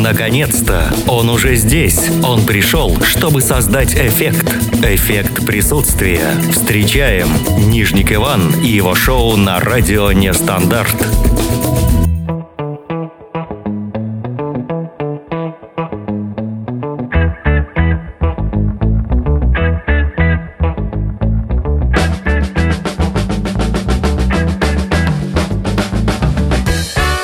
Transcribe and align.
Наконец-то! 0.00 0.90
Он 1.08 1.28
уже 1.28 1.56
здесь. 1.56 2.08
Он 2.24 2.46
пришел, 2.46 2.98
чтобы 3.02 3.42
создать 3.42 3.94
эффект. 3.94 4.50
Эффект 4.82 5.44
присутствия. 5.44 6.22
Встречаем 6.50 7.28
Нижник 7.70 8.10
Иван 8.10 8.50
и 8.62 8.68
его 8.68 8.94
шоу 8.94 9.36
на 9.36 9.60
радио 9.60 10.10
«Нестандарт». 10.12 10.96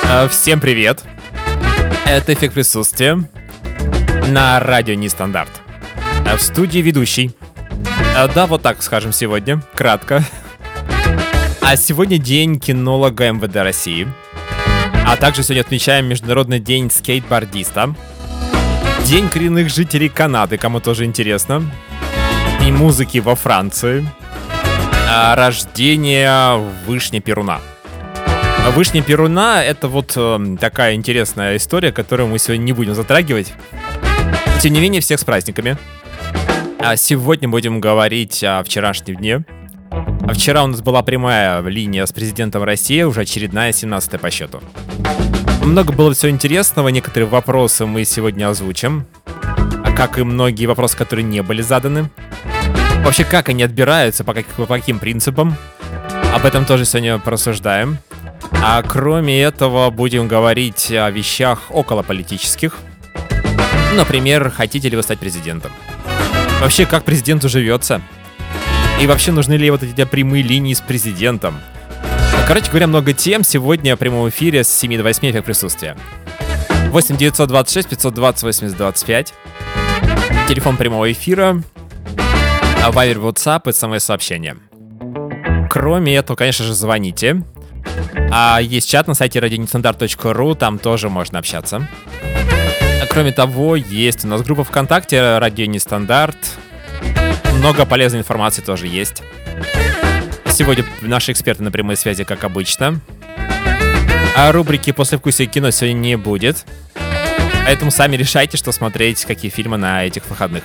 А, 0.05 0.29
Всем 0.29 0.61
привет! 0.61 1.03
Это 2.09 2.35
эффект 2.35 2.55
присутствия 2.55 3.21
на 4.29 4.61
радио 4.61 4.95
Нестандарт. 4.95 5.51
А 6.25 6.37
В 6.37 6.43
студии 6.43 6.79
ведущий. 6.79 7.33
А, 8.17 8.29
Да, 8.29 8.47
вот 8.47 8.63
так 8.63 8.81
скажем 8.83 9.13
сегодня, 9.13 9.61
кратко. 9.75 10.23
А 11.61 11.77
сегодня 11.77 12.19
день 12.19 12.61
кинолога 12.61 13.33
МВД 13.33 13.57
России. 13.57 14.07
А 15.05 15.17
также 15.17 15.43
сегодня 15.43 15.63
отмечаем 15.63 16.07
Международный 16.07 16.61
день 16.61 16.93
скейтбордиста. 16.93 17.95
День 19.05 19.29
коренных 19.29 19.69
жителей 19.69 20.09
Канады, 20.09 20.59
кому 20.59 20.79
тоже 20.79 21.05
интересно. 21.07 21.69
И 22.65 22.71
музыки 22.71 23.19
во 23.19 23.35
Франции. 23.35 24.07
А, 25.09 25.35
Рождение 25.35 26.57
Вышни 26.87 27.19
Перуна. 27.19 27.61
А 28.67 28.73
Вышня 28.73 29.01
Перуна— 29.01 29.63
это 29.65 29.87
вот 29.87 30.15
э, 30.17 30.57
такая 30.61 30.95
интересная 30.95 31.57
история, 31.57 31.93
которую 31.93 32.29
мы 32.29 32.41
сегодня 32.41 32.65
не 32.65 32.73
будем 32.73 32.97
затрагивать. 32.97 33.53
Тем 34.61 34.73
не 34.73 34.81
менее, 34.81 35.01
всех 35.01 35.21
с 35.21 35.25
праздниками. 35.25 35.79
А 36.81 36.97
сегодня 36.97 37.49
будем 37.49 37.79
говорить 37.79 38.43
о 38.43 38.65
вчерашнем 38.65 39.19
дне. 39.19 39.45
А 39.93 40.35
вчера 40.35 40.65
у 40.65 40.67
нас 40.67 40.83
была 40.83 41.05
прямая 41.05 41.63
линия 41.63 42.05
с 42.07 42.13
президентом 42.13 42.65
России, 42.65 43.03
уже 43.03 43.21
очередная, 43.21 43.71
17 43.71 44.21
по 44.21 44.31
счету. 44.33 44.61
Много 45.63 45.93
было 45.93 46.13
всего 46.13 46.31
интересного, 46.31 46.89
некоторые 46.89 47.29
вопросы 47.29 47.87
мы 47.87 48.05
сегодня 48.05 48.49
озвучим. 48.49 49.07
А 49.85 49.93
как 49.97 50.19
и 50.19 50.25
многие 50.25 50.67
вопросы, 50.67 50.97
которые 50.97 51.25
не 51.25 51.41
были 51.41 51.63
заданы. 51.63 52.11
Вообще, 53.05 53.23
как 53.23 53.49
они 53.49 53.63
отбираются, 53.63 54.25
по, 54.25 54.35
как- 54.35 54.47
по 54.47 54.67
каким 54.67 54.99
принципам. 54.99 55.55
Об 56.35 56.45
этом 56.45 56.65
тоже 56.65 56.85
сегодня 56.85 57.21
порассуждаем. 57.21 57.99
А 58.69 58.83
кроме 58.83 59.41
этого 59.41 59.91
будем 59.91 60.27
говорить 60.27 60.91
о 60.91 61.09
вещах 61.09 61.71
околополитических. 61.71 62.75
Например, 63.95 64.51
хотите 64.51 64.89
ли 64.89 64.97
вы 64.97 65.05
стать 65.05 65.21
президентом? 65.21 65.71
Вообще, 66.61 66.85
как 66.85 67.05
президенту 67.05 67.49
живется? 67.49 68.03
И 69.01 69.07
вообще, 69.07 69.31
нужны 69.31 69.53
ли 69.53 69.71
вот 69.71 69.85
эти 69.85 70.05
прямые 70.05 70.43
линии 70.43 70.75
с 70.75 70.81
президентом? 70.81 71.61
Короче 72.49 72.67
говоря, 72.69 72.89
много 72.89 73.13
тем 73.13 73.45
сегодня 73.45 73.95
в 73.95 74.01
прямом 74.01 74.29
эфире 74.31 74.65
с 74.65 74.69
7 74.69 74.97
до 74.97 75.05
8 75.05 75.31
эффект 75.31 75.47
присутствия. 75.47 75.97
8 76.89 77.17
926 77.17 77.89
520 77.89 78.43
80 78.43 78.77
25. 78.77 79.35
Телефон 80.49 80.77
прямого 80.77 81.13
эфира. 81.13 81.63
Вайбер, 82.89 83.19
WhatsApp 83.19 83.71
и 83.71 83.73
самое 83.73 84.01
сообщение. 84.01 84.57
Кроме 85.71 86.17
этого, 86.17 86.37
конечно 86.37 86.65
же, 86.65 86.75
звоните. 86.75 87.45
А 88.31 88.61
есть 88.61 88.89
чат 88.89 89.07
на 89.09 89.15
сайте 89.15 89.39
radionestandarт.ru, 89.39 90.55
там 90.57 90.79
тоже 90.79 91.09
можно 91.09 91.39
общаться. 91.39 91.89
А 93.03 93.07
кроме 93.09 93.33
того, 93.33 93.77
есть 93.77 94.25
у 94.25 94.29
нас 94.29 94.43
группа 94.43 94.65
ВКонтакте 94.65 95.39
«Радио 95.39 95.67
Нестандарт». 95.67 96.37
Много 97.55 97.87
полезной 97.87 98.21
информации 98.21 98.63
тоже 98.63 98.87
есть. 98.87 99.23
Сегодня 100.47 100.85
наши 101.03 101.33
эксперты 101.33 101.63
на 101.63 101.71
прямой 101.71 101.97
связи, 101.97 102.25
как 102.25 102.45
обычно. 102.45 103.01
А 104.37 104.53
рубрики 104.53 104.93
«После 104.93 105.19
вкусия 105.19 105.47
кино» 105.47 105.71
сегодня 105.71 105.99
не 105.99 106.17
будет. 106.17 106.67
Поэтому 107.65 107.91
сами 107.91 108.17
решайте, 108.17 108.57
что 108.57 108.71
смотреть, 108.71 109.25
какие 109.25 109.51
фильмы 109.51 109.77
на 109.77 110.05
этих 110.05 110.29
выходных. 110.29 110.63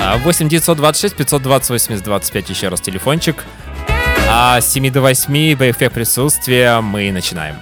А, 0.00 0.16
8 0.16 0.48
926 0.48 1.16
520 1.16 1.70
80 1.70 2.04
25 2.04 2.50
еще 2.50 2.68
раз 2.68 2.80
телефончик. 2.80 3.44
А 4.30 4.60
с 4.60 4.70
7 4.72 4.90
до 4.90 5.00
8 5.00 5.56
в 5.56 5.70
эффект 5.70 5.94
присутствия 5.94 6.80
мы 6.82 7.10
начинаем. 7.12 7.56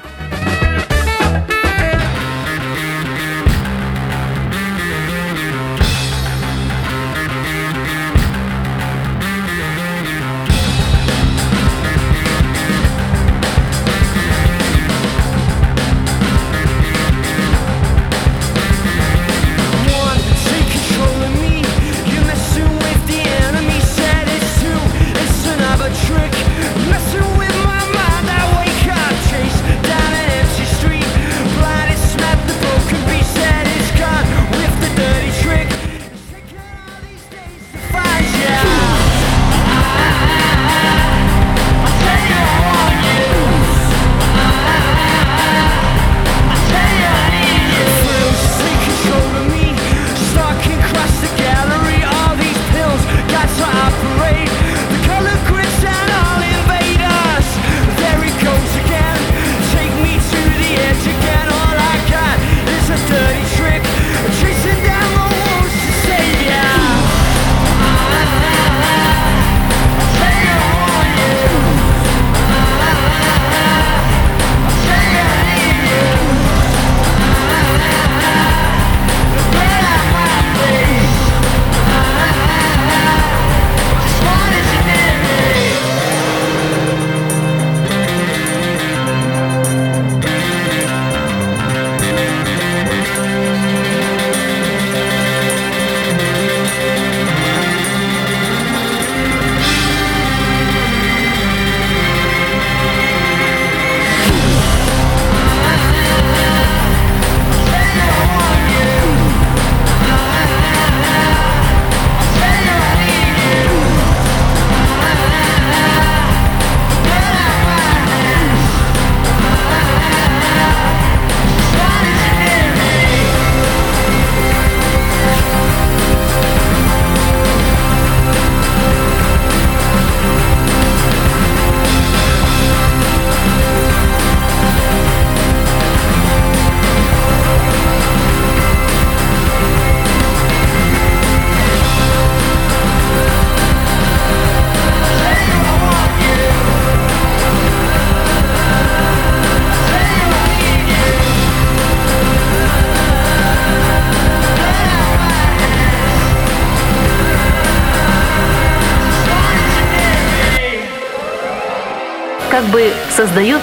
Создает 163.17 163.63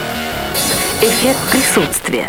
эффект 1.03 1.37
присутствия. 1.51 2.25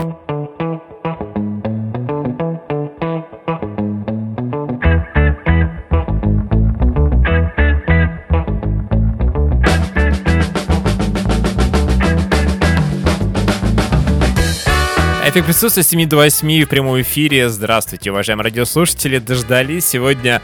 Эффект 15.27 15.47
присутствия 15.47 15.83
с 15.83 15.89
7 15.89 16.07
до 16.07 16.17
8 16.17 16.65
в 16.65 16.69
прямом 16.69 17.01
эфире. 17.01 17.49
Здравствуйте, 17.49 18.11
уважаемые 18.11 18.45
радиослушатели. 18.45 19.19
Дождались 19.19 19.87
сегодня 19.87 20.43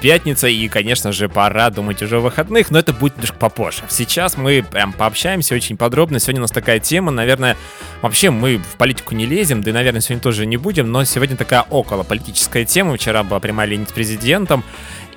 пятница 0.00 0.48
и, 0.48 0.68
конечно 0.68 1.12
же, 1.12 1.28
пора 1.28 1.70
думать 1.70 2.02
уже 2.02 2.16
о 2.16 2.20
выходных, 2.20 2.70
но 2.70 2.78
это 2.78 2.92
будет 2.92 3.16
немножко 3.16 3.36
попозже. 3.36 3.82
Сейчас 3.88 4.36
мы 4.36 4.64
прям 4.68 4.92
пообщаемся 4.92 5.54
очень 5.54 5.76
подробно. 5.76 6.18
Сегодня 6.18 6.40
у 6.40 6.42
нас 6.42 6.50
такая 6.50 6.80
тема, 6.80 7.10
наверное, 7.10 7.56
вообще 8.02 8.30
мы 8.30 8.58
в 8.58 8.76
политику 8.76 9.14
не 9.14 9.26
лезем, 9.26 9.62
да 9.62 9.70
и, 9.70 9.74
наверное, 9.74 10.00
сегодня 10.00 10.22
тоже 10.22 10.46
не 10.46 10.56
будем, 10.56 10.90
но 10.90 11.04
сегодня 11.04 11.36
такая 11.36 11.62
около 11.62 12.02
политическая 12.02 12.64
тема. 12.64 12.96
Вчера 12.96 13.22
была 13.22 13.40
прямая 13.40 13.68
линия 13.68 13.86
с 13.86 13.92
президентом. 13.92 14.64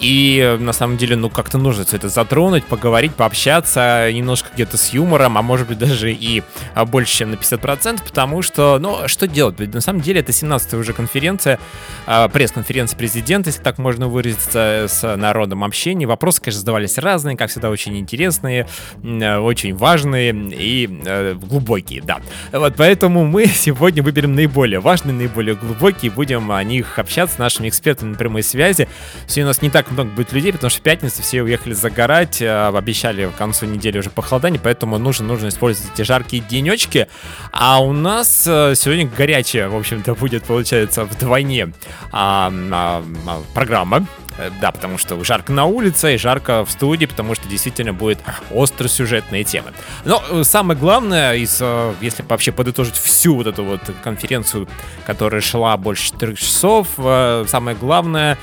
И 0.02 0.58
на 0.60 0.74
самом 0.74 0.98
деле, 0.98 1.16
ну, 1.16 1.30
как-то 1.30 1.60
нужно 1.60 1.86
все 1.86 1.98
это 1.98 2.10
затронуть, 2.10 2.66
поговорить, 2.66 3.14
пообщаться, 3.14 4.12
немножко 4.12 4.50
где-то 4.54 4.78
с 4.78 4.94
юмором, 4.94 5.38
а 5.38 5.44
может 5.44 5.68
быть 5.68 5.78
даже 5.78 6.12
и 6.12 6.42
а, 6.74 6.86
больше, 6.86 7.18
чем 7.18 7.32
на 7.32 7.36
50%, 7.36 8.04
потому 8.04 8.42
что, 8.42 8.80
ну, 8.80 9.08
что 9.08 9.28
делать? 9.28 9.60
Ведь 9.60 9.74
на 9.76 9.82
самом 9.82 10.02
деле 10.02 10.22
это 10.22 10.32
17-я 10.32 10.80
уже 10.80 10.94
конференция, 10.94 11.60
а, 12.08 12.28
пресс-конференция 12.30 12.98
президента, 12.98 13.50
если 13.50 13.62
так 13.62 13.78
можно 13.78 14.08
выразиться, 14.08 14.88
с 14.90 15.16
народом 15.16 15.64
общения. 15.64 16.08
Вопросы, 16.08 16.42
конечно, 16.42 16.62
задавались 16.62 16.98
разные, 16.98 17.38
как 17.38 17.52
всегда, 17.52 17.70
очень 17.70 17.96
интересные, 17.98 18.68
очень 19.04 19.76
важные 19.76 20.34
и 20.34 20.90
э, 21.06 21.36
глубокие, 21.36 22.02
да. 22.02 22.22
Вот 22.52 22.74
поэтому 22.76 23.26
мы 23.26 23.46
сегодня 23.54 24.02
выберем 24.02 24.34
наиболее 24.34 24.80
важные, 24.80 25.14
наиболее 25.14 25.56
глубокие, 25.56 26.12
будем 26.12 26.52
о 26.52 26.64
них 26.64 26.98
общаться 26.98 27.36
с 27.36 27.38
нашими 27.38 27.70
экспертами 27.70 28.10
на 28.10 28.16
прямой 28.16 28.42
связи. 28.42 28.88
Сегодня 29.28 29.46
у 29.46 29.48
нас 29.50 29.62
не 29.62 29.70
так 29.70 29.91
много 29.92 30.10
будет 30.12 30.32
людей, 30.34 30.52
потому 30.52 30.70
что 30.70 30.80
в 30.80 30.84
пятницу 30.84 31.22
все 31.22 31.44
уехали 31.44 31.74
загорать, 31.74 32.42
э, 32.42 32.68
обещали 32.68 33.26
в 33.26 33.34
концу 33.34 33.66
недели 33.66 34.00
уже 34.00 34.10
похолодание, 34.10 34.60
поэтому 34.62 34.98
нужно, 34.98 35.26
нужно 35.28 35.50
использовать 35.50 35.92
эти 35.94 36.04
жаркие 36.04 36.44
денечки. 36.44 37.08
А 37.52 37.82
у 37.82 37.94
нас 37.94 38.46
э, 38.48 38.74
сегодня 38.76 39.08
горячая, 39.08 39.70
в 39.70 39.76
общем-то, 39.76 40.16
будет, 40.16 40.44
получается, 40.44 41.06
вдвойне 41.06 41.74
а, 42.12 42.52
а, 42.72 43.04
а, 43.28 43.42
программа. 43.54 44.08
Э, 44.38 44.50
Да, 44.62 44.72
потому 44.72 44.98
что 44.98 45.22
жарко 45.24 45.52
на 45.52 45.66
улице 45.66 46.16
и 46.16 46.18
жарко 46.18 46.66
в 46.66 46.72
студии, 46.72 47.06
потому 47.06 47.36
что 47.36 47.48
действительно 47.48 47.94
будет 47.94 48.20
остросюжетные 48.54 49.44
темы. 49.44 49.72
Но 50.06 50.24
э, 50.30 50.44
самое 50.44 50.80
главное, 50.80 51.36
из, 51.36 51.58
э, 51.62 51.94
если 52.02 52.24
вообще 52.24 52.52
подытожить 52.52 52.96
всю 52.96 53.36
вот 53.36 53.48
эту 53.48 53.64
вот 53.64 53.82
конференцию, 54.04 54.68
которая 55.06 55.42
шла 55.42 55.78
больше 55.78 56.12
4 56.12 56.36
часов, 56.36 56.88
самое 56.98 57.76
главное 57.76 58.38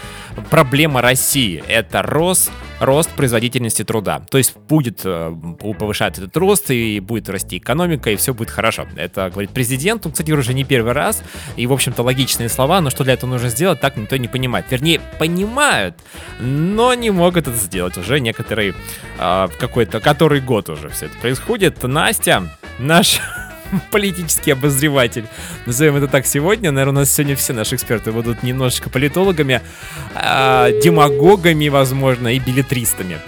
проблема 0.51 1.03
России— 1.03 1.63
это 1.69 2.03
рост, 2.03 2.51
рост 2.81 3.11
производительности 3.11 3.85
труда. 3.85 4.23
То 4.31 4.39
есть 4.39 4.57
будет 4.57 5.01
э, 5.05 5.35
повышать 5.79 6.19
этот 6.19 6.37
рост, 6.37 6.71
и 6.71 7.01
будет 7.01 7.29
расти 7.29 7.59
экономика, 7.59 8.11
и 8.11 8.17
все 8.17 8.35
будет 8.35 8.51
хорошо. 8.51 8.87
Это 8.97 9.31
говорит 9.31 9.51
президент, 9.51 10.07
он, 10.07 10.13
кстати, 10.13 10.31
уже 10.31 10.55
не 10.55 10.65
первый 10.65 10.93
раз, 10.93 11.23
и, 11.57 11.67
в 11.67 11.73
общем-то, 11.73 12.03
логичные 12.03 12.49
слова, 12.49 12.81
но 12.81 12.91
что 12.91 13.05
для 13.05 13.15
этого 13.15 13.31
нужно 13.31 13.49
сделать, 13.49 13.81
так 13.81 13.97
никто 13.97 14.17
не 14.17 14.29
понимает. 14.29 14.67
Вернее, 14.71 15.01
понимают, 15.19 15.97
но 16.41 16.95
не 16.95 17.11
могут 17.11 17.49
это 17.49 17.57
сделать 17.57 17.97
уже 17.97 18.21
некоторые, 18.21 18.75
э, 19.19 19.49
какой-то, 19.59 20.01
который 20.01 20.41
год 20.41 20.69
уже 20.69 20.89
все 20.89 21.07
это 21.07 21.17
происходит. 21.19 21.83
Настя, 21.83 22.45
наш 22.79 23.21
политический 23.91 24.53
обозреватель. 24.53 25.27
Назовем 25.67 25.97
это 25.97 26.09
так 26.09 26.27
сегодня. 26.27 26.71
Наверное, 26.71 26.99
у 26.99 27.01
нас 27.01 27.13
сегодня 27.13 27.37
все 27.37 27.53
наши 27.53 27.75
эксперты 27.75 28.13
будут 28.13 28.43
немножечко 28.43 28.91
политологами, 28.91 29.61
а, 30.15 30.71
демагогами, 30.83 31.69
возможно, 31.69 32.29
и 32.29 32.39
билетристами. 32.39 33.19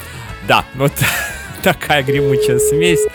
Да, 0.49 0.65
вот 0.75 0.93
такая 1.63 2.03
гремучая 2.03 2.59
смесь. 2.59 3.07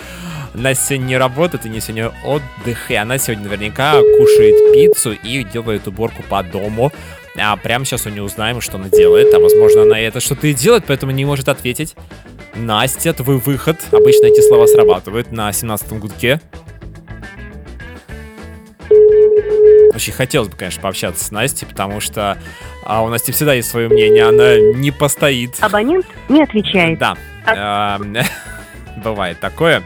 Настя 0.54 0.86
сегодня 0.90 1.06
не 1.06 1.18
работает, 1.18 1.66
и 1.66 1.70
не 1.70 1.82
сегодня 1.82 2.12
отдых, 2.24 2.90
и 2.90 2.96
она 2.96 3.18
сегодня 3.18 3.46
наверняка 3.46 3.94
кушает 4.18 4.74
пиццу 4.74 5.12
и 5.12 5.44
делает 5.44 5.88
уборку 5.88 6.24
по 6.24 6.42
дому. 6.44 6.94
А 7.38 7.58
прямо 7.58 7.84
сейчас 7.84 8.06
у 8.06 8.10
нее 8.10 8.24
узнаем, 8.24 8.62
что 8.62 8.78
она 8.78 8.88
делает, 8.88 9.34
а 9.34 9.40
возможно 9.40 9.82
она 9.82 10.00
это 10.00 10.22
что-то 10.22 10.48
и 10.48 10.54
делает, 10.54 10.86
поэтому 10.88 11.12
не 11.12 11.26
может 11.26 11.50
ответить. 11.50 11.96
Настя, 12.56 13.12
твой 13.12 13.38
выход. 13.38 13.78
Обычно 13.92 14.28
эти 14.28 14.40
слова 14.48 14.66
срабатывают 14.66 15.34
на 15.34 15.50
17-м 15.50 16.00
гудке. 16.00 16.40
Очень 19.96 20.12
хотелось 20.12 20.50
бы, 20.50 20.58
конечно, 20.58 20.82
пообщаться 20.82 21.24
с 21.24 21.32
Настей, 21.32 21.66
потому 21.66 22.02
что 22.02 22.38
а, 22.84 23.02
у 23.02 23.08
Насти 23.08 23.32
всегда 23.32 23.54
есть 23.54 23.70
свое 23.70 23.88
мнение, 23.88 24.26
она 24.26 24.60
не 24.60 24.92
постоит. 24.92 25.56
Абонент 25.62 26.06
не 26.28 26.44
отвечает. 26.44 27.00
Да, 27.00 27.16
эм, 27.48 28.18
бывает 28.98 29.40
такое. 29.40 29.84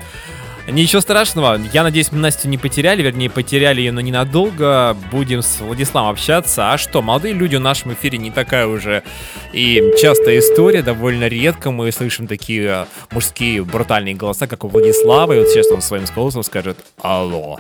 Ничего 0.72 1.02
страшного, 1.02 1.60
я 1.74 1.84
надеюсь, 1.84 2.12
мы 2.12 2.20
Настю 2.20 2.48
не 2.48 2.58
потеряли, 2.58 3.02
вернее, 3.02 3.30
потеряли 3.30 3.82
ее, 3.82 3.92
но 3.92 4.02
ненадолго. 4.02 4.96
Будем 5.12 5.42
с 5.42 5.60
Владиславом 5.60 6.12
общаться. 6.12 6.74
А 6.74 6.78
что, 6.78 7.02
молодые 7.02 7.34
люди 7.34 7.56
в 7.56 7.60
нашем 7.60 7.94
эфире 7.94 8.18
не 8.20 8.30
такая 8.30 8.68
уже 8.68 9.04
и 9.52 9.94
частая 10.00 10.40
история, 10.40 10.84
довольно 10.84 11.28
редко 11.28 11.72
мы 11.72 11.92
слышим 11.92 12.28
такие 12.28 12.66
э, 12.68 12.86
мужские 13.12 13.64
брутальные 13.64 14.14
голоса, 14.14 14.46
как 14.46 14.64
у 14.64 14.68
Владислава, 14.68 15.34
и 15.34 15.40
вот 15.40 15.50
сейчас 15.50 15.72
он 15.72 15.82
своим 15.82 16.06
голосом 16.16 16.44
скажет 16.44 16.78
«Алло». 17.02 17.60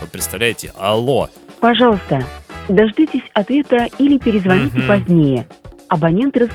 Вы 0.00 0.08
представляете? 0.08 0.72
«Алло». 0.76 1.30
Пожалуйста, 1.60 2.22
дождитесь 2.68 3.22
ответа 3.34 3.88
или 3.98 4.18
перезвоните 4.18 4.78
Мгм. 4.78 4.86
позднее. 4.88 5.46
Абонент 5.88 6.36
раз... 6.36 6.50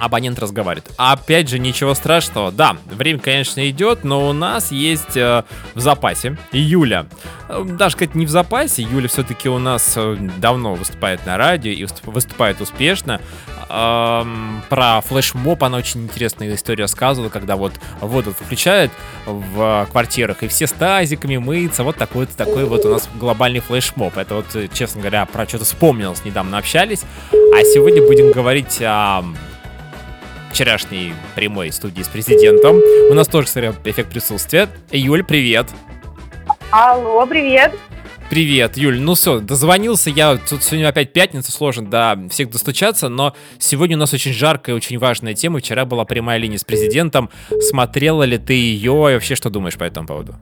Абонент 0.00 0.38
разговаривает. 0.38 0.90
Опять 0.96 1.48
же, 1.48 1.58
ничего 1.58 1.94
страшного. 1.94 2.50
Да, 2.50 2.76
время, 2.86 3.18
конечно, 3.20 3.68
идет, 3.68 4.02
но 4.02 4.28
у 4.28 4.32
нас 4.32 4.72
есть 4.72 5.16
э, 5.16 5.44
в 5.74 5.80
запасе 5.80 6.38
Юля. 6.52 7.06
Э, 7.48 7.62
Даже 7.64 7.96
сказать 7.96 8.14
не 8.14 8.24
в 8.24 8.30
запасе. 8.30 8.82
Юля 8.82 9.08
все-таки 9.08 9.48
у 9.50 9.58
нас 9.58 9.92
э, 9.96 10.16
давно 10.38 10.74
выступает 10.74 11.26
на 11.26 11.36
радио 11.36 11.70
и 11.70 11.84
выступ- 11.84 12.12
выступает 12.12 12.60
успешно. 12.62 13.20
Эм, 13.68 14.62
про 14.68 15.00
флешмоб 15.02 15.62
она 15.62 15.76
очень 15.78 16.02
интересную 16.04 16.54
историю 16.54 16.84
рассказывала, 16.84 17.28
когда 17.28 17.54
вот 17.56 17.72
воду 18.00 18.32
включают 18.32 18.90
в 19.26 19.86
квартирах, 19.92 20.42
и 20.42 20.48
все 20.48 20.66
с 20.66 20.72
тазиками 20.72 21.36
мыются. 21.36 21.84
Вот 21.84 21.96
такой 21.96 22.26
вот, 22.26 22.34
такой 22.36 22.64
вот 22.64 22.84
у 22.84 22.88
нас 22.90 23.08
глобальный 23.14 23.60
флешмоб. 23.60 24.16
Это 24.16 24.36
вот, 24.36 24.46
э, 24.54 24.68
честно 24.72 25.02
говоря, 25.02 25.26
про 25.26 25.46
что-то 25.46 25.64
вспомнилось, 25.66 26.24
недавно 26.24 26.58
общались. 26.58 27.02
А 27.32 27.62
сегодня 27.64 28.02
будем 28.02 28.32
говорить 28.32 28.78
о 28.80 29.22
вчерашней 30.50 31.14
прямой 31.34 31.72
студии 31.72 32.02
с 32.02 32.08
президентом. 32.08 32.76
У 33.10 33.14
нас 33.14 33.28
тоже, 33.28 33.46
кстати, 33.46 33.74
эффект 33.84 34.10
присутствия. 34.10 34.68
Юль, 34.90 35.24
привет. 35.24 35.66
Алло, 36.70 37.24
привет. 37.26 37.72
Привет, 38.30 38.76
Юль. 38.76 39.00
Ну 39.00 39.14
все, 39.14 39.40
дозвонился 39.40 40.08
я. 40.08 40.36
Тут 40.36 40.62
сегодня 40.62 40.88
опять 40.88 41.12
пятница, 41.12 41.50
сложно 41.50 41.86
до 41.86 42.16
всех 42.30 42.50
достучаться, 42.50 43.08
но 43.08 43.34
сегодня 43.58 43.96
у 43.96 43.98
нас 43.98 44.12
очень 44.12 44.32
жаркая, 44.32 44.76
очень 44.76 44.98
важная 44.98 45.34
тема. 45.34 45.58
Вчера 45.58 45.84
была 45.84 46.04
прямая 46.04 46.38
линия 46.38 46.58
с 46.58 46.64
президентом. 46.64 47.28
Смотрела 47.60 48.22
ли 48.22 48.38
ты 48.38 48.52
ее 48.52 48.92
и 48.92 49.14
вообще 49.14 49.34
что 49.34 49.50
думаешь 49.50 49.76
по 49.76 49.82
этому 49.82 50.06
поводу? 50.06 50.36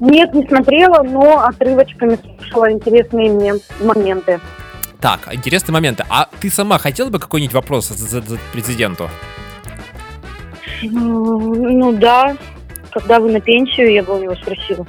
Нет, 0.00 0.32
не 0.32 0.46
смотрела, 0.46 1.02
но 1.02 1.44
отрывочками 1.44 2.18
слушала 2.38 2.72
интересные 2.72 3.30
мне 3.30 3.54
моменты. 3.80 4.40
Так, 5.00 5.32
интересные 5.32 5.72
моменты. 5.72 6.04
А 6.08 6.28
ты 6.40 6.50
сама 6.50 6.78
хотела 6.78 7.08
бы 7.08 7.18
какой-нибудь 7.18 7.54
вопрос 7.54 7.88
задать 7.88 8.40
президенту? 8.52 9.08
Ну 10.82 11.92
да, 11.92 12.36
когда 12.90 13.20
вы 13.20 13.30
на 13.30 13.40
пенсию, 13.40 13.92
я 13.92 14.02
бы 14.02 14.16
у 14.18 14.22
него 14.22 14.34
спросила. 14.34 14.86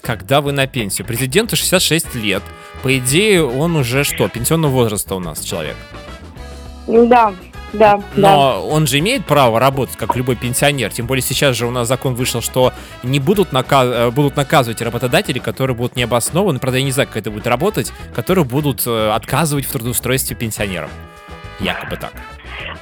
Когда 0.00 0.40
вы 0.40 0.52
на 0.52 0.66
пенсию? 0.66 1.06
Президенту 1.06 1.56
66 1.56 2.14
лет. 2.14 2.42
По 2.82 2.96
идее, 2.98 3.44
он 3.44 3.76
уже 3.76 4.04
что, 4.04 4.28
пенсионного 4.28 4.72
возраста 4.72 5.14
у 5.14 5.20
нас 5.20 5.40
человек. 5.40 5.76
Ну 6.86 7.06
да, 7.06 7.32
да, 7.72 7.96
да. 8.16 8.36
Но 8.36 8.68
он 8.68 8.86
же 8.86 8.98
имеет 8.98 9.24
право 9.24 9.58
работать, 9.58 9.96
как 9.96 10.16
любой 10.16 10.36
пенсионер. 10.36 10.90
Тем 10.92 11.06
более 11.06 11.22
сейчас 11.22 11.56
же 11.56 11.66
у 11.66 11.70
нас 11.70 11.88
закон 11.88 12.14
вышел, 12.14 12.42
что 12.42 12.72
не 13.02 13.18
будут, 13.18 13.52
нака- 13.52 14.08
э, 14.08 14.10
будут 14.10 14.36
наказывать 14.36 14.82
работодатели, 14.82 15.38
которые 15.38 15.76
будут 15.76 15.96
необоснованно, 15.96 16.58
правда, 16.58 16.78
я 16.78 16.84
не 16.84 16.92
знаю, 16.92 17.08
как 17.08 17.18
это 17.18 17.30
будет 17.30 17.46
работать, 17.46 17.92
которые 18.14 18.44
будут 18.44 18.86
э, 18.86 19.10
отказывать 19.10 19.64
в 19.64 19.72
трудоустройстве 19.72 20.36
пенсионерам. 20.36 20.90
Якобы 21.60 21.96
так. 21.96 22.12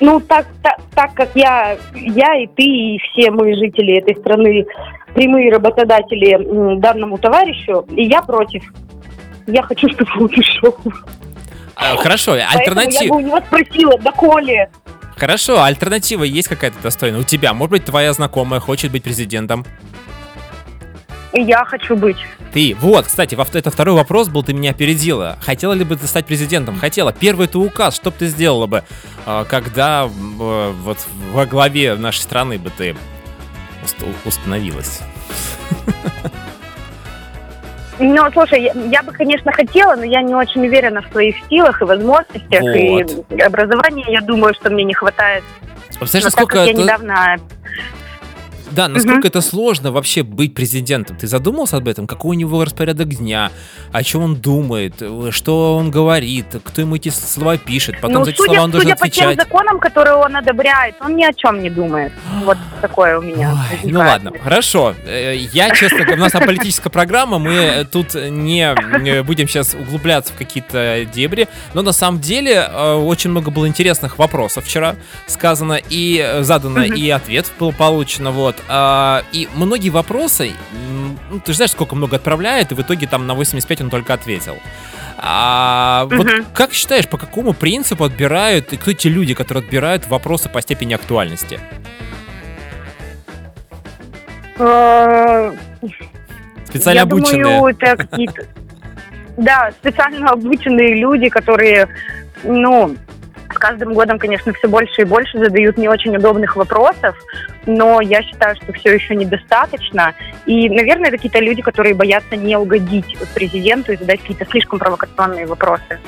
Ну 0.01 0.21
так, 0.21 0.47
так, 0.63 0.79
так 0.95 1.15
как 1.15 1.31
я, 1.35 1.77
я 1.95 2.35
и 2.37 2.47
ты, 2.47 2.63
и 2.63 2.99
все 2.99 3.31
мы 3.31 3.55
жители 3.55 3.99
этой 3.99 4.17
страны 4.17 4.67
прямые 5.15 5.53
работодатели 5.53 6.79
данному 6.79 7.19
товарищу, 7.19 7.85
и 7.91 8.05
я 8.05 8.23
против. 8.23 8.63
Я 9.47 9.63
хочу, 9.63 9.89
чтобы 9.89 10.11
он 10.19 10.31
ушел. 10.37 10.77
Э, 11.77 11.97
Хорошо, 11.97 12.33
Поэтому 12.33 12.39
я 12.39 12.49
альтернатива. 12.59 13.15
бы 13.15 13.21
у 13.23 13.27
него 13.27 13.41
спросила, 13.41 13.99
доколе. 13.99 14.71
Хорошо, 15.17 15.61
а 15.61 15.67
альтернатива 15.67 16.25
есть 16.25 16.49
какая-то 16.49 16.79
достойная 16.83 17.21
у 17.21 17.25
тебя? 17.25 17.53
Может 17.53 17.71
быть, 17.71 17.85
твоя 17.85 18.13
знакомая 18.13 18.61
хочет 18.61 18.91
быть 18.91 19.03
президентом? 19.03 19.67
И 21.33 21.43
я 21.43 21.65
хочу 21.65 21.95
быть. 21.97 22.17
Ты, 22.53 22.75
вот, 22.81 23.07
кстати, 23.07 23.37
это 23.59 23.71
второй 23.71 23.95
вопрос 23.95 24.29
был, 24.29 24.43
ты 24.43 24.53
меня 24.53 24.71
опередила. 24.71 25.39
Хотела 25.43 25.73
ли 25.75 25.85
бы 25.85 25.95
ты 25.97 26.07
стать 26.09 26.27
президентом? 26.27 26.77
Хотела. 26.79 27.13
Первый 27.13 27.47
это 27.47 27.59
указ, 27.61 27.95
что 27.95 28.11
бы 28.11 28.17
ты 28.19 28.27
сделала 28.27 28.67
бы, 28.67 28.83
а, 29.27 29.45
когда 29.45 30.07
э, 30.07 30.73
вот 30.83 30.99
во 31.33 31.47
главе 31.47 31.95
нашей 31.95 32.21
страны 32.21 32.59
бы 32.59 32.71
ты 32.71 32.97
уст- 33.85 34.03
установилась? 34.25 35.01
Ну, 38.01 38.31
слушай, 38.33 38.71
я, 38.91 39.03
бы, 39.03 39.13
конечно, 39.13 39.53
хотела, 39.53 39.95
но 39.95 40.05
я 40.05 40.23
не 40.23 40.35
очень 40.35 40.67
уверена 40.67 41.03
в 41.03 41.13
своих 41.13 41.37
силах 41.51 41.83
и 41.83 41.85
возможностях. 41.85 42.61
Вот. 42.61 43.27
И 43.31 43.41
образования, 43.41 44.07
я 44.09 44.23
думаю, 44.23 44.55
что 44.55 44.71
мне 44.71 44.85
не 44.85 44.95
хватает. 44.95 45.45
Представляешь, 45.99 46.33
так 46.33 46.41
насколько 46.41 46.65
я 46.65 46.73
недавно 46.73 47.37
Да, 48.71 48.89
насколько 48.89 49.29
это 49.29 49.41
сложно 49.41 49.93
вообще 49.93 50.23
быть 50.23 50.55
президентом. 50.55 51.17
Ты 51.17 51.27
задумался 51.27 51.77
об 51.77 51.89
этом? 51.89 52.07
Какой 52.07 52.37
у 52.37 52.39
него 52.39 52.65
распорядок 52.65 53.09
дня? 53.09 53.51
О 53.93 54.03
чем 54.03 54.23
он 54.23 54.37
думает? 54.37 55.03
Что 55.31 55.77
он 55.77 55.91
говорит? 55.91 56.47
Кто 56.65 56.81
ему 56.81 56.97
эти 56.97 57.09
слова 57.09 57.57
пишет? 57.59 57.97
Потом 58.01 58.19
ну, 58.19 58.25
за 58.25 58.31
эти 58.31 58.37
судя, 58.39 58.53
слова 58.53 58.65
он 58.65 58.71
должен 58.71 58.91
судя 58.91 59.01
по 59.01 59.09
тем 59.09 59.29
отвечать. 59.29 59.47
законам, 59.49 59.81
которые 59.81 60.15
он 60.17 60.37
одобряет, 60.37 60.95
он 61.01 61.17
ни 61.17 61.25
о 61.25 61.33
чем 61.33 61.63
не 61.63 61.71
думает. 61.71 62.13
Вот 62.45 62.59
такое 62.81 63.19
у 63.19 63.23
меня. 63.23 63.53
Ой, 63.53 63.91
ну 63.91 64.01
ладно, 64.01 64.33
хорошо. 64.43 64.95
Э, 65.05 65.35
Я, 65.37 65.75
честно 65.75 65.99
говоря, 65.99 66.15
у 66.15 66.19
нас 66.21 66.33
политическая 66.33 66.91
программа, 66.91 67.39
мы 67.39 67.53
э, 67.53 67.85
тут 67.85 68.15
не 68.15 68.75
будем 69.23 69.49
сейчас 69.49 69.75
углубляться 69.75 70.33
в 70.33 70.37
какие-то 70.37 71.07
дебри, 71.13 71.49
но 71.75 71.83
на 71.83 71.93
самом 71.93 72.21
деле 72.21 72.69
э, 72.69 72.95
очень 72.95 73.31
много 73.31 73.51
было 73.51 73.67
интересных 73.67 74.19
вопросов 74.19 74.65
вчера 74.65 74.97
сказано 75.27 75.79
и 75.91 76.39
задано, 76.41 76.85
и 76.85 77.11
ответ 77.11 77.51
был 77.59 77.73
получено, 77.73 78.31
вот. 78.31 78.57
А, 78.69 79.23
И 79.33 79.49
многие 79.55 79.91
вопросы, 79.91 80.53
ну, 81.31 81.41
ты 81.41 81.53
же 81.53 81.57
знаешь, 81.57 81.71
сколько 81.73 81.95
много 81.97 82.17
отправляет, 82.17 82.73
и 82.73 82.75
в 82.75 82.81
итоге 82.81 83.07
там 83.07 83.27
на 83.27 83.35
85 83.35 83.81
он 83.83 83.91
только 83.91 84.15
ответил. 84.15 84.57
А 85.19 86.07
вот 86.11 86.27
Мгм. 86.27 86.47
как 86.55 86.73
считаешь, 86.73 87.07
по 87.09 87.19
какому 87.19 87.53
принципу 87.53 88.05
отбирают, 88.05 88.73
и 88.73 88.77
кто 88.77 88.93
те 88.93 89.09
люди, 89.11 89.35
которые 89.35 89.63
отбирают 89.65 90.07
вопросы 90.09 90.49
по 90.49 90.63
степени 90.63 90.95
актуальности? 90.95 91.61
Э, 94.59 95.53
Специально 96.65 96.99
я 96.99 97.03
обученные. 97.03 97.43
думаю, 97.45 97.77
это 97.79 97.97
какие-то... 97.97 98.43
Да, 99.37 99.71
специально 99.81 100.31
обученные 100.31 100.95
люди, 101.01 101.29
которые, 101.29 101.89
ну, 102.45 102.97
с 103.53 103.59
каждым 103.59 103.93
годом, 103.95 104.19
конечно, 104.19 104.53
все 104.53 104.69
больше 104.69 105.03
и 105.03 105.05
больше 105.05 105.39
задают 105.39 105.77
не 105.77 105.89
очень 105.89 106.17
удобных 106.17 106.57
вопросов, 106.57 107.17
но 107.67 108.01
я 108.01 108.23
считаю, 108.23 108.57
что 108.57 108.73
все 108.73 108.95
еще 108.95 109.15
недостаточно. 109.17 110.15
И, 110.47 110.69
наверное, 110.69 111.09
это 111.09 111.17
какие-то 111.17 111.41
люди, 111.41 111.63
которые 111.63 111.95
боятся 111.95 112.37
не 112.37 112.57
угодить 112.57 113.17
президенту 113.35 113.93
и 113.93 113.97
задать 113.97 114.21
какие-то 114.21 114.47
слишком 114.47 114.79
провокационные 114.79 115.47
вопросы. 115.47 115.99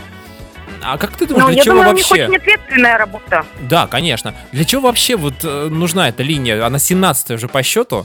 А 0.84 0.98
как 0.98 1.12
ты 1.12 1.26
думаешь, 1.26 1.44
Ну, 1.44 1.48
для 1.50 1.56
я 1.58 1.62
чего 1.62 1.74
думаю, 1.76 1.90
у 1.90 1.94
них 1.96 2.08
вообще? 2.08 2.24
очень 2.24 2.36
ответственная 2.36 2.98
работа. 2.98 3.44
Да, 3.60 3.86
конечно. 3.86 4.34
Для 4.50 4.64
чего 4.64 4.82
вообще 4.82 5.16
вот 5.16 5.34
э, 5.44 5.68
нужна 5.70 6.08
эта 6.08 6.24
линия? 6.24 6.64
Она 6.66 6.78
17 6.80 7.30
уже 7.32 7.46
по 7.48 7.62
счету. 7.62 8.04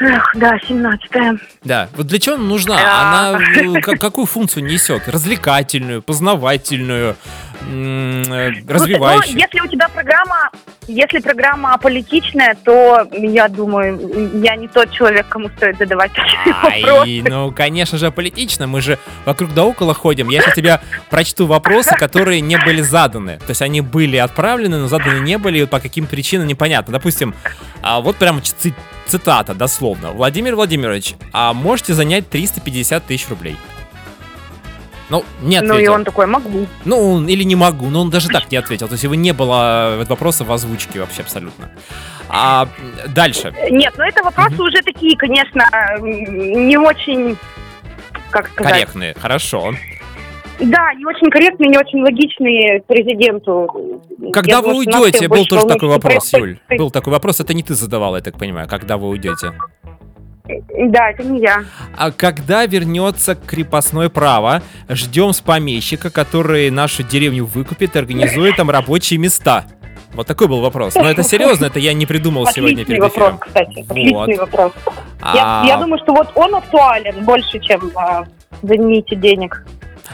Эх, 0.00 0.30
да, 0.34 0.56
17-я. 0.68 1.36
Да. 1.62 1.88
Вот 1.96 2.06
для 2.06 2.18
чего 2.18 2.34
она 2.36 2.44
нужна? 2.44 2.76
Она 2.76 3.40
э, 3.56 3.80
ка- 3.80 3.96
какую 3.96 4.26
функцию 4.26 4.64
несет? 4.64 5.08
Развлекательную, 5.08 6.02
познавательную, 6.02 7.16
м, 7.62 8.22
э, 8.22 8.50
ну, 8.50 8.72
развивающую? 8.72 9.38
если 9.38 9.60
у 9.60 9.66
тебя 9.68 9.88
программа, 9.88 10.50
если 10.88 11.20
программа 11.20 11.74
аполитичная, 11.74 12.56
то 12.64 13.08
я 13.12 13.48
думаю, 13.48 14.40
я 14.42 14.56
не 14.56 14.68
тот 14.68 14.90
человек, 14.92 15.28
кому 15.28 15.48
стоит 15.50 15.78
задавать 15.78 16.12
такие 16.12 16.54
вопросы. 16.54 17.22
Ну, 17.28 17.52
конечно 17.52 17.96
же, 17.98 18.10
политично. 18.10 18.66
Мы 18.66 18.80
же 18.80 18.98
вокруг 19.24 19.54
да 19.54 19.64
около 19.64 19.94
ходим. 19.94 20.28
Я 20.28 20.42
сейчас 20.42 20.54
тебе 20.54 20.80
прочту 21.10 21.46
вопросы, 21.46 21.94
которые 21.96 22.40
не 22.40 22.58
были 22.58 22.82
заданы. 22.82 23.38
То 23.38 23.50
есть 23.50 23.62
они 23.62 23.80
были 23.80 24.16
отправлены, 24.16 24.78
но 24.78 24.88
заданы 24.88 25.20
не 25.20 25.38
были, 25.38 25.64
по 25.64 25.80
каким 25.80 26.06
причинам 26.06 26.46
непонятно. 26.48 26.92
Допустим, 26.92 27.34
а 27.80 28.00
вот 28.00 28.16
прям 28.16 28.42
цитата, 29.06 29.54
дословно. 29.54 30.10
Владимир 30.12 30.54
Владимирович, 30.56 31.14
а 31.32 31.52
можете 31.52 31.94
занять 31.94 32.28
350 32.28 33.04
тысяч 33.04 33.28
рублей? 33.28 33.56
Ну, 35.10 35.22
не 35.42 35.60
Ну 35.60 35.66
и 35.74 35.76
ответил. 35.76 35.92
он 35.92 36.04
такой, 36.04 36.26
могу. 36.26 36.66
Ну, 36.86 37.22
или 37.26 37.42
не 37.44 37.56
могу, 37.56 37.90
но 37.90 38.00
он 38.00 38.10
даже 38.10 38.28
так 38.28 38.50
не 38.50 38.56
ответил. 38.56 38.88
То 38.88 38.94
есть 38.94 39.04
его 39.04 39.14
не 39.14 39.32
было 39.32 40.00
э, 40.00 40.04
вопроса 40.04 40.44
в 40.44 40.52
озвучке 40.52 41.00
вообще 41.00 41.20
абсолютно. 41.22 41.70
А 42.28 42.68
дальше. 43.08 43.54
Нет, 43.70 43.92
ну 43.98 44.04
это 44.04 44.22
вопросы 44.24 44.60
уже 44.62 44.80
такие, 44.82 45.16
конечно, 45.16 45.68
м, 45.98 46.66
не 46.66 46.78
очень, 46.78 47.36
как 48.30 48.48
сказать, 48.48 48.72
Корректные, 48.72 49.14
хорошо. 49.20 49.74
Да, 50.60 50.94
не 50.94 51.04
очень 51.06 51.30
корректные, 51.30 51.68
не 51.70 51.78
очень 51.78 52.00
логичные 52.02 52.82
президенту. 52.82 54.00
Когда 54.32 54.52
Я 54.52 54.60
вы 54.62 54.84
думаю, 54.84 55.02
уйдете, 55.02 55.28
был 55.28 55.44
тоже 55.46 55.66
такой 55.66 55.88
вопрос, 55.88 56.30
происходит. 56.30 56.58
Юль. 56.68 56.78
Был 56.78 56.90
такой 56.90 57.12
вопрос, 57.12 57.40
это 57.40 57.54
не 57.54 57.62
ты 57.62 57.74
задавала, 57.74 58.16
я 58.16 58.22
так 58.22 58.38
понимаю, 58.38 58.68
когда 58.68 58.96
вы 58.96 59.08
уйдете. 59.08 59.52
Да, 60.46 61.10
это 61.10 61.24
не 61.24 61.40
я. 61.40 61.64
А 61.96 62.10
когда 62.10 62.66
вернется 62.66 63.34
крепостное 63.34 64.10
право, 64.10 64.62
ждем 64.90 65.32
с 65.32 65.40
помещика, 65.40 66.10
который 66.10 66.70
нашу 66.70 67.02
деревню 67.02 67.46
выкупит 67.46 67.96
и 67.96 67.98
организует 67.98 68.56
там 68.56 68.68
рабочие 68.70 69.18
места. 69.18 69.64
Вот 70.12 70.26
такой 70.26 70.46
был 70.46 70.60
вопрос. 70.60 70.94
Но 70.94 71.10
это 71.10 71.22
серьезно, 71.22 71.66
это 71.66 71.78
я 71.78 71.92
не 71.94 72.06
придумал 72.06 72.46
сегодня 72.46 72.82
Отличный 72.82 72.84
перед 72.84 73.00
вопрос, 73.02 73.24
эфиром. 73.26 73.38
кстати. 73.38 73.86
Отличный 73.88 74.36
вопрос. 74.36 74.72
Я, 75.34 75.62
А, 75.62 75.64
я 75.66 75.76
думаю, 75.78 75.98
что 76.04 76.12
вот 76.12 76.30
он 76.34 76.54
актуален 76.54 77.24
больше, 77.24 77.58
чем 77.60 77.90
а, 77.96 78.24
«Займите 78.62 79.16
денег». 79.16 79.66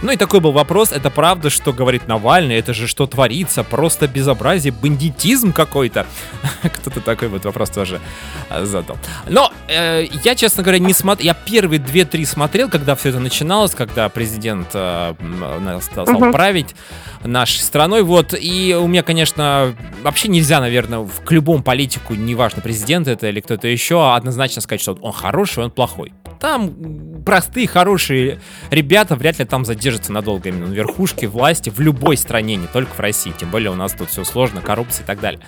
Ну 0.03 0.13
и 0.13 0.17
такой 0.17 0.41
был 0.41 0.53
вопрос, 0.53 0.93
это 0.93 1.11
правда, 1.11 1.51
что 1.51 1.73
говорит 1.75 2.09
Навальный, 2.09 2.57
это 2.57 2.73
же 2.73 2.87
что 2.87 3.07
творится, 3.07 3.63
просто 3.65 4.09
безобразие, 4.09 4.73
бандитизм 4.73 5.53
какой-то. 5.53 6.07
Кто-то 6.63 7.01
такой 7.01 7.29
вот 7.29 7.45
вопрос 7.45 7.69
тоже 7.71 8.01
э, 8.49 8.65
задал. 8.65 8.97
Но 9.29 9.53
э, 9.69 10.07
я, 10.25 10.35
честно 10.35 10.63
говоря, 10.63 10.79
не 10.79 10.95
смотрел, 10.95 11.27
я 11.27 11.35
первые 11.35 11.79
две-три 11.79 12.25
смотрел, 12.25 12.71
когда 12.71 12.95
все 12.95 13.11
это 13.11 13.19
начиналось, 13.21 13.75
когда 13.75 14.09
президент 14.09 14.69
э, 14.73 15.15
нас 15.61 15.85
стал, 15.85 16.07
Мгм. 16.07 16.33
править 16.33 16.75
нашей 17.23 17.59
страной, 17.61 18.03
вот, 18.03 18.35
и 18.35 18.75
у 18.81 18.87
меня, 18.87 19.03
конечно, 19.03 19.75
вообще 20.03 20.29
нельзя, 20.29 20.61
наверное, 20.61 21.01
в- 21.01 21.21
к 21.25 21.31
любому 21.33 21.63
политику, 21.63 22.15
неважно, 22.15 22.63
президент 22.63 23.07
это 23.07 23.29
или 23.29 23.41
кто-то 23.41 23.69
еще, 23.69 24.15
однозначно 24.15 24.63
сказать, 24.63 24.81
что 24.81 24.95
он 25.03 25.13
хороший, 25.13 25.65
он 25.65 25.71
плохой. 25.71 26.13
Там 26.41 27.23
простые, 27.25 27.69
хорошие 27.69 28.41
ребята 28.71 29.15
вряд 29.15 29.39
ли 29.39 29.45
там 29.45 29.65
задержатся 29.65 30.13
надолго 30.13 30.49
именно 30.49 30.67
на 30.67 30.73
верхушке 30.73 31.27
власти 31.27 31.71
в 31.71 31.79
любой 31.81 32.17
стране, 32.17 32.57
не 32.57 32.67
только 32.67 32.95
в 32.95 33.01
России. 33.01 33.33
Тем 33.39 33.51
более 33.51 33.71
у 33.71 33.75
нас 33.75 33.93
тут 33.93 34.11
все 34.11 34.25
сложно, 34.25 34.63
коррупция 34.63 35.05
и 35.05 35.07
так 35.07 35.21
далее. 35.21 35.41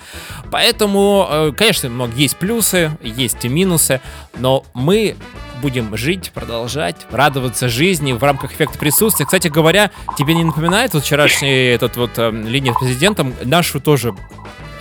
Поэтому, 0.51 1.27
э, 1.29 1.51
конечно, 1.57 1.89
много 1.89 2.15
есть 2.15 2.37
плюсы, 2.37 2.91
есть 3.01 3.43
и 3.43 3.49
минусы, 3.49 4.01
но 4.37 4.63
мы 4.73 5.15
будем 5.61 5.95
жить, 5.97 6.31
продолжать, 6.33 6.97
радоваться 7.09 7.69
жизни 7.69 8.11
в 8.11 8.21
рамках 8.21 8.53
эффекта 8.53 8.77
присутствия. 8.77 9.25
Кстати 9.25 9.47
говоря, 9.47 9.91
тебе 10.17 10.35
не 10.35 10.43
напоминает 10.43 10.93
вот 10.93 11.03
вчерашний 11.03 11.69
этот 11.73 11.97
вот 11.97 12.11
э, 12.17 12.31
линия 12.31 12.73
с 12.73 12.77
президентом 12.77 13.33
нашу 13.43 13.79
тоже 13.79 14.13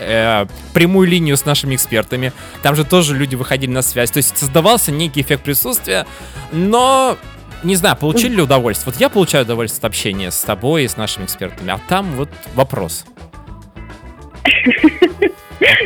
э, 0.02 0.46
прямую 0.72 1.08
линию 1.08 1.36
с 1.36 1.44
нашими 1.44 1.74
экспертами. 1.74 2.32
Там 2.62 2.76
же 2.76 2.84
тоже 2.84 3.16
люди 3.16 3.34
выходили 3.34 3.70
на 3.70 3.82
связь. 3.82 4.10
То 4.10 4.18
есть 4.18 4.36
создавался 4.36 4.92
некий 4.92 5.20
эффект 5.20 5.44
присутствия, 5.44 6.06
но 6.52 7.16
не 7.62 7.76
знаю, 7.76 7.96
получили 7.96 8.36
ли 8.36 8.42
удовольствие. 8.42 8.92
Вот 8.92 9.00
я 9.00 9.08
получаю 9.08 9.44
удовольствие 9.44 9.80
от 9.80 9.84
общения 9.84 10.30
с 10.30 10.40
тобой 10.40 10.84
и 10.84 10.88
с 10.88 10.96
нашими 10.96 11.24
экспертами, 11.24 11.72
а 11.72 11.80
там 11.88 12.12
вот 12.12 12.30
вопрос. 12.54 13.04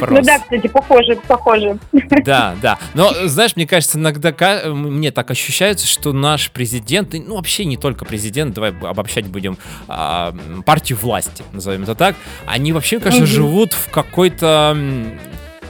Вопрос. 0.00 0.18
Ну 0.18 0.25
да, 0.25 0.38
кстати, 0.38 0.66
похоже, 0.68 1.16
похоже. 1.26 1.78
Да, 2.25 2.56
да. 2.61 2.78
Но, 2.95 3.12
знаешь, 3.26 3.56
мне 3.56 3.66
кажется, 3.66 3.99
иногда 3.99 4.33
мне 4.66 5.11
так 5.11 5.30
ощущается, 5.30 5.87
что 5.87 6.12
наш 6.12 6.50
президент, 6.50 7.12
ну 7.12 7.37
вообще 7.37 7.64
не 7.64 7.76
только 7.76 8.04
президент, 8.04 8.54
давай 8.54 8.71
обобщать 8.71 9.26
будем 9.26 9.59
а, 9.88 10.35
партию 10.64 10.99
власти, 11.00 11.45
назовем 11.52 11.83
это 11.83 11.95
так, 11.95 12.16
они 12.47 12.73
вообще, 12.73 12.99
кажется, 12.99 13.23
Мгм. 13.23 13.33
живут 13.33 13.73
в 13.73 13.90
какой-то 13.90 14.76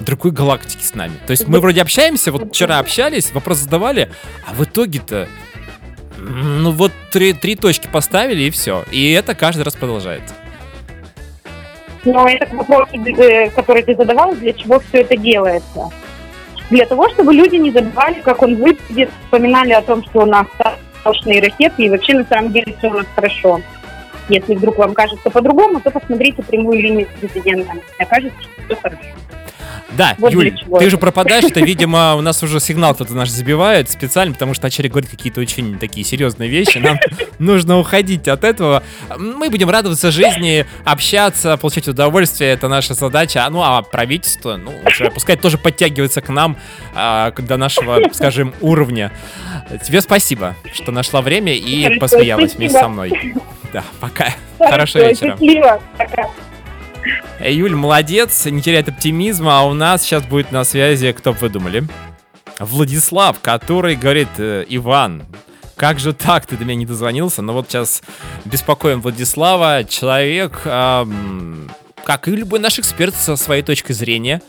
другой 0.00 0.32
галактике 0.32 0.84
с 0.84 0.94
нами. 0.94 1.14
То 1.26 1.30
есть 1.30 1.48
мы 1.48 1.60
вроде 1.60 1.80
общаемся, 1.82 2.32
вот 2.32 2.48
вчера 2.50 2.78
общались, 2.78 3.32
вопрос 3.32 3.58
задавали, 3.58 4.10
а 4.46 4.52
в 4.54 4.62
итоге-то 4.64 5.28
ну 6.18 6.70
вот 6.70 6.92
три, 7.12 7.32
три 7.32 7.56
точки 7.56 7.88
поставили 7.90 8.42
и 8.44 8.50
все. 8.50 8.84
И 8.90 9.12
это 9.12 9.34
каждый 9.34 9.62
раз 9.62 9.74
продолжается. 9.74 10.34
Но 12.06 12.28
это 12.28 12.46
к 12.46 12.54
вопросу, 12.54 12.92
э, 12.94 13.50
который 13.50 13.82
ты 13.82 13.96
задавал, 13.96 14.32
для 14.34 14.52
чего 14.52 14.78
все 14.78 15.00
это 15.00 15.16
делается. 15.16 15.90
Для 16.70 16.86
того, 16.86 17.08
чтобы 17.10 17.34
люди 17.34 17.56
не 17.56 17.72
забывали, 17.72 18.20
как 18.22 18.42
он 18.42 18.56
выглядит, 18.56 19.10
вспоминали 19.24 19.72
о 19.72 19.82
том, 19.82 20.04
что 20.04 20.20
у 20.20 20.26
нас 20.26 20.46
точные 21.02 21.42
ракеты, 21.42 21.84
и 21.84 21.90
вообще 21.90 22.14
на 22.14 22.24
самом 22.24 22.52
деле 22.52 22.74
все 22.78 22.90
у 22.90 22.94
нас 22.94 23.06
хорошо. 23.14 23.60
Если 24.28 24.54
вдруг 24.54 24.78
вам 24.78 24.94
кажется 24.94 25.30
по-другому, 25.30 25.80
то 25.80 25.90
посмотрите 25.90 26.42
прямую 26.42 26.80
линию 26.80 27.06
с 27.06 27.20
президентом. 27.20 27.80
Окажется, 27.98 28.40
что 28.40 28.62
все 28.64 28.76
хорошо. 28.76 29.35
Да, 29.96 30.14
Вот 30.18 30.32
Юль, 30.32 30.52
ты 30.52 30.76
это. 30.76 30.90
же 30.90 30.98
пропадаешь, 30.98 31.44
что, 31.50 31.60
видимо, 31.60 32.14
у 32.16 32.20
нас 32.20 32.42
уже 32.42 32.60
сигнал 32.60 32.94
кто-то 32.94 33.14
наш 33.14 33.30
забивает 33.30 33.90
специально, 33.90 34.32
потому 34.32 34.54
что 34.54 34.64
начали 34.64 34.88
говорить 34.88 35.10
какие-то 35.10 35.40
очень 35.40 35.78
такие 35.78 36.04
серьезные 36.04 36.48
вещи. 36.48 36.78
Нам 36.78 36.98
нужно 37.38 37.78
уходить 37.78 38.28
от 38.28 38.44
этого. 38.44 38.82
Мы 39.18 39.48
будем 39.50 39.70
радоваться 39.70 40.10
жизни, 40.10 40.66
общаться, 40.84 41.56
получать 41.56 41.88
удовольствие. 41.88 42.50
Это 42.50 42.68
наша 42.68 42.94
задача. 42.94 43.46
Ну, 43.50 43.62
а 43.62 43.82
правительство, 43.82 44.56
ну, 44.56 44.72
уже 44.86 45.10
пускай 45.10 45.36
тоже 45.36 45.58
подтягивается 45.58 46.20
к 46.20 46.28
нам 46.28 46.56
а, 46.94 47.30
до 47.32 47.56
нашего, 47.56 48.00
скажем, 48.12 48.54
уровня. 48.60 49.12
Тебе 49.84 50.00
спасибо, 50.00 50.54
что 50.74 50.92
нашла 50.92 51.22
время 51.22 51.54
и 51.54 51.84
Хорошо, 51.84 52.00
посмеялась 52.00 52.54
вместе 52.54 52.78
со 52.78 52.88
мной. 52.88 53.34
Да, 53.72 53.82
пока. 54.00 54.26
Хорошего 54.58 54.70
Хорошо, 54.70 54.98
вечера. 55.00 55.30
Счастливо. 55.32 55.82
Пока. 55.98 56.30
Э, 57.38 57.52
Юль, 57.52 57.74
молодец, 57.74 58.46
не 58.46 58.62
теряет 58.62 58.88
оптимизма, 58.88 59.60
а 59.60 59.62
у 59.62 59.74
нас 59.74 60.02
сейчас 60.02 60.24
будет 60.24 60.52
на 60.52 60.64
связи, 60.64 61.12
кто 61.12 61.32
бы 61.32 61.38
вы 61.40 61.48
думали? 61.48 61.84
Владислав, 62.58 63.40
который 63.40 63.96
говорит, 63.96 64.28
«Э, 64.38 64.64
Иван, 64.68 65.24
как 65.76 65.98
же 65.98 66.14
так, 66.14 66.46
ты 66.46 66.56
до 66.56 66.64
меня 66.64 66.76
не 66.76 66.86
дозвонился? 66.86 67.42
Но 67.42 67.52
вот 67.52 67.68
сейчас 67.68 68.02
беспокоим 68.46 69.02
Владислава, 69.02 69.84
человек, 69.84 70.62
ам, 70.64 71.70
как 72.02 72.28
и 72.28 72.30
любой 72.30 72.60
наш 72.60 72.78
эксперт 72.78 73.14
со 73.14 73.36
своей 73.36 73.62
точки 73.62 73.92
зрения. 73.92 74.40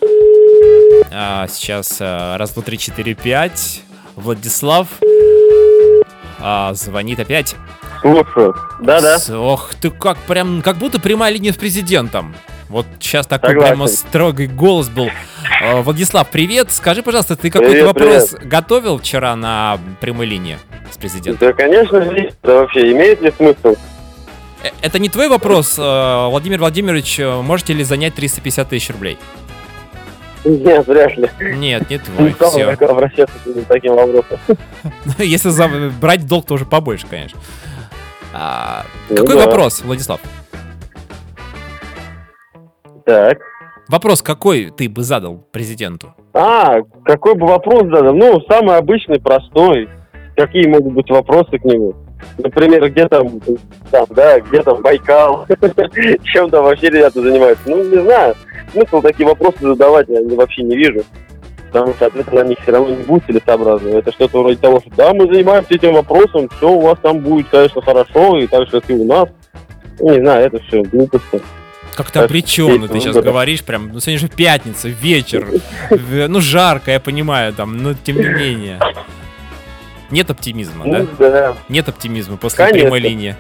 А, 1.12 1.48
сейчас 1.50 1.98
а, 2.00 2.38
раз, 2.38 2.52
два, 2.52 2.64
три, 2.64 2.78
четыре, 2.78 3.14
пять. 3.14 3.82
Владислав 4.16 4.88
а, 6.40 6.74
звонит 6.74 7.20
опять. 7.20 7.56
Слушаю. 8.01 8.56
Да-да. 8.82 9.18
Ох, 9.38 9.74
ты 9.75 9.89
как 9.89 10.18
прям, 10.20 10.62
как 10.62 10.77
будто 10.77 11.00
прямая 11.00 11.32
линия 11.34 11.51
с 11.54 11.56
президентом. 11.58 12.36
Вот 12.70 12.86
сейчас 13.00 13.25
такой 13.27 13.51
Согласен. 13.51 13.74
прямо 13.75 13.88
строгий 13.88 14.48
голос 14.48 14.89
был. 14.89 15.10
Э, 15.63 15.82
Владислав, 15.82 16.27
привет. 16.30 16.72
Скажи, 16.72 17.01
пожалуйста, 17.01 17.36
ты 17.38 17.50
какой-то 17.50 17.72
Привет, 17.72 17.86
вопрос 17.88 18.36
готовил 18.44 18.98
вчера 19.00 19.36
на 19.38 19.80
прямой 20.01 20.25
линии 20.25 20.58
с 20.92 20.98
президентом? 20.98 21.48
Да, 21.48 21.54
конечно, 21.54 21.98
есть. 21.98 22.36
Да 22.44 22.56
вообще, 22.56 22.92
имеет 22.92 23.22
ли 23.22 23.32
смысл? 23.38 23.75
Э, 24.63 24.70
Это 24.82 25.00
не 25.00 25.08
твой 25.08 25.30
вопрос, 25.30 25.75
э, 25.80 26.27
Владимир 26.30 26.60
Владимирович, 26.60 27.20
можете 27.20 27.72
ли 27.74 27.84
занять 27.86 28.16
350 28.16 28.68
тысяч 28.70 28.89
рублей? 28.89 29.18
Нет, 30.44 30.86
вряд 30.88 31.18
ли. 31.18 31.30
Нет, 31.39 31.89
не 31.89 31.96
Не 31.96 32.00
твой, 32.01 32.32
стал 32.34 32.51
все. 32.51 32.66
обращаться 32.70 33.36
к 33.46 33.66
таким 33.68 33.96
вопросам. 33.96 34.39
Если 35.20 35.89
брать 36.00 36.25
долг, 36.27 36.46
то 36.48 36.54
уже 36.56 36.66
побольше, 36.66 37.06
конечно. 37.10 37.39
А, 38.39 38.86
Ну 39.10 39.15
какой 39.17 39.36
да. 39.36 39.46
вопрос, 39.46 39.82
Владислав? 39.82 40.20
Так. 43.06 43.39
Вопрос 43.88 44.22
какой 44.22 44.70
ты 44.70 44.88
бы 44.89 45.01
задал 45.01 45.38
президенту? 45.51 46.13
А, 46.34 46.82
какой 47.03 47.34
бы 47.36 47.48
вопрос 47.48 47.84
задал? 47.84 48.13
Ну, 48.13 48.39
самый 48.48 48.75
обычный, 48.77 49.20
простой. 49.20 49.89
Какие 50.36 50.67
могут 50.67 50.94
быть 50.94 51.10
вопросы 51.10 51.58
к 51.58 51.63
нему? 51.63 51.96
Например, 52.38 52.88
где 52.89 53.08
там, 53.08 53.39
там 53.89 54.06
да, 54.12 54.39
где 54.39 54.62
там 54.62 54.82
Байкал? 54.84 55.48
Чем 56.24 56.50
там 56.51 56.63
вообще 56.65 56.89
ребята 56.89 57.22
занимаются? 57.22 57.67
Ну, 57.67 57.84
не 57.89 58.01
знаю. 58.03 58.36
Смысл 58.72 59.01
такие 59.01 59.27
вопросы 59.27 59.58
задавать 59.62 60.08
я 60.10 60.20
вообще 60.36 60.62
не 60.62 60.75
вижу. 60.75 61.03
Потому 61.78 61.96
что 61.96 62.08
ответ 62.08 62.34
на 62.34 62.44
них 62.44 62.58
все 62.60 62.72
равно 62.72 62.96
не 62.96 63.04
будет 63.04 63.26
целесообразным. 63.28 63.98
Это 63.98 64.12
что-то 64.12 64.42
вроде 64.42 64.58
того, 64.58 64.80
что 64.80 64.90
да, 64.96 65.14
мы 65.14 65.32
занимаемся 65.32 65.76
этим 65.76 65.94
вопросом, 65.94 66.50
все 66.58 66.72
у 66.72 66.82
вас 66.82 66.98
там 67.04 67.20
будет, 67.20 67.50
конечно, 67.50 67.84
хорошо, 67.84 68.40
и 68.40 68.48
так 68.48 68.66
же, 68.66 68.82
как 68.82 68.90
и 68.90 68.94
у 68.94 69.06
нас. 69.06 69.30
Ну, 70.00 70.12
не 70.12 70.20
знаю, 70.22 70.48
это 70.48 70.60
все 70.63 70.82
глупости. 70.82 71.40
Как-то 71.94 72.24
обреченно 72.24 72.88
ты 72.88 73.00
сейчас 73.00 73.13
да. 73.13 73.22
говоришь, 73.22 73.63
прям, 73.63 73.92
ну 73.94 74.00
сегодня 74.00 74.20
же 74.20 74.28
пятница, 74.28 74.88
вечер, 74.88 75.48
ну 76.10 76.42
жарко, 76.42 76.90
я 76.90 77.00
понимаю, 77.00 77.54
там, 77.54 77.78
но 77.78 77.94
тем 77.94 78.18
не 78.18 78.28
менее. 78.28 78.80
Нет 80.10 80.32
оптимизма, 80.32 80.84
да? 80.86 81.00
Ну, 81.00 81.08
да. 81.20 81.56
Нет 81.70 81.88
оптимизма 81.90 82.38
после 82.38 82.58
Конечно. 82.66 82.82
прямой 82.82 83.02
линии. 83.02 83.36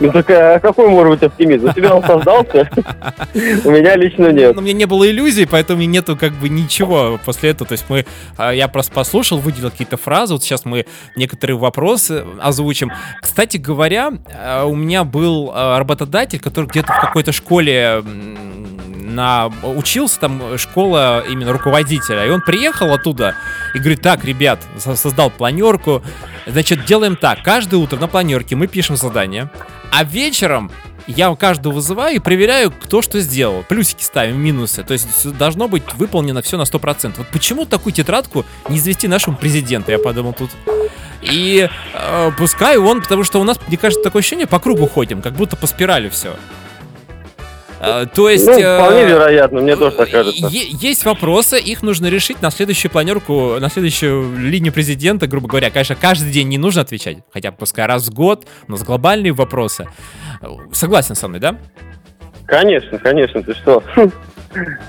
Ну 0.00 0.12
так 0.12 0.30
а 0.30 0.58
какой 0.58 0.88
может 0.88 1.14
быть 1.14 1.22
оптимизм? 1.22 1.68
У 1.68 1.72
тебя 1.72 1.94
он 1.94 2.02
создался? 2.04 2.70
У 3.64 3.70
меня 3.70 3.96
лично 3.96 4.30
нет. 4.30 4.54
Но 4.54 4.60
у 4.60 4.64
меня 4.64 4.74
не 4.74 4.84
было 4.86 5.08
иллюзий, 5.08 5.46
поэтому 5.46 5.82
нету 5.82 6.16
как 6.16 6.32
бы 6.32 6.48
ничего 6.48 7.18
после 7.24 7.50
этого. 7.50 7.68
То 7.68 7.72
есть 7.72 7.84
мы, 7.88 8.06
а, 8.36 8.52
я 8.52 8.68
просто 8.68 8.92
послушал, 8.92 9.38
выделил 9.38 9.70
какие-то 9.70 9.96
фразы. 9.96 10.34
Вот 10.34 10.42
сейчас 10.42 10.64
мы 10.64 10.86
некоторые 11.16 11.56
вопросы 11.56 12.24
озвучим. 12.40 12.92
Кстати 13.20 13.56
говоря, 13.56 14.12
а, 14.32 14.64
у 14.64 14.74
меня 14.74 15.04
был 15.04 15.50
а, 15.52 15.78
работодатель, 15.78 16.40
который 16.40 16.66
где-то 16.66 16.92
в 16.92 17.00
какой-то 17.00 17.32
школе 17.32 18.02
на 19.18 19.48
учился, 19.64 20.20
там 20.20 20.56
школа 20.56 21.24
именно 21.28 21.52
руководителя, 21.52 22.24
и 22.24 22.30
он 22.30 22.40
приехал 22.40 22.92
оттуда 22.92 23.34
и 23.74 23.78
говорит, 23.78 24.00
так, 24.00 24.24
ребят, 24.24 24.60
со- 24.78 24.94
создал 24.94 25.28
планерку, 25.28 26.02
значит, 26.46 26.84
делаем 26.84 27.16
так, 27.16 27.42
каждое 27.42 27.78
утро 27.78 27.98
на 27.98 28.06
планерке 28.06 28.54
мы 28.54 28.68
пишем 28.68 28.96
задание, 28.96 29.50
а 29.90 30.04
вечером 30.04 30.70
я 31.08 31.34
каждого 31.34 31.72
вызываю 31.72 32.16
и 32.16 32.18
проверяю, 32.20 32.70
кто 32.70 33.02
что 33.02 33.18
сделал. 33.20 33.64
Плюсики 33.66 34.02
ставим, 34.02 34.38
минусы. 34.38 34.84
То 34.84 34.92
есть 34.92 35.36
должно 35.38 35.66
быть 35.66 35.82
выполнено 35.94 36.42
все 36.42 36.58
на 36.58 36.62
100%. 36.64 37.14
Вот 37.16 37.26
почему 37.28 37.64
такую 37.64 37.94
тетрадку 37.94 38.44
не 38.68 38.76
извести 38.76 39.08
нашему 39.08 39.34
президенту, 39.36 39.90
я 39.90 39.98
подумал 39.98 40.34
тут. 40.34 40.50
И 41.22 41.66
э, 41.94 42.30
пускай 42.36 42.76
он, 42.76 43.00
потому 43.00 43.24
что 43.24 43.40
у 43.40 43.44
нас, 43.44 43.58
мне 43.66 43.78
кажется, 43.78 44.04
такое 44.04 44.20
ощущение, 44.20 44.46
по 44.46 44.58
кругу 44.58 44.86
ходим, 44.86 45.22
как 45.22 45.32
будто 45.32 45.56
по 45.56 45.66
спирали 45.66 46.10
все. 46.10 46.36
То 47.78 48.28
есть... 48.28 48.46
Ну, 48.46 48.58
э, 48.58 48.78
вполне 48.78 49.04
вероятно, 49.06 49.60
мне 49.60 49.76
тоже 49.76 49.96
так 49.96 50.10
кажется. 50.10 50.48
Есть 50.50 51.04
вопросы, 51.04 51.58
их 51.58 51.82
нужно 51.82 52.06
решить 52.06 52.42
на 52.42 52.50
следующую 52.50 52.90
планерку, 52.90 53.58
на 53.60 53.68
следующую 53.70 54.36
линию 54.36 54.72
президента, 54.72 55.26
грубо 55.26 55.48
говоря. 55.48 55.70
Конечно, 55.70 55.94
каждый 55.94 56.30
день 56.30 56.48
не 56.48 56.58
нужно 56.58 56.82
отвечать, 56.82 57.18
хотя 57.32 57.50
бы 57.50 57.56
пускай 57.56 57.86
раз 57.86 58.08
в 58.08 58.14
год, 58.14 58.46
у 58.66 58.72
нас 58.72 58.82
глобальные 58.82 59.32
вопросы. 59.32 59.86
Согласен 60.72 61.14
со 61.14 61.28
мной, 61.28 61.40
да? 61.40 61.56
Конечно, 62.46 62.98
конечно, 62.98 63.42
ты 63.42 63.54
что? 63.54 63.82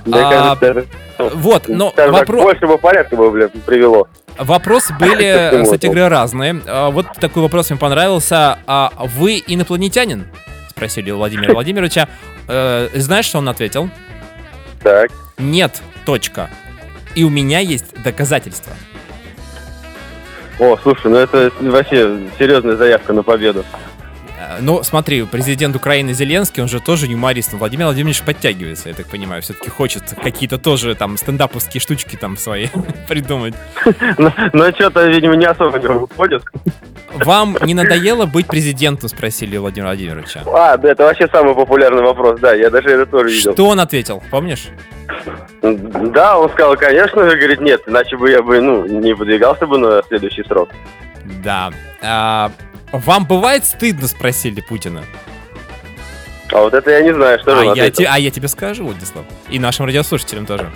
А, 0.10 0.56
кажется, 0.56 0.88
Вот, 1.18 1.68
но 1.68 1.94
вопрос... 1.98 2.44
большего 2.44 2.78
порядка 2.78 3.18
бы 3.18 3.30
бля, 3.30 3.50
привело. 3.66 4.08
Вопросы 4.38 4.96
были, 4.98 5.64
кстати 5.64 5.88
можешь? 5.88 6.00
говоря, 6.00 6.10
разные. 6.10 6.62
А, 6.66 6.90
Вот 6.90 7.08
такой 7.20 7.44
вопрос 7.44 7.70
мне 7.70 7.78
понравился. 7.78 8.58
А 8.66 8.90
вы 9.18 9.44
инопланетянин? 9.46 10.28
Спросили 10.80 11.12
у 11.12 11.18
Владимира 11.18 11.52
Владимировича. 11.54 12.08
Э, 12.48 12.88
Знаешь, 12.94 13.26
что 13.26 13.40
он 13.40 13.50
ответил? 13.50 13.90
Так. 14.82 15.12
Нет, 15.38 15.82
точка. 16.06 16.50
И 17.16 17.26
у 17.26 17.30
меня 17.30 17.60
есть 17.60 18.02
доказательства. 18.02 18.72
О, 20.58 20.78
слушай, 20.82 21.12
ну 21.12 21.18
это 21.18 21.52
вообще 21.60 22.18
серьезная 22.38 22.78
заявка 22.78 23.12
на 23.12 23.24
победу. 23.24 23.66
Э, 24.40 24.58
Ну, 24.62 24.84
смотри, 24.84 25.24
президент 25.24 25.76
Украины 25.76 26.14
Зеленский, 26.14 26.62
он 26.64 26.70
же 26.70 26.80
тоже 26.80 27.08
юморист. 27.08 27.54
Владимир 27.54 27.86
Владимирович 27.86 28.22
подтягивается, 28.22 28.90
я 28.90 28.96
так 28.96 29.08
понимаю. 29.08 29.42
Все-таки 29.42 29.70
хочет 29.70 30.04
какие-то 30.22 30.58
тоже 30.58 30.96
там 30.96 31.18
стендаповские 31.18 31.82
штучки 31.82 32.16
там 32.16 32.38
свои 32.38 32.68
придумать. 33.08 33.54
Но, 34.18 34.34
но 34.54 34.72
что-то, 34.72 35.08
видимо, 35.08 35.36
не 35.36 35.46
особо 35.46 35.78
не 35.80 35.88
выходит. 35.88 36.44
Вам 37.14 37.58
не 37.64 37.74
надоело 37.74 38.26
быть 38.26 38.48
президентом, 38.48 39.10
спросили 39.10 39.58
у 39.58 39.62
Владимира 39.62 39.90
Владимировича. 39.90 40.44
А, 40.46 40.78
да, 40.78 40.92
это 40.92 41.04
вообще 41.04 41.28
самый 41.28 41.56
популярный 41.56 42.04
вопрос, 42.04 42.40
да, 42.40 42.54
я 42.54 42.70
даже 42.70 42.90
это 42.90 43.06
тоже 43.08 43.30
видел. 43.30 43.54
Что 43.54 43.68
он 43.68 43.80
ответил, 43.80 44.22
помнишь? 44.30 44.68
Да, 45.64 46.38
он 46.38 46.50
сказал, 46.52 46.78
конечно, 46.78 47.24
говорит, 47.24 47.62
нет, 47.62 47.82
иначе 47.88 48.16
бы 48.16 48.30
я 48.30 48.44
бы, 48.44 48.62
ну, 48.62 48.86
не 48.86 49.14
выдвигался 49.14 49.66
бы 49.66 49.80
на 49.80 50.04
следующий 50.04 50.44
срок. 50.44 50.70
Да. 51.44 51.72
Вам 52.92 53.26
бывает 53.26 53.66
стыдно, 53.66 54.08
спросили 54.08 54.62
Путина. 54.62 55.04
А 56.52 56.58
вот 56.62 56.74
это 56.74 56.90
я 56.90 57.02
не 57.02 57.14
знаю, 57.14 57.40
что 57.40 57.60
А 57.60 57.76
же 57.76 57.80
я, 57.82 57.92
те- 57.92 58.06
а 58.08 58.18
я 58.18 58.32
тебе 58.32 58.48
скажу, 58.48 58.86
Владислав. 58.86 59.26
И 59.50 59.60
нашим 59.60 59.86
радиослушателям 59.86 60.46
тоже. 60.46 60.72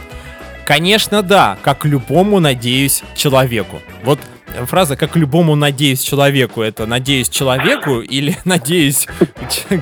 Конечно, 0.66 1.24
да, 1.24 1.58
как 1.64 1.84
любому, 1.86 2.40
надеюсь, 2.40 3.04
человеку. 3.16 3.82
Вот 4.04 4.20
фраза 4.68 4.96
«как 4.96 5.16
любому, 5.16 5.56
надеюсь, 5.56 6.02
человеку»— 6.04 6.62
это 6.64 6.86
«надеюсь 6.86 7.28
человеку» 7.28 8.02
или 8.02 8.38
«надеюсь 8.46 9.08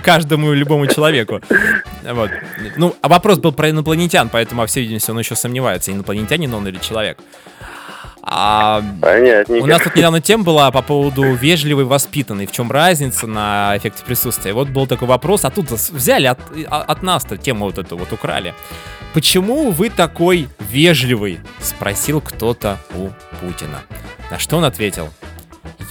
каждому 0.02 0.54
любому 0.54 0.88
человеку». 0.88 1.41
Вот. 2.04 2.32
Ну, 2.78 2.96
а 3.02 3.10
вопрос 3.10 3.38
был 3.39 3.52
про 3.52 3.70
инопланетян, 3.70 4.30
поэтому, 4.30 4.62
по 4.62 4.67
всей 4.67 4.84
видимости, 4.84 5.12
он 5.12 5.20
еще 5.20 5.36
сомневается, 5.36 5.91
инопланетянин 5.91 6.54
он 6.54 6.67
или 6.67 6.78
человек. 6.78 7.20
А, 8.23 8.84
Понятненько. 9.01 9.63
у 9.63 9.67
нас 9.67 9.81
тут 9.81 9.95
недавно 9.95 10.21
тема 10.21 10.43
была 10.43 10.71
по 10.71 10.81
поводу 10.81 11.34
вежливый, 11.34 11.86
воспитанный. 11.86 12.45
В 12.45 12.51
чем 12.51 12.71
разница 12.71 13.25
на 13.27 13.73
эффекте 13.75 14.03
присутствия? 14.05 14.53
Вот 14.53 14.69
был 14.69 14.86
такой 14.88 15.07
вопрос, 15.07 15.43
а 15.45 15.49
тут 15.49 15.71
взяли 15.71 16.27
от, 16.27 16.39
а- 16.69 16.81
от 16.84 17.01
нас-то 17.03 17.38
тему 17.38 17.65
вот 17.65 17.77
эту 17.77 17.97
вот 17.97 18.12
украли. 18.13 18.53
Почему 19.13 19.71
вы 19.71 19.89
такой 19.89 20.47
вежливый? 20.60 21.39
Спросил 21.60 22.21
кто-то 22.21 22.77
у 22.93 23.10
Путина. 23.41 23.81
На 24.29 24.39
что 24.39 24.57
он 24.57 24.65
ответил? 24.65 25.10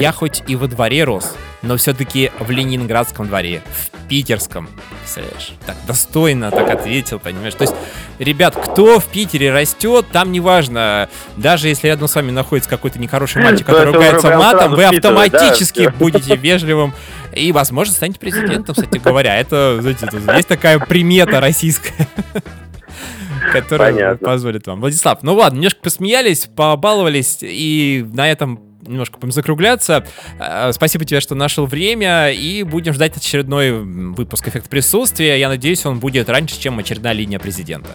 Я 0.01 0.13
хоть 0.13 0.43
и 0.47 0.57
во 0.57 0.67
дворе 0.67 1.05
рос, 1.05 1.37
но 1.61 1.77
все-таки 1.77 2.33
в 2.39 2.51
Ленинградском 2.51 3.29
дворе, 3.29 3.61
в 3.67 4.09
питерском. 4.09 4.67
Представляешь? 5.01 5.53
Так 5.67 5.77
достойно 5.87 6.51
так 6.51 6.71
ответил, 6.71 7.19
понимаешь? 7.19 7.53
То 7.53 7.65
есть, 7.65 7.75
ребят, 8.19 8.57
кто 8.57 8.99
в 8.99 9.05
Питере 9.05 9.53
растет, 9.53 10.07
там 10.11 10.33
неважно, 10.33 11.11
даже 11.37 11.69
если 11.69 11.89
рядом 11.89 12.09
с 12.09 12.15
вами 12.15 12.31
находится 12.31 12.71
какой-то 12.71 12.99
нехороший 12.99 13.43
мальчик, 13.43 13.67
То 13.67 13.73
который 13.75 13.93
ругается 13.93 14.39
матом, 14.39 14.71
вы 14.71 14.85
да, 14.85 14.89
автоматически 14.89 15.93
будете 15.99 16.35
вежливым 16.35 16.95
и, 17.35 17.53
возможно, 17.53 17.93
станете 17.93 18.19
президентом, 18.19 18.75
кстати 18.75 18.97
говоря. 18.97 19.37
Это, 19.37 19.81
знаете, 19.83 20.09
есть 20.35 20.49
такая 20.49 20.79
примета 20.79 21.41
российская. 21.41 22.09
Которая 23.53 23.93
Понятно. 23.93 24.27
позволит 24.27 24.67
вам. 24.67 24.81
Владислав, 24.81 25.23
ну 25.23 25.35
ладно, 25.35 25.57
немножко 25.57 25.81
посмеялись, 25.83 26.47
побаловались, 26.47 27.39
и 27.43 28.07
на 28.15 28.31
этом 28.31 28.70
немножко 28.91 29.19
будем 29.19 29.33
закругляться. 29.33 30.05
Э, 30.39 30.73
Спасибо 30.73 31.05
тебе, 31.05 31.21
что 31.21 31.35
нашел 31.35 31.67
время, 31.67 32.31
и 32.33 32.63
будем 32.63 32.93
ждать 32.93 33.17
очередной 33.17 33.73
выпуск 33.73 34.49
«Эффект 34.49 34.69
присутствия». 34.69 35.39
Я 35.39 35.49
надеюсь, 35.49 35.87
он 35.87 35.99
будет 35.99 36.29
раньше, 36.29 36.61
чем 36.61 36.79
очередная 36.79 37.13
линия 37.13 37.39
президента. 37.39 37.91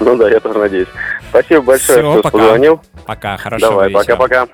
Ну 0.00 0.16
да, 0.16 0.28
я 0.30 0.40
тоже 0.40 0.58
надеюсь. 0.58 0.88
Спасибо 1.30 1.60
большое, 1.62 1.98
Всё, 1.98 2.12
что 2.14 2.22
пока. 2.22 2.38
позвонил. 2.38 2.80
Пока, 3.06 3.36
хорошего 3.36 3.70
Давай, 3.72 3.90
пока-пока. 3.90 4.48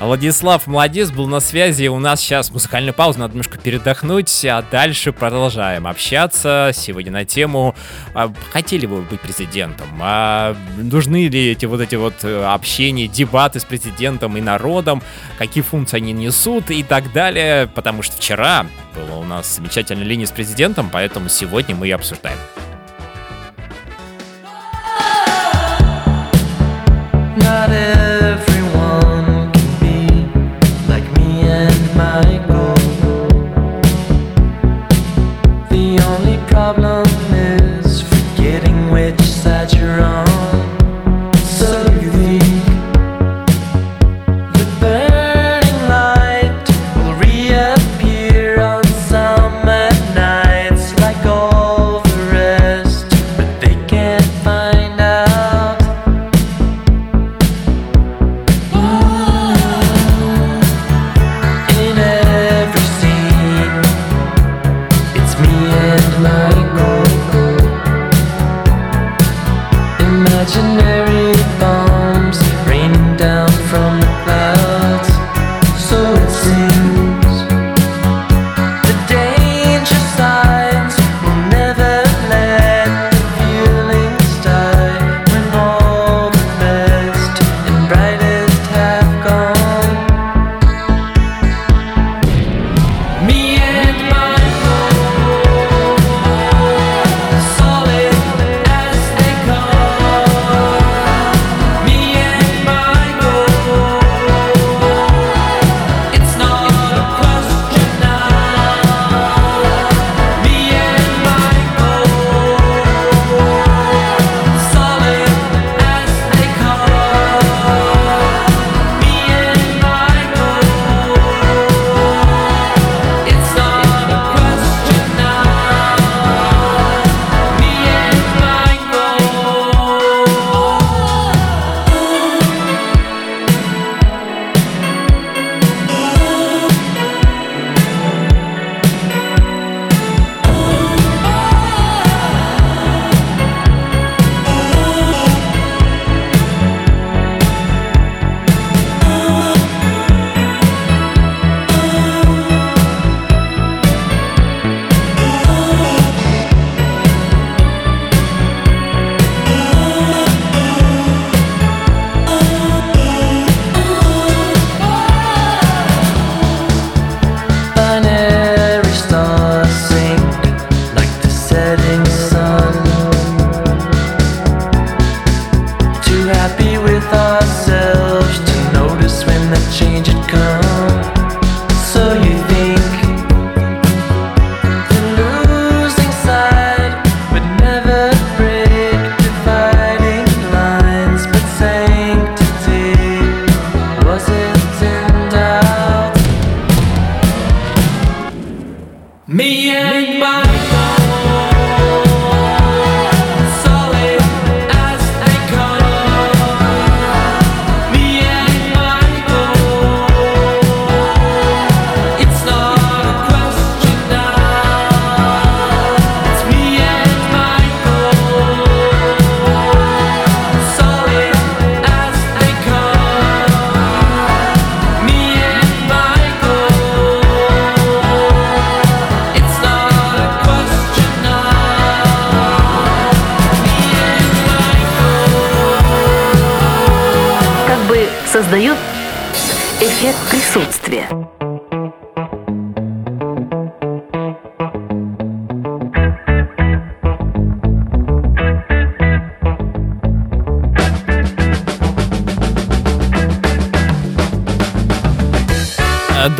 Владислав 0.00 0.66
Молодец 0.66 1.10
был 1.10 1.26
на 1.26 1.40
связи. 1.40 1.86
У 1.88 1.98
нас 1.98 2.20
сейчас 2.20 2.50
музыкальная 2.50 2.94
пауза, 2.94 3.20
надо 3.20 3.34
немножко 3.34 3.58
передохнуть, 3.58 4.44
а 4.46 4.64
дальше 4.70 5.12
продолжаем 5.12 5.86
общаться 5.86 6.70
сегодня 6.72 7.12
на 7.12 7.26
тему 7.26 7.74
а, 8.14 8.32
хотели 8.50 8.86
бы 8.86 8.96
вы 8.96 9.02
быть 9.02 9.20
президентом, 9.20 9.86
а 10.00 10.56
нужны 10.78 11.28
ли 11.28 11.50
эти 11.50 11.66
вот 11.66 11.82
эти 11.82 11.96
вот 11.96 12.14
э, 12.24 12.44
общения, 12.44 13.08
дебаты 13.08 13.60
с 13.60 13.64
президентом 13.64 14.38
и 14.38 14.40
народом, 14.40 15.02
какие 15.38 15.62
функции 15.62 15.98
они 15.98 16.12
несут 16.12 16.70
и 16.70 16.82
так 16.82 17.12
далее, 17.12 17.66
потому 17.66 18.02
что 18.02 18.16
вчера 18.16 18.66
была 18.96 19.18
у 19.18 19.24
нас 19.24 19.56
замечательная 19.56 20.04
линия 20.04 20.26
с 20.26 20.30
президентом, 20.30 20.88
поэтому 20.90 21.28
сегодня 21.28 21.76
мы 21.76 21.88
и 21.88 21.90
обсуждаем. 21.90 22.38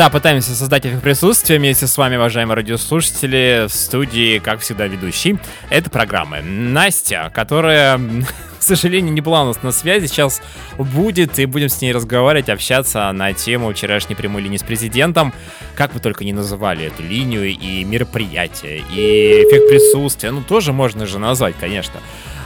Да, 0.00 0.08
пытаемся 0.08 0.54
создать 0.54 0.86
эффект 0.86 1.02
присутствия 1.02 1.58
вместе 1.58 1.86
с 1.86 1.98
вами, 1.98 2.16
уважаемые 2.16 2.56
радиослушатели, 2.56 3.66
в 3.68 3.70
студии, 3.74 4.38
как 4.38 4.60
всегда, 4.60 4.86
ведущий 4.86 5.38
этой 5.68 5.90
программы. 5.90 6.40
Настя, 6.40 7.30
которая, 7.34 7.98
к 8.58 8.62
сожалению, 8.62 9.12
не 9.12 9.20
была 9.20 9.42
у 9.42 9.44
нас 9.48 9.62
на 9.62 9.72
связи, 9.72 10.06
сейчас 10.06 10.40
будет, 10.78 11.38
и 11.38 11.44
будем 11.44 11.68
с 11.68 11.82
ней 11.82 11.92
разговаривать, 11.92 12.48
общаться 12.48 13.12
на 13.12 13.34
тему 13.34 13.74
вчерашней 13.74 14.14
прямой 14.14 14.40
линии 14.40 14.56
с 14.56 14.62
президентом. 14.62 15.34
Как 15.74 15.92
вы 15.92 16.00
только 16.00 16.24
не 16.24 16.32
называли 16.32 16.86
эту 16.86 17.02
линию, 17.02 17.50
и 17.50 17.84
мероприятие, 17.84 18.78
и 18.78 19.44
эффект 19.44 19.68
присутствия, 19.68 20.30
ну, 20.30 20.40
тоже 20.40 20.72
можно 20.72 21.04
же 21.04 21.18
назвать, 21.18 21.56
конечно. 21.60 22.00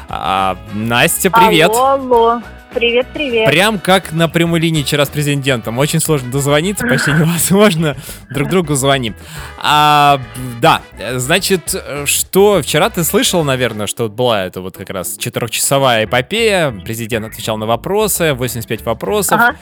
А, 0.08 0.58
Настя, 0.72 1.30
привет! 1.30 1.70
Алло, 1.70 1.86
алло. 1.86 2.42
Привет, 2.74 3.06
привет. 3.14 3.48
Прям 3.48 3.78
как 3.78 4.12
на 4.12 4.28
прямой 4.28 4.58
линии 4.58 4.82
вчера 4.82 5.04
с 5.04 5.08
президентом. 5.08 5.78
Очень 5.78 6.00
сложно 6.00 6.32
дозвониться, 6.32 6.84
почти 6.86 7.12
невозможно. 7.12 7.96
Друг 8.30 8.48
другу 8.48 8.74
звоним. 8.74 9.14
А, 9.62 10.20
да, 10.60 10.82
значит, 11.14 11.74
что 12.04 12.62
вчера 12.62 12.90
ты 12.90 13.04
слышал, 13.04 13.44
наверное, 13.44 13.86
что 13.86 14.08
была 14.08 14.44
это 14.44 14.60
вот 14.60 14.76
как 14.76 14.90
раз 14.90 15.16
четырехчасовая 15.16 16.06
эпопея. 16.06 16.72
Президент 16.84 17.26
отвечал 17.26 17.58
на 17.58 17.66
вопросы, 17.66 18.34
85 18.34 18.84
вопросов. 18.84 19.40
Ага. 19.40 19.56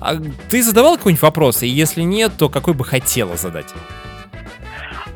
А 0.00 0.16
ты 0.50 0.62
задавал 0.62 0.96
какой-нибудь 0.96 1.22
вопрос? 1.22 1.62
И 1.62 1.68
если 1.68 2.02
нет, 2.02 2.32
то 2.36 2.48
какой 2.48 2.74
бы 2.74 2.84
хотела 2.84 3.36
задать? 3.36 3.72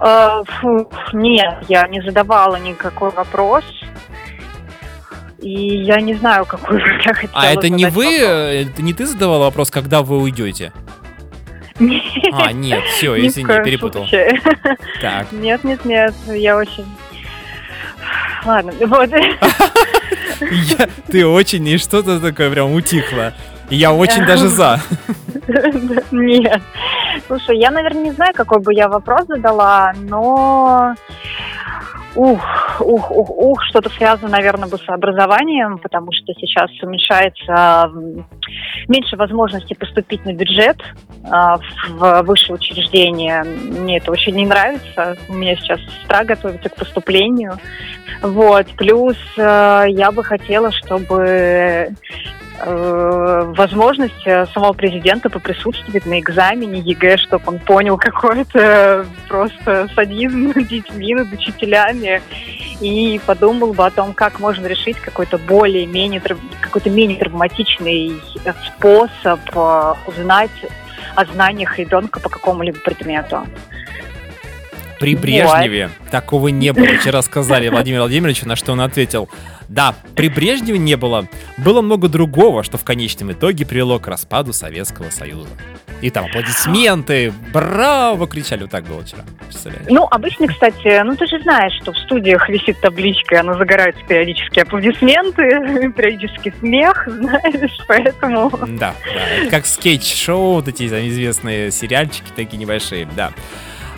Э, 0.00 0.42
фу, 0.46 0.88
нет, 1.12 1.64
я 1.68 1.88
не 1.88 2.00
задавала 2.00 2.56
никакой 2.56 3.10
вопрос. 3.10 3.64
И 5.40 5.84
я 5.84 6.00
не 6.00 6.14
знаю, 6.14 6.44
какой 6.46 6.78
бы 6.82 6.88
я 7.04 7.14
хотела 7.14 7.40
А 7.42 7.46
это 7.52 7.68
не 7.68 7.86
вы, 7.86 8.04
вопрос. 8.04 8.14
э, 8.20 8.62
это 8.62 8.82
не 8.82 8.92
ты 8.92 9.06
задавала 9.06 9.44
вопрос, 9.44 9.70
когда 9.70 10.02
вы 10.02 10.18
уйдете? 10.18 10.72
Нет, 11.78 12.02
А, 12.32 12.50
нет, 12.52 12.82
все, 12.86 13.16
извини, 13.24 13.46
коем 13.46 13.62
перепутал. 13.64 14.02
случае. 14.02 14.40
Так. 15.00 15.30
Нет, 15.30 15.62
нет, 15.62 15.84
нет, 15.84 16.12
я 16.26 16.56
очень... 16.56 16.84
Ладно, 18.44 18.72
вот. 18.86 19.10
Я- 20.40 20.88
ты 21.08 21.26
очень, 21.26 21.66
и 21.68 21.78
что-то 21.78 22.18
такое 22.20 22.50
прям 22.50 22.72
утихло. 22.72 23.32
И 23.70 23.76
Я 23.76 23.92
очень 23.92 24.24
даже 24.26 24.48
за. 24.48 24.80
Нет. 26.10 26.62
Слушай, 27.26 27.58
я, 27.58 27.70
наверное, 27.70 28.04
не 28.04 28.10
знаю, 28.12 28.32
какой 28.34 28.60
бы 28.60 28.72
я 28.74 28.88
вопрос 28.88 29.26
задала, 29.28 29.92
но... 30.08 30.94
Ух, 32.14 32.40
ух, 32.80 33.10
ух, 33.10 33.30
ух, 33.30 33.62
что-то 33.64 33.90
связано, 33.90 34.28
наверное, 34.28 34.68
бы 34.68 34.78
с 34.78 34.88
образованием, 34.88 35.78
потому 35.78 36.12
что 36.12 36.32
сейчас 36.34 36.70
уменьшается 36.82 37.90
меньше 38.88 39.16
возможностей 39.16 39.74
поступить 39.74 40.24
на 40.24 40.32
бюджет 40.32 40.78
а, 41.30 41.58
в 41.88 42.22
высшее 42.22 42.54
учреждение. 42.54 43.42
Мне 43.44 43.98
это 43.98 44.10
очень 44.10 44.34
не 44.34 44.46
нравится. 44.46 45.16
У 45.28 45.34
меня 45.34 45.56
сейчас 45.56 45.80
сестра 45.80 46.24
готовится 46.24 46.68
к 46.68 46.76
поступлению. 46.76 47.58
Вот. 48.22 48.66
Плюс 48.76 49.16
э, 49.36 49.84
я 49.88 50.10
бы 50.10 50.24
хотела, 50.24 50.72
чтобы 50.72 51.94
э, 52.60 53.52
возможность 53.56 54.26
э, 54.26 54.46
самого 54.46 54.72
президента 54.72 55.30
поприсутствовать 55.30 56.04
на 56.06 56.18
экзамене 56.18 56.80
ЕГЭ, 56.80 57.16
чтобы 57.18 57.44
он 57.46 57.58
понял 57.60 57.96
какой-то 57.96 59.06
просто 59.28 59.88
садизм 59.94 60.48
над 60.54 60.66
детьми, 60.66 61.14
над 61.14 61.32
учителями, 61.32 62.20
и 62.80 63.20
подумал 63.26 63.72
бы 63.72 63.84
о 63.84 63.90
том, 63.90 64.14
как 64.14 64.40
можно 64.40 64.66
решить 64.66 64.98
какой-то 64.98 65.38
более-менее, 65.38 66.22
какой-то 66.60 66.90
менее 66.90 67.18
травматичный 67.18 68.20
способ 68.66 69.40
э, 69.54 69.94
узнать 70.06 70.50
о 71.14 71.24
знаниях 71.24 71.78
ребенка 71.78 72.20
по 72.20 72.28
какому-либо 72.28 72.78
предмету. 72.78 73.46
При 75.00 75.14
Брежневе 75.14 75.90
такого 76.10 76.48
не 76.48 76.72
было. 76.72 76.86
Вчера 77.00 77.22
сказали 77.22 77.68
Владимиру 77.68 78.02
Владимировичу, 78.02 78.48
на 78.48 78.56
что 78.56 78.72
он 78.72 78.80
ответил. 78.80 79.28
Да, 79.68 79.94
при 80.14 80.28
Брежневе 80.28 80.78
не 80.78 80.96
было. 80.96 81.26
Было 81.58 81.82
много 81.82 82.08
другого, 82.08 82.62
что 82.62 82.78
в 82.78 82.84
конечном 82.84 83.32
итоге 83.32 83.66
привело 83.66 83.98
к 83.98 84.08
распаду 84.08 84.52
Советского 84.52 85.10
Союза. 85.10 85.48
И 86.00 86.10
там 86.10 86.26
аплодисменты, 86.26 87.32
браво, 87.52 88.28
кричали. 88.28 88.62
Вот 88.62 88.70
так 88.70 88.84
было 88.84 89.02
вчера. 89.02 89.24
Ну, 89.88 90.04
обычно, 90.04 90.46
кстати, 90.46 91.02
ну 91.02 91.16
ты 91.16 91.26
же 91.26 91.40
знаешь, 91.42 91.72
что 91.82 91.92
в 91.92 91.98
студиях 91.98 92.48
висит 92.48 92.80
табличка, 92.80 93.34
и 93.34 93.38
она 93.38 93.54
загорается 93.54 94.00
периодически 94.06 94.60
аплодисменты, 94.60 95.92
периодически 95.96 96.54
смех, 96.60 97.08
знаешь, 97.10 97.78
поэтому... 97.88 98.50
Да, 98.78 98.94
да. 99.04 99.50
Как 99.50 99.66
скетч-шоу, 99.66 100.54
вот 100.54 100.68
эти 100.68 100.88
там, 100.88 101.00
известные 101.08 101.72
сериальчики 101.72 102.30
такие 102.34 102.58
небольшие, 102.58 103.08
да. 103.16 103.32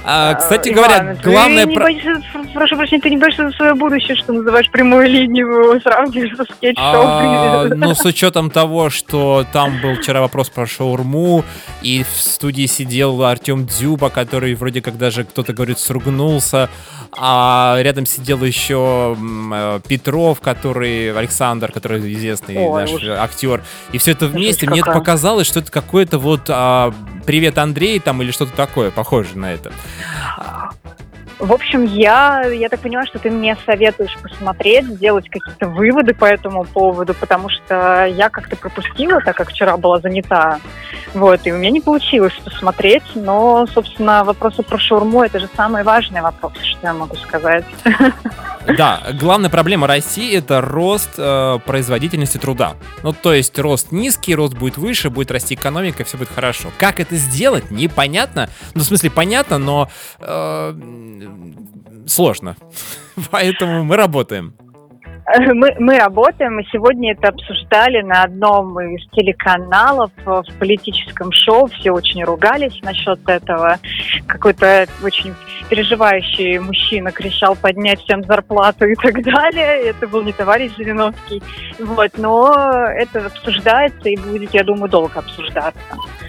А, 0.04 0.34
кстати 0.34 0.70
Э, 0.70 0.72
говоря, 0.74 0.96
Иван, 1.02 1.18
главное... 1.22 1.64
Ты 1.64 1.70
не 1.70 1.74
про- 1.76 1.84
боишься, 1.84 2.22
прошу 2.54 2.76
прощения, 2.76 3.02
ты 3.02 3.10
не 3.10 3.16
боишься 3.18 3.48
за 3.50 3.56
свое 3.56 3.74
будущее, 3.74 4.16
что 4.16 4.32
называешь 4.32 4.70
прямую 4.70 5.08
линию, 5.08 5.80
сравниваешь 5.82 6.36
со 6.36 6.42
А, 6.42 6.46
скетч-шоу. 6.54 7.76
ну, 7.76 7.94
с 7.94 8.04
учетом 8.04 8.50
того, 8.50 8.88
что 8.90 9.44
там 9.52 9.80
был 9.82 9.96
вчера 9.96 10.20
вопрос 10.20 10.48
про 10.48 10.66
шаурму, 10.66 11.44
и 11.82 12.02
в 12.04 12.20
студии 12.20 12.66
сидел 12.66 13.22
Артем 13.24 13.66
Дзюба, 13.66 14.08
который 14.10 14.54
вроде 14.54 14.80
как 14.80 14.96
даже 14.96 15.24
кто-то 15.24 15.52
говорит 15.52 15.78
сругнулся, 15.78 16.68
а 17.18 17.76
рядом 17.80 18.06
сидел 18.06 18.42
еще 18.44 19.16
э, 19.52 19.80
Петров, 19.86 20.40
который 20.40 21.12
Александр, 21.16 21.72
который 21.72 22.00
известный 22.12 22.56
Ой, 22.56 22.82
наш 22.82 22.90
уж. 22.92 23.02
актер, 23.06 23.62
и 23.92 23.98
все 23.98 24.12
это 24.12 24.26
вместе. 24.26 24.68
Мне 24.68 24.80
это 24.80 24.92
показалось, 24.92 25.46
что 25.46 25.60
это 25.60 25.70
какое-то 25.70 26.18
вот 26.18 26.42
а, 26.48 26.94
привет 27.30 27.58
Андрей 27.58 28.00
там 28.00 28.20
или 28.22 28.32
что-то 28.32 28.50
такое, 28.56 28.90
похоже 28.90 29.38
на 29.38 29.52
это. 29.52 29.70
В 31.38 31.52
общем, 31.52 31.84
я, 31.84 32.42
я 32.42 32.68
так 32.68 32.80
понимаю, 32.80 33.06
что 33.06 33.20
ты 33.20 33.30
мне 33.30 33.56
советуешь 33.64 34.18
посмотреть, 34.20 34.86
сделать 34.86 35.28
какие-то 35.30 35.68
выводы 35.68 36.12
по 36.12 36.24
этому 36.24 36.64
поводу, 36.64 37.14
потому 37.14 37.48
что 37.48 38.04
я 38.06 38.30
как-то 38.30 38.56
пропустила, 38.56 39.20
так 39.20 39.36
как 39.36 39.50
вчера 39.50 39.76
была 39.76 40.00
занята. 40.00 40.58
Вот, 41.14 41.40
и 41.44 41.52
у 41.52 41.58
меня 41.58 41.70
не 41.70 41.80
получилось 41.80 42.34
посмотреть, 42.44 43.04
но, 43.14 43.64
собственно, 43.72 44.24
вопросы 44.24 44.64
про 44.64 44.78
шаурму– 44.80 45.22
это 45.24 45.38
же 45.38 45.48
самый 45.54 45.84
важный 45.84 46.22
вопрос, 46.22 46.54
что 46.60 46.80
я 46.82 46.94
могу 46.94 47.14
сказать. 47.14 47.64
Да, 48.66 49.02
главная 49.14 49.50
проблема 49.50 49.86
России 49.86 50.34
это 50.36 50.60
рост 50.60 51.10
э, 51.16 51.58
производительности 51.64 52.38
труда. 52.38 52.76
Ну, 53.02 53.12
то 53.12 53.32
есть 53.32 53.58
рост 53.58 53.92
низкий, 53.92 54.34
рост 54.34 54.54
будет 54.54 54.76
выше, 54.76 55.10
будет 55.10 55.30
расти 55.30 55.54
экономика, 55.54 56.04
все 56.04 56.18
будет 56.18 56.30
хорошо. 56.30 56.70
Как 56.78 57.00
это 57.00 57.16
сделать, 57.16 57.70
непонятно. 57.70 58.50
Ну, 58.74 58.82
в 58.82 58.84
смысле, 58.84 59.10
понятно, 59.10 59.58
но 59.58 59.90
э, 60.18 60.74
сложно. 62.06 62.56
Поэтому 63.30 63.84
мы 63.84 63.96
работаем. 63.96 64.54
Мы, 65.54 65.74
мы 65.78 65.98
работаем, 65.98 66.58
и 66.60 66.66
сегодня 66.72 67.12
это 67.12 67.28
обсуждали 67.28 68.02
на 68.02 68.24
одном 68.24 68.78
из 68.80 69.08
телеканалов 69.10 70.10
э, 70.26 70.42
в 70.48 70.58
политическом 70.58 71.30
шоу. 71.32 71.66
Все 71.66 71.92
очень 71.92 72.24
ругались 72.24 72.80
насчет 72.82 73.20
этого. 73.28 73.78
Какой-то 74.26 74.86
очень 75.02 75.34
переживающий 75.68 76.58
мужчина 76.58 77.12
кричал 77.12 77.54
поднять 77.54 78.00
всем 78.00 78.24
зарплату 78.24 78.86
и 78.86 78.94
так 78.94 79.22
далее. 79.22 79.90
Это 79.90 80.08
был 80.08 80.22
не 80.22 80.32
товарищ 80.32 80.72
Жириновский. 80.76 81.42
Вот, 81.78 82.10
но 82.16 82.54
это 82.96 83.26
обсуждается 83.26 84.08
и 84.08 84.16
будет, 84.16 84.52
я 84.52 84.64
думаю, 84.64 84.90
долго 84.90 85.20
обсуждаться. 85.20 85.80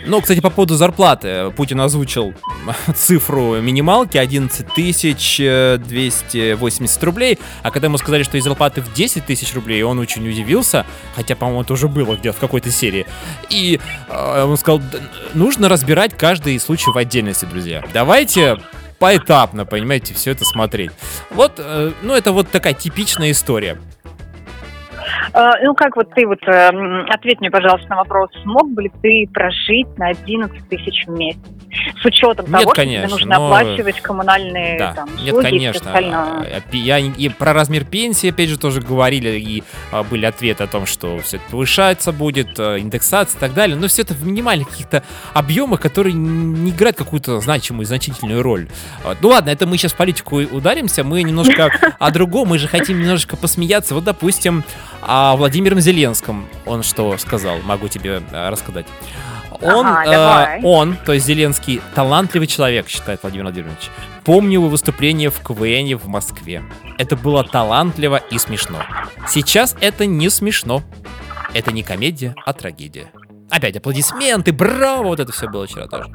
Ну, 0.05 0.19
кстати, 0.19 0.39
по 0.39 0.49
поводу 0.49 0.75
зарплаты. 0.75 1.51
Путин 1.55 1.79
озвучил 1.81 2.33
цифру 2.95 3.61
минималки 3.61 4.17
11 4.17 4.73
тысяч 4.73 5.39
э, 5.39 5.77
280 5.77 7.03
рублей, 7.03 7.39
а 7.63 7.71
когда 7.71 7.87
ему 7.87 7.97
сказали, 7.97 8.23
что 8.23 8.37
есть 8.37 8.45
зарплаты 8.45 8.81
в 8.81 8.90
10 8.93 9.25
тысяч 9.25 9.53
рублей, 9.53 9.83
он 9.83 9.99
очень 9.99 10.27
удивился, 10.27 10.85
хотя, 11.15 11.35
по-моему, 11.35 11.61
это 11.61 11.73
уже 11.73 11.87
было 11.87 12.15
где-то 12.15 12.37
в 12.37 12.39
какой-то 12.39 12.71
серии. 12.71 13.05
И 13.49 13.79
э, 14.09 14.43
он 14.43 14.57
сказал, 14.57 14.79
«Да, 14.79 14.99
нужно 15.33 15.69
разбирать 15.69 16.15
каждый 16.17 16.59
случай 16.59 16.91
в 16.91 16.97
отдельности, 16.97 17.45
друзья. 17.45 17.83
Давайте 17.93 18.57
поэтапно, 18.99 19.65
понимаете, 19.65 20.13
все 20.13 20.31
это 20.31 20.45
смотреть. 20.45 20.91
Вот, 21.31 21.53
э, 21.57 21.91
ну, 22.03 22.13
это 22.13 22.31
вот 22.31 22.49
такая 22.49 22.73
типичная 22.73 23.31
история. 23.31 23.79
Э, 25.33 25.51
Ну, 25.63 25.73
как 25.75 25.95
вот 25.95 26.13
ты 26.13 26.25
вот, 26.27 26.39
э, 26.47 26.51
м, 26.51 27.05
ответь 27.09 27.39
мне, 27.39 27.49
пожалуйста, 27.51 27.87
на 27.89 27.97
вопрос, 27.97 28.29
смог 28.43 28.69
бы 28.71 28.83
ли 28.83 28.91
ты 29.01 29.27
прожить 29.33 29.87
на 29.97 30.07
11 30.09 30.67
тысяч 30.69 31.05
в 31.05 31.11
месяц? 31.11 31.39
С 32.01 32.05
учетом 32.05 32.45
Нет, 32.47 32.61
того, 32.61 32.71
конечно, 32.73 33.07
что 33.07 33.17
тебе 33.17 33.25
нужно 33.27 33.39
но- 33.39 33.45
оплачивать 33.55 34.01
коммунальные 34.01 34.77
Да, 34.77 34.93
там, 34.93 35.09
нет, 35.15 35.33
услуги 35.33 35.47
и 35.47 35.49
конечно. 35.49 35.87
остальное. 35.87 36.57
А, 36.57 36.61
пи- 36.69 36.79
Я 36.79 36.99
и 36.99 37.29
про 37.29 37.53
размер 37.53 37.85
пенсии, 37.85 38.29
опять 38.29 38.49
же, 38.49 38.59
тоже 38.59 38.81
говорили, 38.81 39.29
и 39.39 39.63
а, 39.91 40.03
были 40.03 40.25
ответы 40.25 40.63
о 40.63 40.67
том, 40.67 40.85
что 40.85 41.19
все 41.19 41.37
это 41.37 41.45
повышаться 41.49 42.11
будет, 42.11 42.59
а, 42.59 42.77
индексация 42.77 43.37
и 43.37 43.39
так 43.39 43.53
далее, 43.53 43.77
но 43.77 43.87
все 43.87 44.01
это 44.01 44.13
в 44.13 44.25
минимальных 44.25 44.69
каких-то 44.69 45.03
объемах, 45.33 45.79
которые 45.79 46.13
не 46.13 46.71
играют 46.71 46.97
какую-то 46.97 47.39
значимую, 47.39 47.85
значительную 47.85 48.41
роль. 48.43 48.67
Вот. 49.03 49.17
Ну 49.21 49.29
ладно, 49.29 49.49
это 49.49 49.65
мы 49.65 49.77
сейчас 49.77 49.93
в 49.93 49.97
политику 49.97 50.37
ударимся, 50.41 51.03
мы 51.05 51.23
немножко 51.23 51.69
о 51.99 52.11
другом, 52.11 52.49
мы 52.49 52.57
же 52.57 52.67
хотим 52.67 52.99
немножечко 52.99 53.37
посмеяться. 53.37 53.95
Вот, 53.95 54.03
допустим, 54.03 54.63
О 55.01 55.35
Владимиром 55.35 55.79
Зеленском 55.79 56.47
он 56.65 56.83
что 56.83 57.17
сказал? 57.17 57.57
Могу 57.63 57.87
тебе 57.87 58.21
э, 58.31 58.49
рассказать. 58.49 58.85
Он, 59.61 59.85
Ага, 59.85 60.57
э, 60.57 60.59
он, 60.63 60.97
то 61.05 61.13
есть 61.13 61.25
Зеленский, 61.25 61.81
талантливый 61.93 62.47
человек, 62.47 62.87
считает 62.87 63.21
Владимир 63.21 63.45
Владимирович. 63.45 63.89
Помню 64.23 64.53
его 64.53 64.69
выступление 64.69 65.29
в 65.29 65.39
КВН 65.39 65.97
в 65.97 66.07
Москве. 66.07 66.63
Это 66.97 67.15
было 67.15 67.43
талантливо 67.43 68.17
и 68.17 68.37
смешно. 68.37 68.79
Сейчас 69.27 69.75
это 69.81 70.05
не 70.05 70.29
смешно. 70.29 70.83
Это 71.53 71.71
не 71.71 71.83
комедия, 71.83 72.33
а 72.45 72.53
трагедия. 72.53 73.11
Опять 73.51 73.75
аплодисменты, 73.75 74.53
браво, 74.53 75.03
вот 75.03 75.19
это 75.19 75.33
все 75.33 75.49
было 75.49 75.67
вчера 75.67 75.85
тоже. 75.87 76.09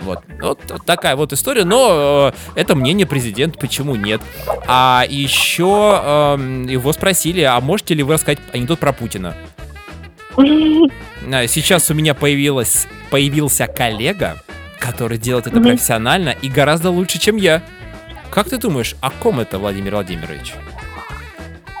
Вот, 0.00 0.20
вот 0.40 0.60
такая 0.86 1.16
вот 1.16 1.32
история, 1.32 1.64
но 1.64 2.32
э, 2.32 2.60
это 2.60 2.76
мнение 2.76 3.04
президента, 3.04 3.58
почему 3.58 3.96
нет? 3.96 4.22
А 4.68 5.04
еще 5.08 6.00
эм, 6.04 6.66
его 6.68 6.92
спросили, 6.92 7.40
а 7.40 7.60
можете 7.60 7.94
ли 7.94 8.04
вы 8.04 8.14
рассказать 8.14 8.38
анекдот 8.52 8.78
про 8.78 8.92
Путина? 8.92 9.36
А, 10.36 11.46
Сейчас 11.48 11.90
у 11.90 11.94
меня 11.94 12.14
появилась, 12.14 12.86
появился 13.10 13.66
коллега, 13.66 14.40
который 14.78 15.18
делает 15.18 15.48
это 15.48 15.60
профессионально 15.60 16.30
и 16.30 16.48
гораздо 16.48 16.90
лучше, 16.90 17.18
чем 17.18 17.36
я. 17.36 17.60
Как 18.30 18.48
ты 18.48 18.56
думаешь, 18.56 18.94
о 19.00 19.10
ком 19.10 19.40
это 19.40 19.58
Владимир 19.58 19.94
Владимирович? 19.94 20.54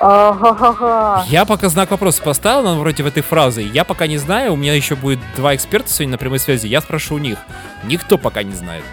Ага. 0.00 1.24
Я 1.28 1.44
пока 1.44 1.68
знак 1.68 1.90
вопроса 1.90 2.22
поставил 2.22 2.62
на 2.62 2.80
против 2.80 3.06
этой 3.06 3.22
фразы. 3.22 3.62
Я 3.62 3.84
пока 3.84 4.06
не 4.06 4.16
знаю, 4.18 4.52
у 4.52 4.56
меня 4.56 4.74
еще 4.74 4.94
будет 4.94 5.18
два 5.36 5.54
эксперта 5.54 5.88
сегодня 5.90 6.12
на 6.12 6.18
прямой 6.18 6.38
связи. 6.38 6.66
Я 6.66 6.80
спрошу 6.80 7.16
у 7.16 7.18
них. 7.18 7.38
Никто 7.84 8.16
пока 8.16 8.42
не 8.42 8.52
знает. 8.52 8.84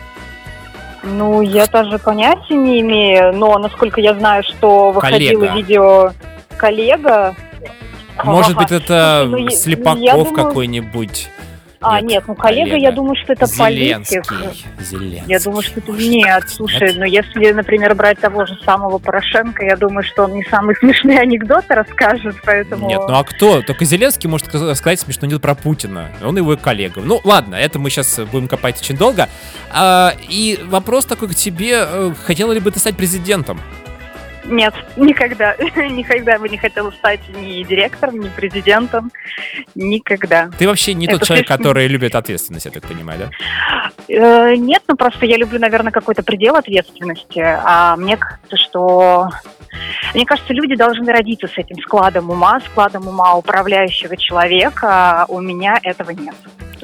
Ну, 1.03 1.41
я 1.41 1.67
даже 1.67 1.99
понятия 1.99 2.55
не 2.55 2.81
имею, 2.81 3.35
но 3.35 3.57
насколько 3.59 4.01
я 4.01 4.15
знаю, 4.15 4.43
что 4.43 4.91
выходило 4.91 5.39
Коллега. 5.41 5.55
видео 5.55 6.13
коллега. 6.57 7.35
Может 8.23 8.55
быть, 8.55 8.71
это 8.71 9.25
ну, 9.27 9.49
Слепаков 9.49 10.29
думаю- 10.29 10.33
какой-нибудь. 10.35 11.29
А, 11.87 12.01
нет, 12.01 12.23
ну 12.27 12.35
коллега, 12.35 12.75
я 12.75 12.91
думаю, 12.91 13.15
что 13.15 13.33
это 13.33 13.45
Зеленский. 13.45 14.21
политик. 14.21 14.53
Зеленский. 14.79 15.23
Я 15.27 15.39
думаю, 15.39 15.61
что 15.61 15.79
это 15.79 15.91
Может 15.91 16.07
нет. 16.09 16.43
Слушай, 16.49 16.89
нет? 16.89 16.95
ну 16.97 17.03
если, 17.05 17.51
например, 17.51 17.95
брать 17.95 18.19
того 18.19 18.45
же 18.45 18.55
самого 18.65 18.97
Порошенко, 18.97 19.63
я 19.63 19.75
думаю, 19.77 20.03
что 20.03 20.23
он 20.23 20.33
не 20.33 20.43
самые 20.43 20.75
смешные 20.79 21.19
анекдоты 21.19 21.73
расскажет, 21.75 22.35
поэтому. 22.43 22.87
Нет, 22.87 23.01
ну 23.07 23.15
а 23.15 23.23
кто? 23.23 23.61
Только 23.61 23.85
Зеленский 23.85 24.29
может 24.29 24.47
сказ- 24.47 24.77
сказать 24.77 24.99
смешно 24.99 25.23
анекдот 25.25 25.41
про 25.41 25.55
Путина. 25.55 26.09
Он 26.23 26.35
его 26.37 26.57
коллега. 26.57 27.01
Ну 27.03 27.21
ладно, 27.23 27.55
это 27.55 27.79
мы 27.79 27.89
сейчас 27.89 28.19
будем 28.31 28.47
копать 28.47 28.79
очень 28.81 28.97
долго. 28.97 29.29
А, 29.71 30.13
и 30.29 30.59
вопрос 30.65 31.05
такой 31.05 31.29
к 31.29 31.35
тебе. 31.35 31.73
э, 31.85 32.13
Хотела 32.25 32.51
ли 32.51 32.59
бы 32.59 32.71
ты 32.71 32.79
стать 32.79 32.95
президентом? 32.97 33.59
Нет, 34.47 34.73
никогда. 34.95 35.55
никогда 35.75 36.37
бы 36.39 36.49
не 36.49 36.57
хотела 36.57 36.91
стать 36.91 37.21
ни 37.29 37.63
директором, 37.63 38.19
ни 38.19 38.29
президентом. 38.29 39.11
Никогда. 39.73 40.49
Ты 40.57 40.67
вообще 40.67 40.93
не 40.93 41.07
Это 41.07 41.19
тот 41.19 41.27
человек, 41.27 41.47
слишком- 41.47 41.57
который 41.57 41.87
любит 41.87 42.15
ответственность, 42.15 42.65
я 42.65 42.71
так 42.71 42.83
понимаю, 42.83 43.19
да? 43.19 43.89
Э, 44.07 44.55
Нет, 44.55 44.83
ну 44.87 44.95
просто 44.95 45.25
я 45.25 45.37
люблю, 45.37 45.59
наверное, 45.59 45.91
какой-то 45.91 46.23
предел 46.23 46.55
ответственности. 46.55 47.39
А 47.39 47.95
мне 47.95 48.17
кажется, 48.17 48.57
что... 48.57 49.29
Мне 50.13 50.25
кажется, 50.25 50.53
люди 50.53 50.75
должны 50.75 51.11
родиться 51.11 51.47
с 51.47 51.57
этим 51.57 51.77
складом 51.81 52.29
ума, 52.29 52.61
складом 52.61 53.07
ума 53.07 53.35
управляющего 53.35 54.15
человека. 54.15 54.87
А 54.87 55.25
у 55.27 55.41
меня 55.41 55.79
этого 55.83 56.11
нет. 56.11 56.35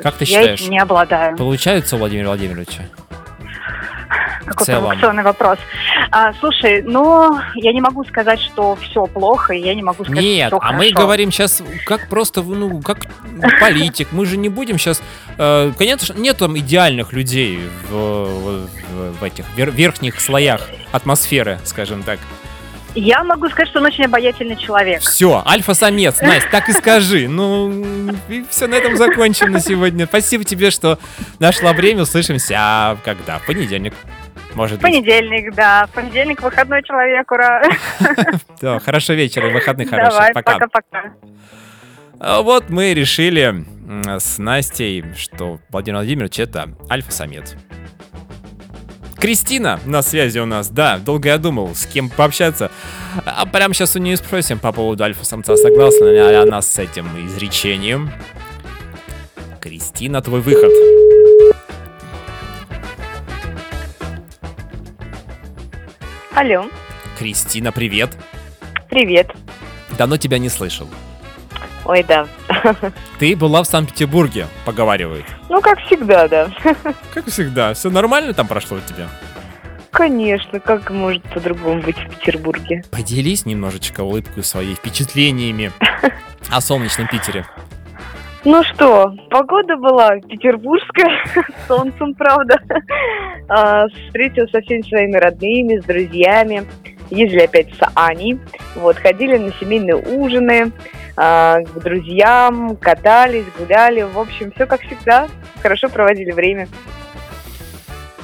Как 0.02 0.16
ты 0.16 0.26
я 0.26 0.40
считаешь? 0.42 0.60
этим 0.62 0.72
не 0.72 0.80
обладаю. 0.80 1.38
Получается 1.38 1.96
у 1.96 2.00
Владимира 2.00 2.28
Владимировича? 2.28 2.84
Какой 4.46 4.66
провокационный 4.66 5.24
вопрос. 5.24 5.58
А, 6.14 6.34
слушай, 6.42 6.82
ну, 6.84 7.40
я 7.56 7.72
не 7.72 7.80
могу 7.80 8.04
сказать, 8.04 8.40
что 8.42 8.76
все 8.76 9.06
плохо, 9.08 9.54
и 9.54 9.62
я 9.62 9.74
не 9.74 9.82
могу 9.82 10.04
сказать, 10.04 10.22
Нет, 10.24 10.48
что 10.50 10.58
а 10.58 10.68
всё 10.68 10.74
мы 10.78 10.84
хорошо. 10.90 11.00
говорим 11.00 11.32
сейчас 11.32 11.64
как 11.86 12.10
просто, 12.10 12.42
ну, 12.44 12.82
как 12.82 13.06
политик. 13.62 14.10
Мы 14.12 14.26
же 14.26 14.36
не 14.36 14.50
будем 14.50 14.78
сейчас... 14.78 15.02
конечно, 15.38 16.14
нет 16.14 16.38
там 16.38 16.58
идеальных 16.58 17.14
людей 17.14 17.62
в, 17.90 17.94
в- 17.96 18.68
в 19.20 19.24
этих 19.24 19.46
вер- 19.56 19.72
верхних 19.72 20.20
слоях 20.20 20.68
атмосферы, 20.92 21.60
скажем 21.64 22.04
так. 22.04 22.20
Я 22.94 23.24
могу 23.24 23.48
сказать, 23.48 23.70
что 23.70 23.80
он 23.80 23.86
очень 23.86 24.04
обаятельный 24.04 24.58
человек. 24.58 25.00
Все, 25.02 25.42
альфа-самец, 25.48 26.20
Настя, 26.20 26.50
так 26.52 26.68
и 26.68 26.74
скажи. 26.74 27.30
Ну, 27.30 28.12
и 28.28 28.44
все, 28.50 28.68
на 28.68 28.76
этом 28.76 28.98
закончим 28.98 29.52
на 29.54 29.62
сегодня. 29.62 30.08
Спасибо 30.08 30.44
тебе, 30.44 30.72
что 30.72 31.00
нашла 31.40 31.72
время. 31.72 32.02
Услышимся 32.02 32.56
а 32.58 32.98
когда? 33.06 33.40
В 33.40 33.46
понедельник. 33.46 33.94
Может 34.56 34.82
быть. 34.82 34.92
Понедельник, 34.92 35.54
да. 35.56 35.88
Понедельник 35.94 36.42
выходной 36.42 36.84
человек, 36.84 37.32
ура. 37.32 37.62
Да, 38.62 38.80
хорошего 38.80 39.16
вечера 39.16 39.50
выходных 39.50 39.90
хороших. 39.90 40.14
Давай, 40.14 40.34
Пока. 40.34 40.54
пока-пока. 40.60 41.14
А 42.20 42.42
Вот 42.42 42.70
мы 42.70 42.94
решили 42.94 43.66
с 44.20 44.38
Настей, 44.38 45.04
что 45.16 45.60
Владимир 45.70 45.98
Владимирович 45.98 46.40
это 46.40 46.70
альфа-самец. 46.90 47.56
Кристина 49.20 49.80
на 49.86 50.02
связи 50.02 50.40
у 50.40 50.46
нас, 50.48 50.70
да, 50.70 50.98
долго 50.98 51.30
я 51.30 51.38
думал, 51.38 51.76
с 51.76 51.86
кем 51.86 52.10
пообщаться. 52.10 52.72
А 53.26 53.46
прямо 53.46 53.74
сейчас 53.74 53.96
у 53.96 54.00
нее 54.00 54.18
спросим 54.18 54.58
по 54.58 54.72
поводу 54.72 55.04
альфа-самца, 55.04 55.56
согласна 55.58 56.06
ли 56.06 56.18
она 56.18 56.62
с 56.62 56.80
этим 56.80 57.08
изречением. 57.28 58.12
Кристина, 59.60 60.22
твой 60.24 60.42
выход. 60.42 60.72
Алло, 66.34 66.66
Кристина, 67.20 67.72
привет. 67.72 68.18
привет. 68.90 69.32
Давно 69.98 70.18
тебя 70.18 70.38
не 70.38 70.50
слышал. 70.50 70.88
Ой, 71.86 72.04
да. 72.04 72.28
Ты 73.20 73.36
была 73.36 73.64
в 73.64 73.68
Санкт-Петербурге, 73.68 74.48
поговаривают. 74.66 75.26
Ну, 75.50 75.62
как 75.62 75.80
всегда, 75.82 76.28
да. 76.28 76.50
Как 77.14 77.26
всегда, 77.28 77.74
все 77.74 77.90
нормально 77.90 78.34
там 78.34 78.48
прошло 78.48 78.78
у 78.78 78.82
тебя? 78.82 79.10
Конечно, 79.92 80.60
как 80.62 80.90
может 80.90 81.22
по-другому 81.24 81.82
быть 81.82 81.98
в 81.98 82.10
Петербурге? 82.16 82.86
Поделись 82.92 83.46
немножечко 83.46 84.02
улыбкой 84.02 84.44
своей, 84.44 84.76
впечатлениями 84.76 85.72
о 86.50 86.62
солнечном 86.62 87.08
Питере. 87.08 87.46
Ну 88.44 88.64
что, 88.64 89.14
погода 89.30 89.78
была 89.78 90.20
петербургская, 90.20 91.12
с 91.36 91.68
солнцем, 91.68 92.16
правда. 92.16 92.60
А, 93.48 93.88
Встретилась 93.88 94.50
со 94.50 94.62
всеми 94.62 94.82
своими 94.82 95.16
родными, 95.18 95.80
с 95.80 95.86
друзьями. 95.86 96.66
Ездили 97.12 97.42
опять 97.42 97.68
с 97.76 97.92
Аней. 97.94 98.40
Вот, 98.76 98.98
ходили 98.98 99.38
на 99.38 99.52
семейные 99.60 99.96
ужины, 99.96 100.72
а, 101.16 101.60
к 101.60 101.84
друзьям, 101.84 102.78
катались, 102.78 103.46
гуляли. 103.60 104.02
В 104.02 104.18
общем, 104.18 104.52
все 104.54 104.66
как 104.66 104.82
всегда. 104.82 105.28
Хорошо 105.62 105.90
проводили 105.90 106.32
время. 106.32 106.68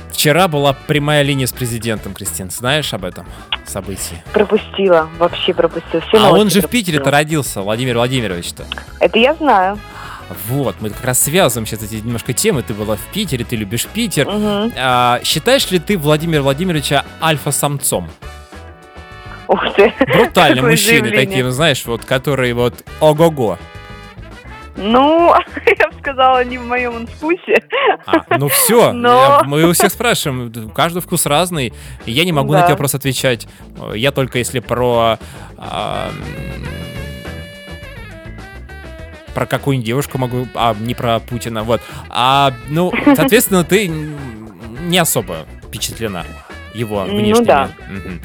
Вчера 0.10 0.48
была 0.48 0.74
прямая 0.88 1.22
линия 1.22 1.46
с 1.46 1.54
президентом, 1.54 2.16
Кристин. 2.16 2.50
Знаешь 2.50 2.92
об 2.92 3.06
этом 3.06 3.28
событии? 3.66 4.24
Пропустила, 4.34 5.10
вообще 5.20 5.54
пропустила. 5.54 6.02
Все 6.02 6.18
а 6.18 6.32
он 6.32 6.50
же 6.50 6.60
в 6.60 6.64
пропустила. 6.64 6.70
Питере-то 6.72 7.12
родился, 7.12 7.62
Владимир 7.62 7.98
Владимирович-то. 7.98 8.66
Это 9.00 9.20
я 9.20 9.36
знаю. 9.36 9.78
Вот, 10.48 10.76
мы 10.82 10.90
как 10.90 11.04
раз 11.06 11.22
связываем 11.24 11.66
сейчас 11.66 11.84
эти 11.84 11.96
немножко 11.96 12.34
темы. 12.34 12.62
Ты 12.62 12.74
была 12.74 12.96
в 12.98 13.02
Питере, 13.14 13.46
ты 13.46 13.56
любишь 13.56 13.86
Питер. 13.86 14.28
Мгм. 14.28 14.74
А, 14.78 15.20
считаешь 15.24 15.70
ли 15.72 15.80
ты 15.80 15.98
Владимира 15.98 16.42
Владимировича 16.42 17.06
альфа-самцом? 17.22 18.10
Ух 19.48 19.62
ты. 19.76 19.94
Брутальные 20.14 20.62
мужчины 20.70 21.12
такие, 21.12 21.44
ну, 21.44 21.52
знаешь, 21.52 21.86
вот, 21.86 22.04
которые 22.04 22.54
вот 22.54 22.74
ого-го. 23.00 23.58
Ну, 24.76 25.34
я 25.66 25.88
бы 25.90 25.94
сказала, 26.00 26.44
не 26.44 26.58
в 26.58 26.66
моем 26.66 27.08
вкусе. 27.08 27.64
А, 28.06 28.24
ну 28.38 28.48
все, 28.50 28.92
Но- 28.94 29.42
мы 29.46 29.64
у 29.64 29.74
всех 29.74 29.92
спрашиваем, 29.92 30.70
каждый 30.72 31.02
вкус 31.02 31.26
разный, 31.26 31.74
я 32.06 32.26
не 32.26 32.32
могу 32.34 32.52
на 32.54 32.60
Да. 32.60 32.66
эти 32.66 32.72
вопросы 32.72 32.96
отвечать. 32.96 33.48
Я 33.96 34.12
только 34.12 34.38
если 34.38 34.60
про... 34.60 35.18
а, 35.58 36.12
про 39.38 39.46
какую-нибудь 39.46 39.86
девушку 39.86 40.18
могу, 40.18 40.48
а 40.56 40.76
не 40.80 40.96
про 40.96 41.20
Путина, 41.20 41.62
вот. 41.62 41.80
А, 42.10 42.54
ну, 42.70 42.92
соответственно, 43.16 43.64
ты 43.64 43.88
не 43.88 44.98
особо 44.98 45.46
впечатлена 45.68 46.26
его 46.74 47.06
Ну 47.06 47.18
внешними. 47.18 47.46
да. 47.46 47.70
Мгм. 47.88 48.20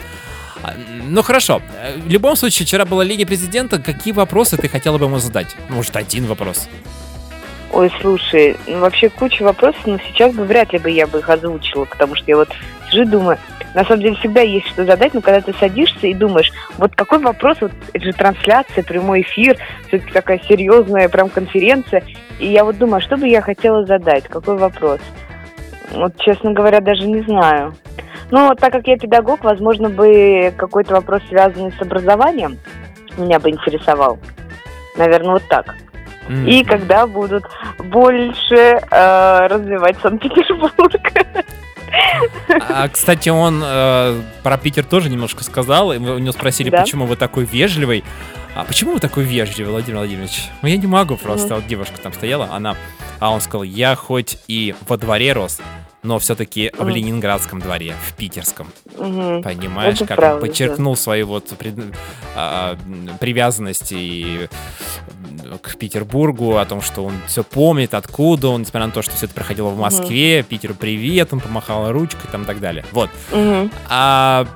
А, 0.62 0.72
Ну 1.04 1.22
хорошо. 1.22 1.60
В 1.98 2.08
любом 2.08 2.34
случае, 2.34 2.64
вчера 2.64 2.86
была 2.86 3.04
линия 3.04 3.26
президента. 3.26 3.78
Какие 3.78 4.14
вопросы 4.14 4.56
ты 4.56 4.70
хотела 4.70 4.96
бы 4.96 5.04
ему 5.04 5.18
задать? 5.18 5.54
Может, 5.68 5.96
один 5.96 6.24
вопрос? 6.24 6.66
Ой, 7.72 7.92
слушай, 8.00 8.56
ну 8.66 8.78
вообще 8.78 9.10
куча 9.10 9.42
вопросов, 9.42 9.82
но 9.84 9.98
сейчас 9.98 10.34
бы 10.34 10.44
вряд 10.44 10.72
ли 10.72 10.78
бы 10.78 10.90
я 10.90 11.06
бы 11.06 11.18
их 11.18 11.28
озвучила, 11.28 11.84
потому 11.84 12.14
что 12.14 12.24
я 12.26 12.36
вот 12.38 12.48
сижу 12.92 13.02
и 13.02 13.06
думаю, 13.06 13.38
на 13.74 13.84
самом 13.84 14.02
деле 14.02 14.16
всегда 14.16 14.42
есть 14.42 14.68
что 14.68 14.84
задать, 14.84 15.14
но 15.14 15.20
когда 15.20 15.40
ты 15.40 15.52
садишься 15.54 16.06
и 16.06 16.14
думаешь, 16.14 16.52
вот 16.78 16.94
какой 16.94 17.18
вопрос, 17.18 17.56
вот 17.60 17.72
это 17.92 18.04
же 18.04 18.12
трансляция, 18.12 18.84
прямой 18.84 19.22
эфир, 19.22 19.56
все-таки 19.88 20.12
такая 20.12 20.40
серьезная 20.46 21.08
прям 21.08 21.28
конференция, 21.30 22.02
и 22.38 22.46
я 22.46 22.64
вот 22.64 22.78
думаю, 22.78 22.98
а 22.98 23.00
что 23.00 23.16
бы 23.16 23.26
я 23.28 23.40
хотела 23.40 23.84
задать, 23.86 24.24
какой 24.24 24.56
вопрос? 24.56 25.00
Вот, 25.92 26.16
честно 26.18 26.52
говоря, 26.52 26.80
даже 26.80 27.06
не 27.06 27.22
знаю. 27.22 27.74
Ну, 28.30 28.54
так 28.54 28.72
как 28.72 28.86
я 28.86 28.96
педагог, 28.96 29.44
возможно, 29.44 29.90
бы 29.90 30.52
какой-то 30.56 30.94
вопрос, 30.94 31.20
связанный 31.28 31.72
с 31.72 31.82
образованием, 31.82 32.58
меня 33.18 33.38
бы 33.38 33.50
интересовал. 33.50 34.18
Наверное, 34.96 35.34
вот 35.34 35.42
так. 35.48 35.74
М. 36.28 36.46
И 36.46 36.64
когда 36.64 37.06
будут 37.06 37.44
больше 37.78 38.54
э, 38.90 39.46
развивать 39.48 39.96
Санкт-Петербург. 40.02 41.00
А, 42.68 42.88
кстати, 42.88 43.28
он 43.28 43.62
э, 43.64 44.20
про 44.42 44.56
Питер 44.58 44.84
тоже 44.84 45.08
немножко 45.08 45.44
сказал, 45.44 45.92
и 45.92 45.98
мы 45.98 46.14
у 46.14 46.18
него 46.18 46.32
спросили, 46.32 46.70
Да. 46.70 46.82
почему 46.82 47.06
вы 47.06 47.16
такой 47.16 47.44
вежливый. 47.44 48.04
А 48.54 48.64
почему 48.64 48.92
вы 48.92 48.98
такой 49.00 49.24
вежливый, 49.24 49.72
Владимир 49.72 49.98
Владимирович? 49.98 50.44
Ну, 50.60 50.68
я 50.68 50.76
не 50.76 50.86
могу 50.86 51.16
просто. 51.16 51.54
Вот 51.56 51.66
девушка 51.66 51.98
там 52.02 52.12
стояла, 52.12 52.48
она... 52.52 52.76
А 53.18 53.30
он 53.30 53.40
сказал, 53.40 53.62
я 53.62 53.94
хоть 53.94 54.38
и 54.48 54.74
во 54.88 54.96
дворе 54.98 55.32
рос, 55.32 55.60
но 56.02 56.18
все-таки 56.18 56.70
в 56.76 56.80
Мгм. 56.82 56.88
Ленинградском 56.90 57.60
дворе, 57.60 57.94
в 58.06 58.14
питерском. 58.14 58.68
Мгм. 58.98 59.42
Понимаешь, 59.42 59.94
Это 59.96 60.06
как 60.06 60.16
правда, 60.16 60.34
он 60.36 60.40
да. 60.42 60.46
подчеркнул 60.48 60.96
свою 60.96 61.26
вот 61.28 61.48
пред- 61.56 61.94
а, 62.34 62.76
привязанность 63.20 63.92
и 63.92 64.48
к 65.58 65.76
Петербургу, 65.76 66.56
о 66.56 66.64
том, 66.64 66.80
что 66.80 67.04
он 67.04 67.14
все 67.26 67.42
помнит, 67.42 67.94
откуда 67.94 68.48
он, 68.48 68.62
несмотря 68.62 68.86
на 68.86 68.92
то, 68.92 69.02
что 69.02 69.14
все 69.14 69.26
это 69.26 69.34
проходило 69.34 69.68
в 69.68 69.78
Москве, 69.78 70.42
Питеру 70.42 70.74
привет, 70.74 71.32
он 71.32 71.40
помахал 71.40 71.90
ручкой 71.92 72.28
там 72.30 72.42
и 72.42 72.44
так 72.46 72.60
далее. 72.60 72.84
Вот. 72.92 73.10
Мгм. 73.30 73.70
А 73.88 74.46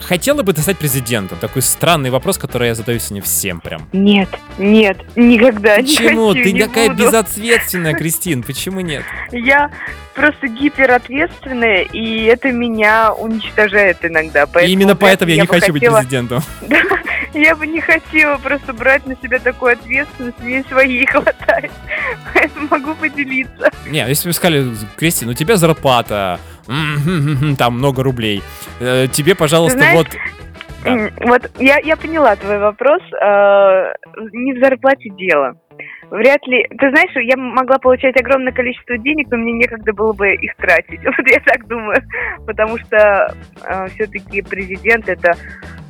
хотела 0.00 0.42
бы 0.42 0.52
ты 0.52 0.60
стать 0.62 0.78
президентом? 0.78 1.38
Такой 1.38 1.62
странный 1.62 2.10
вопрос, 2.10 2.38
который 2.38 2.68
я 2.68 2.74
задаю 2.74 2.98
сегодня 2.98 3.22
всем 3.22 3.60
прям. 3.60 3.88
Нет, 3.92 4.28
нет, 4.58 4.98
никогда 5.16 5.76
Почему? 5.76 6.32
не 6.32 6.34
хочу, 6.40 6.44
ты 6.44 6.52
не 6.52 6.60
такая 6.60 6.88
буду. 6.90 7.04
безответственная, 7.04 7.94
Кристин, 7.98 8.42
почему 8.42 8.80
нет? 8.80 9.04
Я 9.32 9.70
просто 10.14 10.48
гиперответственная, 10.48 11.82
и 11.82 12.24
это 12.24 12.50
меня 12.52 13.12
уничтожает 13.12 13.98
иногда. 14.04 14.42
И 14.44 14.46
Поэтому 14.52 14.72
именно 14.72 14.88
вряд 14.94 15.00
поэтому 15.00 15.28
ли 15.30 15.36
я 15.36 15.42
не 15.42 15.46
хочу 15.46 15.72
быть 15.72 15.82
хотела- 15.82 15.98
президентом. 15.98 16.42
Я 17.34 17.54
бы 17.54 17.66
не 17.66 17.80
хотела 17.82 18.36
просто 18.38 18.72
брать 18.72 19.06
на 19.06 19.14
себя 19.22 19.38
такую 19.38 19.74
ответственность, 19.74 20.38
мне 20.40 20.64
своей 20.64 21.04
хватает. 21.10 21.70
Поэтому 22.32 22.68
могу 22.70 22.94
поделиться. 22.94 23.70
Не, 23.86 23.98
если 24.08 24.28
бы 24.30 24.32
сказали, 24.32 24.66
Кристин, 24.96 25.28
у 25.28 25.34
тебя 25.34 25.56
зарплата, 25.56 26.40
там 27.58 27.78
много 27.78 28.02
рублей, 28.02 28.42
э, 28.80 29.06
тебе, 29.08 29.34
пожалуйста, 29.34 29.78
знаешь, 29.78 29.96
вот... 29.96 30.08
Да. 30.84 31.10
Вот 31.26 31.50
я, 31.58 31.78
я 31.80 31.96
поняла 31.96 32.36
твой 32.36 32.58
вопрос. 32.60 33.02
Э, 33.20 33.92
Не 34.32 34.52
в 34.54 34.60
зарплате 34.60 35.10
дело. 35.10 35.56
Вряд 36.08 36.46
ли. 36.46 36.68
Ты 36.78 36.90
знаешь, 36.90 37.10
я 37.16 37.36
могла 37.36 37.78
получать 37.78 38.16
огромное 38.16 38.52
количество 38.52 38.96
денег, 38.96 39.26
но 39.28 39.38
мне 39.38 39.54
некогда 39.54 39.92
было 39.92 40.12
бы 40.12 40.34
их 40.34 40.54
тратить. 40.54 41.00
Вот 41.04 41.26
я 41.26 41.40
так 41.40 41.66
думаю. 41.66 42.00
Потому 42.46 42.78
что 42.78 43.34
все-таки 43.92 44.40
президент 44.42 45.08
это 45.08 45.32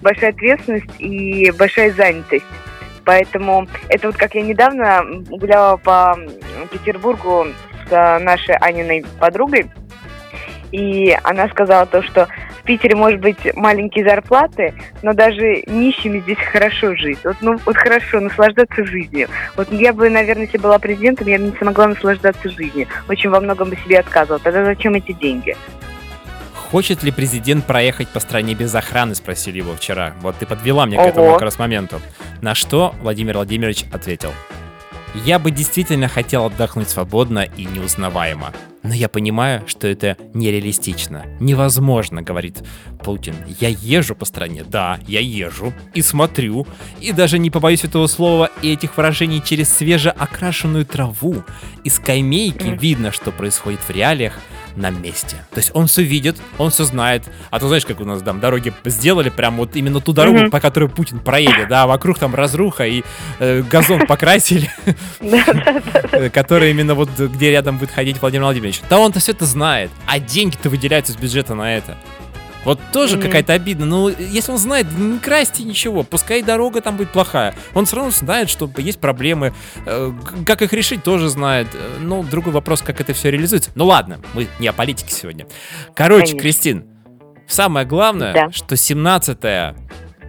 большая 0.03 0.31
ответственность 0.31 0.99
и 0.99 1.53
большая 1.59 1.91
занятость. 1.91 2.47
Поэтому 3.09 3.67
это 3.89 4.09
вот 4.09 4.17
как 4.19 4.35
я 4.35 4.43
недавно 4.43 5.03
гуляла 5.31 5.79
по 5.79 6.15
Петербургу 6.71 7.47
с 7.89 7.91
э, 7.91 8.19
нашей 8.19 8.55
Аниной 8.57 9.03
подругой, 9.19 9.65
и 10.73 11.17
она 11.23 11.49
сказала 11.49 11.87
то, 11.87 12.03
что 12.03 12.29
в 12.61 12.63
Питере 12.65 12.95
может 12.95 13.21
быть 13.21 13.39
маленькие 13.55 14.05
зарплаты, 14.05 14.75
но 15.03 15.13
даже 15.13 15.63
нищими 15.67 16.21
здесь 16.21 16.39
хорошо 16.39 16.95
жить. 16.95 17.19
Вот, 17.25 17.37
ну, 17.41 17.57
вот 17.65 17.77
хорошо, 17.77 18.21
наслаждаться 18.21 18.85
жизнью. 18.85 19.29
Вот 19.57 19.71
я 19.73 19.93
бы, 19.93 20.11
наверное, 20.11 20.45
если 20.45 20.59
была 20.59 20.79
президентом, 20.79 21.27
я 21.29 21.39
бы 21.39 21.45
не 21.45 21.57
смогла 21.57 21.89
наслаждаться 21.89 22.49
жизнью. 22.51 22.87
Очень 23.09 23.31
во 23.31 23.41
многом 23.41 23.71
бы 23.71 23.77
себе 23.77 23.99
отказывала. 23.99 24.41
Тогда 24.41 24.65
зачем 24.65 24.95
эти 24.95 25.13
деньги? 25.13 25.57
Хочет 26.71 27.03
ли 27.03 27.11
президент 27.11 27.65
проехать 27.65 28.09
по 28.09 28.21
стране 28.21 28.55
без 28.55 28.75
охраны, 28.75 29.15
спросили 29.15 29.59
его 29.59 29.75
вчера. 29.75 30.13
Вот 30.21 30.37
ты 30.37 30.45
подвела 30.45 30.85
мне 30.85 30.97
к 30.97 31.01
Ого. 31.01 31.09
этому 31.09 31.33
как 31.33 31.43
раз 31.43 31.59
моменту. 31.59 32.01
На 32.43 32.55
что 32.55 32.95
Владимир 33.01 33.37
Владимирович 33.37 33.85
ответил. 33.91 34.33
Я 35.15 35.39
бы 35.39 35.51
действительно 35.51 36.09
хотел 36.09 36.47
отдохнуть 36.47 36.89
свободно 36.89 37.41
и 37.41 37.65
неузнаваемо. 37.65 38.53
Но 38.83 38.95
я 38.95 39.09
понимаю, 39.09 39.65
что 39.67 39.89
это 39.89 40.17
нереалистично. 40.35 41.25
Невозможно, 41.41 42.23
говорит 42.23 42.63
Путин. 43.03 43.35
Я 43.61 43.69
езжу 43.69 44.15
по 44.15 44.25
стране, 44.25 44.65
да, 44.65 44.99
я 45.07 45.21
езжу 45.21 45.73
и 45.95 46.03
смотрю, 46.03 46.67
и 47.01 47.13
даже 47.13 47.39
не 47.39 47.51
побоюсь 47.51 47.85
этого 47.85 48.07
слова 48.07 48.51
и 48.63 48.73
этих 48.73 48.97
выражений 48.97 49.43
через 49.45 49.73
свежеокрашенную 49.75 50.87
траву. 50.87 51.43
И 51.85 51.91
скамейки 51.91 52.79
видно, 52.81 53.11
что 53.11 53.33
происходит 53.33 53.81
в 53.81 53.91
реалиях 53.91 54.39
на 54.79 54.91
месте. 54.91 55.37
То 55.51 55.59
есть 55.59 55.71
он 55.75 55.87
все 55.87 56.03
видит, 56.03 56.37
он 56.57 56.71
все 56.71 56.85
знает. 56.85 57.25
А 57.51 57.59
то 57.61 57.69
знаешь, 57.69 57.85
как 57.85 58.01
у 58.01 58.05
нас 58.05 58.23
там 58.23 58.41
дороги 58.41 58.73
сделали, 58.85 59.29
прям 59.29 59.57
вот 59.57 59.77
именно 59.77 60.01
ту 60.01 60.13
дорогу, 60.13 60.39
Мгм. 60.39 60.51
по 60.51 60.61
которой 60.61 60.89
Путин 60.89 61.19
проедет, 61.21 61.69
да, 61.69 61.87
вокруг 61.87 62.19
там 62.19 62.35
разруха 62.35 62.87
и 62.87 63.03
э, 63.39 63.63
газон 63.63 64.07
покрасили, 64.07 64.71
э, 65.21 66.31
который 66.31 66.71
именно 66.71 66.95
вот 66.95 67.11
где 67.19 67.51
рядом 67.51 67.79
будет 67.79 67.91
ходить 67.91 68.21
Владимир 68.21 68.45
Владимирович. 68.45 68.81
Да 68.89 68.99
он-то 68.99 69.21
все 69.21 69.33
это 69.33 69.45
знает, 69.47 69.91
а 70.07 70.19
деньги-то 70.19 70.71
выделяются 70.71 71.13
из 71.13 71.17
бюджета 71.17 71.55
на 71.55 71.77
это. 71.77 71.97
Вот 72.69 72.79
тоже 72.93 73.17
Мгм. 73.17 73.27
какая-то 73.27 73.55
обидно. 73.55 73.87
Ну, 73.87 74.09
если 74.11 74.53
он 74.53 74.59
знает, 74.59 74.87
не 74.99 75.19
красьте 75.19 75.65
ничего, 75.65 76.03
пускай 76.03 76.43
дорога 76.43 76.83
там 76.83 76.99
будет 76.99 77.11
плохая. 77.11 77.55
Он 77.73 77.87
все 77.87 77.97
равно 77.97 78.11
знает, 78.11 78.51
что 78.51 78.71
есть 78.77 79.01
проблемы. 79.01 79.55
э, 79.87 80.13
Как 80.45 80.61
их 80.61 80.73
решить, 80.75 81.03
тоже 81.03 81.29
знает. 81.31 81.67
Ну, 82.01 82.23
другой 82.23 82.53
вопрос, 82.53 82.83
как 82.83 83.01
это 83.01 83.15
все 83.15 83.31
реализуется. 83.31 83.71
Ну 83.75 83.87
ладно, 83.87 84.21
мы 84.35 84.49
не 84.59 84.69
о 84.69 84.73
политике 84.75 85.13
сегодня. 85.15 85.47
Короче, 85.95 86.27
Конечно. 86.33 86.41
Кристин, 86.41 86.85
самое 87.47 87.87
главное, 87.87 88.33
Да. 88.35 88.51
что 88.53 88.77
17 88.77 89.75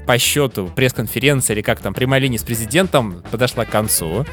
по 0.08 0.18
счету 0.18 0.72
пресс-конференция 0.76 1.56
или 1.56 1.62
как 1.62 1.82
там 1.82 1.94
прямая 1.94 2.22
линия 2.22 2.40
с 2.40 2.44
президентом 2.44 3.22
подошла 3.32 3.66
к 3.66 3.70
концу. 3.70 4.26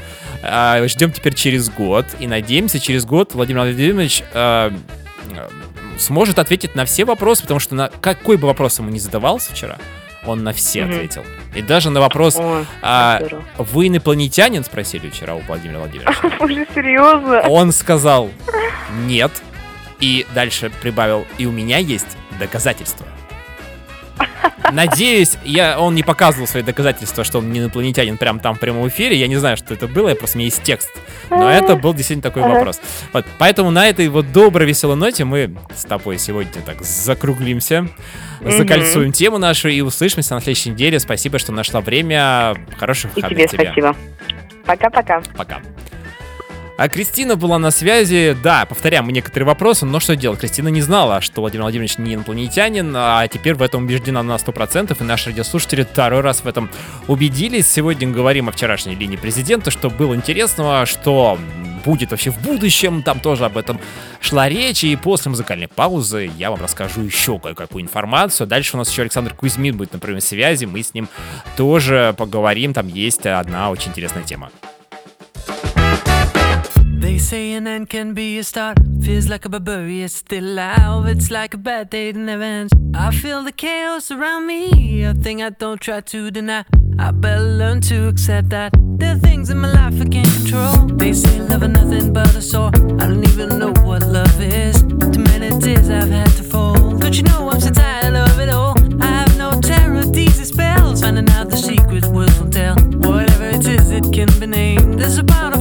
А, 0.43 0.81
Ждем 0.87 1.11
теперь 1.11 1.33
через 1.35 1.69
год 1.69 2.05
и 2.19 2.25
надеемся 2.27 2.79
через 2.79 3.05
год 3.05 3.33
Владимир 3.35 3.61
Владимирович 3.63 4.23
э, 4.33 4.71
сможет 5.99 6.39
ответить 6.39 6.75
на 6.75 6.85
все 6.85 7.05
вопросы, 7.05 7.41
потому 7.43 7.59
что 7.59 7.75
на 7.75 7.89
какой 8.01 8.37
бы 8.37 8.47
вопрос 8.47 8.79
ему 8.79 8.89
не 8.89 8.99
задавался 8.99 9.51
вчера, 9.53 9.77
он 10.25 10.43
на 10.43 10.53
все 10.53 10.83
Мгм. 10.83 10.91
ответил. 10.95 11.23
И 11.55 11.61
даже 11.61 11.89
на 11.89 11.99
вопрос 12.01 12.35
Ой, 12.37 12.65
а, 12.81 13.19
здорово. 13.19 13.43
«Вы 13.57 13.87
инопланетянин?» 13.87 14.63
спросили 14.63 15.09
вчера 15.09 15.35
у 15.35 15.39
Владимира 15.39 15.79
Владимировича. 15.79 16.31
Боже, 16.39 16.67
серьезно? 16.75 17.41
Он 17.47 17.71
сказал 17.71 18.29
«нет». 19.05 19.31
И 19.99 20.25
дальше 20.35 20.71
прибавил 20.81 21.25
«и 21.37 21.45
у 21.45 21.51
меня 21.51 21.77
есть 21.77 22.17
доказательства». 22.39 23.05
Надеюсь, 24.71 25.37
я, 25.43 25.79
он 25.79 25.95
не 25.95 26.03
показывал 26.03 26.47
свои 26.47 26.63
доказательства, 26.63 27.23
что 27.23 27.39
он 27.39 27.51
не 27.51 27.59
инопланетянин 27.59 28.17
прям 28.17 28.39
там 28.39 28.55
в 28.55 28.59
прямом 28.59 28.87
эфире. 28.89 29.15
Я 29.15 29.27
не 29.27 29.37
знаю, 29.37 29.57
что 29.57 29.73
это 29.73 29.87
было, 29.87 30.09
я 30.09 30.15
просто 30.15 30.37
у 30.37 30.39
меня 30.39 30.47
есть 30.47 30.61
текст. 30.63 30.89
Но 31.29 31.49
это 31.49 31.75
был 31.75 31.93
действительно 31.93 32.23
такой 32.23 32.43
вопрос. 32.43 32.79
Вот, 33.13 33.25
поэтому 33.37 33.71
на 33.71 33.87
этой 33.87 34.07
вот 34.09 34.31
доброй, 34.31 34.67
веселой 34.67 34.95
ноте 34.95 35.23
мы 35.25 35.55
с 35.75 35.83
тобой 35.83 36.17
сегодня 36.17 36.61
так 36.65 36.81
закруглимся, 36.81 37.87
закольцуем 38.41 39.11
тему 39.11 39.37
нашу 39.37 39.69
и 39.69 39.81
услышимся 39.81 40.35
на 40.35 40.41
следующей 40.41 40.71
неделе. 40.71 40.99
Спасибо, 40.99 41.39
что 41.39 41.51
нашла 41.51 41.81
время. 41.81 42.55
Хороших 42.77 43.11
И 43.11 43.21
выходных 43.21 43.49
тебе 43.49 43.63
спасибо. 43.63 43.95
Пока-пока. 44.65 45.21
Пока. 45.35 45.61
А 46.77 46.89
Кристина 46.89 47.35
была 47.35 47.57
на 47.57 47.71
связи. 47.71 48.37
Да, 48.43 48.67
повторяем 48.67 49.05
мы 49.05 49.11
некоторые 49.11 49.47
вопросы, 49.47 49.87
но 49.87 49.99
что 49.99 50.15
делать? 50.15 50.39
Кристина 50.39 50.67
не 50.67 50.81
знала, 50.81 51.21
что 51.21 51.41
Владимир 51.41 51.63
Владимирович 51.63 51.97
не 51.97 52.13
инопланетянин, 52.13 52.93
а 52.95 53.27
теперь 53.27 53.55
в 53.55 53.63
этом 53.63 53.85
убеждена 53.85 54.21
на 54.21 54.35
100%, 54.35 54.95
и 54.99 55.03
наши 55.03 55.31
радиослушатели 55.31 55.81
второй 55.81 56.21
раз 56.21 56.41
в 56.41 56.47
этом 56.47 56.69
убедились. 57.07 57.67
Сегодня 57.67 58.07
говорим 58.07 58.47
о 58.47 58.51
вчерашней 58.51 58.93
линии 58.93 59.15
президента, 59.15 59.71
что 59.71 59.89
было 59.89 60.13
интересного, 60.13 60.85
что 60.85 61.39
будет 61.83 62.11
вообще 62.11 62.29
в 62.29 62.39
будущем, 62.43 63.01
там 63.01 63.21
тоже 63.21 63.45
об 63.45 63.57
этом 63.57 63.79
шла 64.21 64.47
речь, 64.47 64.83
и 64.83 64.95
после 64.95 65.31
музыкальной 65.31 65.67
паузы 65.67 66.29
я 66.37 66.51
вам 66.51 66.61
расскажу 66.61 67.01
еще 67.01 67.39
кое-какую 67.39 67.81
информацию. 67.83 68.45
Дальше 68.45 68.75
у 68.75 68.77
нас 68.77 68.91
еще 68.91 69.01
Александр 69.01 69.33
Кузьмин 69.33 69.75
будет 69.77 69.93
на 69.93 69.99
прямой 69.99 70.21
связи, 70.21 70.65
мы 70.65 70.83
с 70.83 70.93
ним 70.93 71.09
тоже 71.55 72.13
поговорим, 72.15 72.75
там 72.75 72.87
есть 72.87 73.25
одна 73.25 73.71
очень 73.71 73.89
интересная 73.89 74.23
тема. 74.23 74.51
They 76.99 77.19
say 77.19 77.53
an 77.53 77.67
end 77.67 77.89
can 77.91 78.15
be 78.15 78.39
a 78.39 78.43
start. 78.43 78.79
Feels 79.01 79.29
like 79.29 79.45
a 79.45 79.49
barbarian, 79.49 80.05
it's 80.05 80.15
still 80.15 80.43
alive. 80.43 81.05
It's 81.05 81.29
like 81.29 81.53
a 81.53 81.57
bad 81.57 81.91
day 81.91 82.11
that 82.11 82.19
never 82.19 82.41
ends. 82.41 82.73
I 82.95 83.11
feel 83.11 83.43
the 83.43 83.51
chaos 83.51 84.09
around 84.09 84.47
me, 84.47 85.03
a 85.03 85.13
thing 85.13 85.43
I 85.43 85.51
don't 85.51 85.79
try 85.79 86.01
to 86.01 86.31
deny. 86.31 86.65
I 86.97 87.11
better 87.11 87.43
learn 87.43 87.81
to 87.81 88.07
accept 88.07 88.49
that 88.49 88.73
there 88.97 89.15
are 89.15 89.19
things 89.19 89.51
in 89.51 89.59
my 89.59 89.71
life 89.71 90.01
I 90.01 90.05
can't 90.05 90.27
control. 90.37 90.87
They 90.97 91.13
say 91.13 91.39
love 91.39 91.61
is 91.61 91.69
nothing 91.69 92.13
but 92.13 92.35
a 92.35 92.41
sore. 92.41 92.71
I 92.73 93.05
don't 93.05 93.23
even 93.29 93.59
know 93.59 93.73
what 93.85 94.01
love 94.01 94.41
is. 94.41 94.81
Too 94.81 95.21
many 95.31 95.49
tears 95.59 95.91
I've 95.91 96.09
had 96.09 96.31
to 96.37 96.43
fold. 96.43 96.99
Don't 96.99 97.15
you 97.15 97.23
know 97.23 97.47
I'm 97.51 97.61
so 97.61 97.69
tired 97.69 98.15
of 98.15 98.39
it 98.39 98.49
all? 98.49 98.73
I 98.99 99.05
have 99.05 99.37
no 99.37 99.51
terror, 99.61 100.03
these 100.03 100.47
spells. 100.47 101.01
Finding 101.01 101.29
out 101.29 101.51
the 101.51 101.57
secret 101.57 102.05
words 102.07 102.39
won't 102.39 102.53
tell. 102.53 102.75
Whatever 102.75 103.49
it 103.49 103.67
is, 103.67 103.91
it 103.91 104.11
can 104.11 104.27
be 104.39 104.47
named. 104.47 104.99
There's 104.99 105.19
a 105.19 105.23
part 105.23 105.56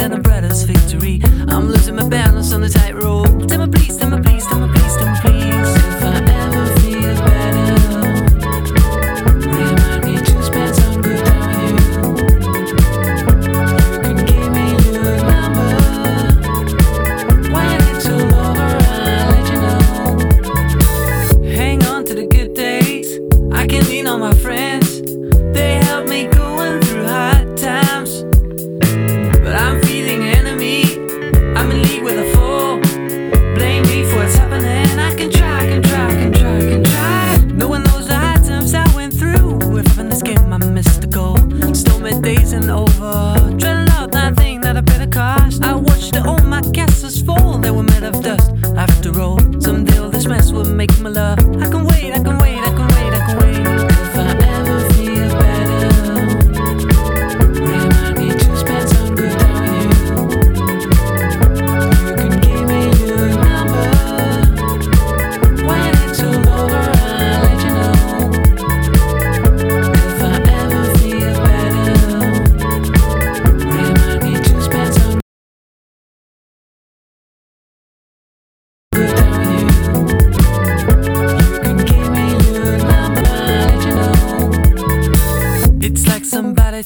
than 0.00 0.12
the 0.12 0.18
brother's 0.18 0.62
victory. 0.62 1.20
I'm 1.48 1.68
losing 1.68 1.96
my 1.96 2.08
balance 2.08 2.52
on 2.54 2.62
the 2.62 2.70
tightrope. 2.70 3.46
Tell 3.48 3.66
me 3.66 3.70
please. 3.70 3.99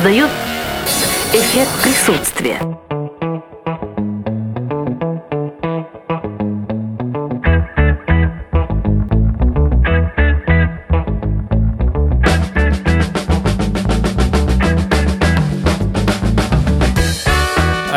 бы 0.00 0.10
создают 0.10 0.30
эффект 1.34 1.70
присутствия. 1.82 2.89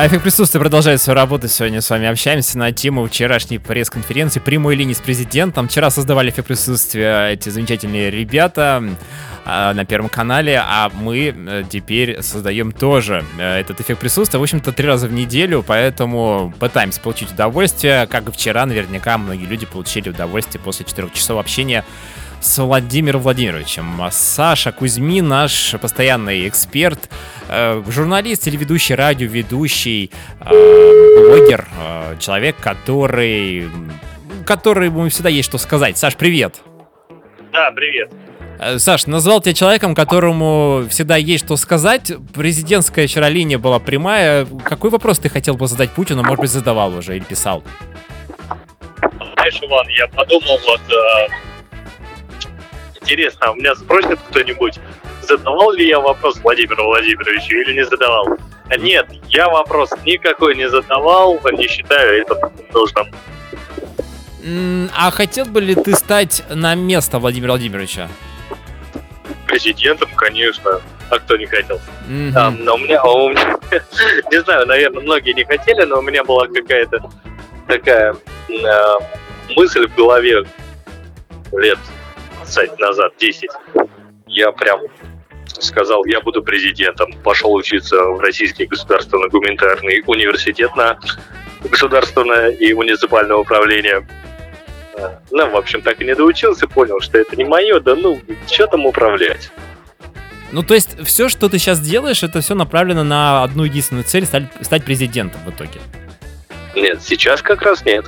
Эффект 0.08 0.24
присутствия 0.24 0.60
продолжает 0.60 1.01
свою 1.01 1.16
работу. 1.16 1.47
Сегодня 1.47 1.80
с 1.80 1.89
вами 1.89 2.08
общаемся 2.08 2.58
на 2.58 2.72
тему 2.72 3.08
вчерашней 3.08 3.58
пресс-конференции 3.58 4.39
прямой 4.39 4.76
линии 4.76 4.93
с 4.93 4.99
президентом. 4.99 5.68
Вчера 5.68 5.89
создавали 5.89 6.30
эффект 6.30 6.47
присутствия 6.47 7.30
эти 7.30 7.49
замечательные 7.49 8.10
ребята 8.10 8.84
а, 9.45 9.74
на 9.74 9.86
Первом 9.86 10.10
канале, 10.10 10.62
а 10.62 10.89
мы 10.93 11.34
э, 11.36 11.64
теперь 11.70 12.22
создаем 12.22 12.72
тоже 12.72 13.24
э, 13.38 13.60
этот 13.60 13.80
эффект 13.80 14.01
присутствия, 14.01 14.39
в 14.39 14.43
общем-то, 14.43 14.72
три 14.72 14.88
раза 14.88 15.08
в 15.08 15.14
неделю, 15.14 15.64
поэтому 15.66 16.54
пытаемся 16.60 16.99
получить 16.99 17.32
удовольствие. 17.32 18.08
Как 18.08 18.28
и 18.28 18.32
вчера, 18.32 18.66
наверняка 18.66 19.18
многие 19.18 19.45
люди 19.45 19.66
получили 19.66 20.10
удовольствие 20.10 20.62
после 20.62 20.86
четырех 20.86 21.14
часов 21.14 21.39
общения 21.39 21.86
с 22.44 22.62
Владимиром 22.62 23.22
Владимировичем. 23.22 24.02
А 24.02 24.12
Саша 24.12 24.72
Кузьмин, 24.72 25.28
наш 25.28 25.76
постоянный 25.82 26.48
эксперт, 26.48 27.10
э, 27.48 27.82
журналист, 27.88 28.44
телеведущий, 28.44 28.96
радиоведущий, 28.96 30.12
э, 30.41 30.50
блогер, 30.50 31.68
э, 31.80 32.18
человек, 32.20 32.58
который, 32.60 33.70
который 34.46 34.88
ему 34.88 35.08
всегда 35.10 35.30
есть 35.30 35.48
что 35.48 35.58
сказать. 35.58 35.98
Саш, 35.98 36.16
привет! 36.18 36.56
Да, 37.54 37.72
привет. 37.72 38.12
Саш, 38.78 39.08
назвал 39.08 39.41
тебя 39.41 39.54
человеком, 39.54 39.96
которому 39.96 40.86
всегда 40.89 41.16
есть 41.16 41.46
что 41.46 41.56
сказать. 41.56 42.12
Президентская 42.34 43.08
вчера 43.08 43.30
линия 43.30 43.58
была 43.58 43.80
прямая. 43.80 44.46
Какой 44.64 44.89
вопрос 44.89 45.20
ты 45.20 45.30
хотел 45.30 45.56
бы 45.56 45.68
задать 45.68 45.91
Путину? 45.91 46.24
Может 46.24 46.39
быть, 46.39 46.50
задавал 46.50 46.96
уже 46.96 47.18
или 47.18 47.24
писал? 47.24 47.64
Знаешь, 49.36 49.60
Иван, 49.62 49.88
я 49.89 50.08
подумал, 50.08 50.60
вот, 50.66 50.82
интересно, 53.04 53.51
у 53.51 53.56
меня 53.56 53.76
спросит 53.76 54.18
кто-нибудь, 54.30 54.80
задавал 55.22 55.72
ли 55.72 55.88
я 55.88 55.99
вопрос 55.99 56.38
Владимиру 56.39 56.86
Владимировичу 56.86 57.56
или 57.58 57.74
не 57.74 57.86
задавал? 57.86 58.26
Нет, 58.78 59.08
я 59.30 59.49
вопрос 59.49 59.89
никакой 60.06 60.56
не 60.56 60.70
задавал, 60.70 61.39
не 61.51 61.68
считаю 61.68 62.22
это 62.22 62.51
нужным. 62.74 63.08
А 64.97 65.12
хотел 65.12 65.45
бы 65.45 65.62
ли 65.62 65.76
ты 65.76 65.95
стать 65.95 66.43
на 66.49 66.76
место 66.76 67.20
Владимира 67.20 67.51
Владимировича? 67.54 68.10
Президентом, 69.47 70.10
конечно, 70.16 70.82
а 71.10 71.20
кто 71.20 71.38
не 71.38 71.45
хотел? 71.45 71.80
Мгм. 72.08 72.34
А, 72.36 72.51
но 72.51 72.76
у 72.76 72.78
меня, 72.78 72.99
а 73.01 73.12
у 73.12 73.30
меня- 73.30 73.58
не 74.32 74.41
знаю, 74.41 74.66
наверное, 74.66 75.01
многие 75.04 75.34
не 75.34 75.43
хотели, 75.45 75.84
но 75.84 75.99
у 75.99 76.01
меня 76.01 76.24
была 76.24 76.47
какая-то 76.47 76.99
такая 77.68 78.16
э, 78.49 78.93
мысль 79.56 79.88
в 79.88 79.95
голове 79.95 80.43
лет 81.54 81.80
20 82.54 82.80
назад, 82.80 83.14
10. 83.20 83.49
Я 84.28 84.51
прям 84.51 84.80
сказал, 85.60 86.06
я 86.06 86.22
буду 86.22 86.43
президентом. 86.43 87.14
Пошел 87.24 87.54
учиться 87.54 87.97
в 88.04 88.20
Российский 88.20 88.66
государственный 88.66 89.30
гуманитарный 89.30 90.04
университет 90.06 90.76
на 90.76 90.99
государственное 91.64 92.49
и 92.49 92.74
муниципальное 92.74 93.38
управление. 93.38 94.08
Э, 94.95 95.18
Ну, 95.32 95.49
в 95.49 95.56
общем, 95.56 95.82
так 95.82 96.01
и 96.01 96.06
не 96.06 96.16
доучился, 96.16 96.68
понял, 96.68 96.99
что 97.01 97.18
это 97.18 97.36
не 97.36 97.43
мое, 97.43 97.80
да 97.80 97.95
ну, 97.95 98.20
что 98.47 98.68
там 98.68 98.86
управлять? 98.86 99.51
Ну, 100.51 100.62
то 100.62 100.76
есть, 100.76 101.04
все, 101.04 101.30
что 101.30 101.49
ты 101.49 101.58
сейчас 101.58 101.80
делаешь, 101.80 102.22
это 102.22 102.41
все 102.41 102.54
направлено 102.54 103.04
на 103.04 103.43
одну 103.43 103.64
единственную 103.64 104.04
цель 104.04 104.26
стать, 104.26 104.43
стать 104.62 104.86
президентом 104.86 105.41
в 105.45 105.49
итоге. 105.49 105.80
Нет, 106.76 107.01
сейчас 107.01 107.41
как 107.41 107.64
раз 107.64 107.84
нет. 107.86 108.06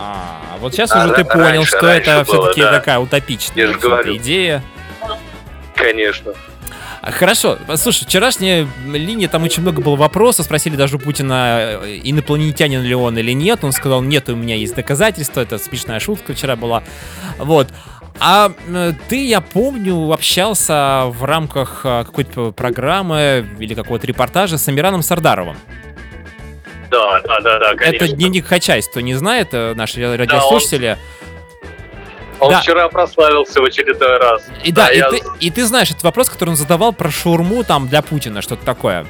А, 0.00 0.56
вот 0.60 0.72
сейчас 0.72 0.92
А, 0.92 1.04
уже 1.04 1.14
ты 1.14 1.24
понял, 1.24 1.64
что 1.64 1.86
это 1.86 2.24
все-таки 2.24 2.60
да. 2.60 2.72
такая 2.72 3.00
утопичная 3.00 3.72
идея. 4.16 4.62
Конечно. 5.74 6.34
А, 7.02 7.10
Хорошо, 7.10 7.58
слушай, 7.76 8.04
вчерашняя 8.04 8.66
линия, 8.86 9.28
там 9.28 9.42
очень 9.42 9.62
много 9.62 9.82
было 9.82 9.96
вопросов, 9.96 10.46
спросили 10.46 10.76
даже 10.76 10.96
у 10.96 10.98
Путина, 11.00 11.78
э, 11.82 12.00
инопланетянин 12.04 12.82
ли 12.82 12.94
он 12.94 13.18
или 13.18 13.32
нет, 13.32 13.64
он 13.64 13.72
сказал, 13.72 14.02
нет, 14.02 14.28
у 14.28 14.36
меня 14.36 14.54
есть 14.54 14.74
доказательства, 14.76 15.40
это 15.40 15.58
смешная 15.58 15.98
шутка 15.98 16.34
вчера 16.34 16.54
была, 16.54 16.84
вот. 17.38 17.68
А 18.20 18.52
э, 18.68 18.92
ты, 19.08 19.26
я 19.26 19.40
помню, 19.40 20.12
общался 20.12 21.04
в 21.06 21.24
рамках 21.24 21.80
э, 21.84 22.04
какой-то 22.04 22.52
программы 22.52 23.48
или 23.58 23.74
какого-то 23.74 24.06
репортажа 24.06 24.58
с 24.58 24.68
Амираном 24.68 25.02
Сардаровым. 25.02 25.56
Да, 26.90 27.20
да, 27.20 27.40
да, 27.40 27.58
да, 27.58 27.74
конечно. 27.74 28.04
Это 28.04 28.08
дневник 28.16 28.46
кто 28.88 29.00
не 29.00 29.14
знает, 29.14 29.48
э, 29.52 29.74
наши 29.74 30.16
радиослушатели. 30.16 30.96
Он 32.40 32.52
Да. 32.52 32.60
вчера 32.60 32.88
прославился 32.88 33.60
в 33.60 33.64
очередной 33.64 34.16
раз. 34.18 34.42
И 34.62 34.70
да, 34.70 34.88
и, 34.92 34.98
я- 34.98 35.10
ты, 35.10 35.20
и 35.40 35.50
ты 35.50 35.64
знаешь 35.64 35.90
этот 35.90 36.04
вопрос, 36.04 36.30
который 36.30 36.50
он 36.50 36.56
задавал 36.56 36.92
про 36.92 37.10
шаурму 37.10 37.64
там 37.64 37.88
для 37.88 38.00
Путина, 38.00 38.42
что-то 38.42 38.64
такое. 38.64 39.04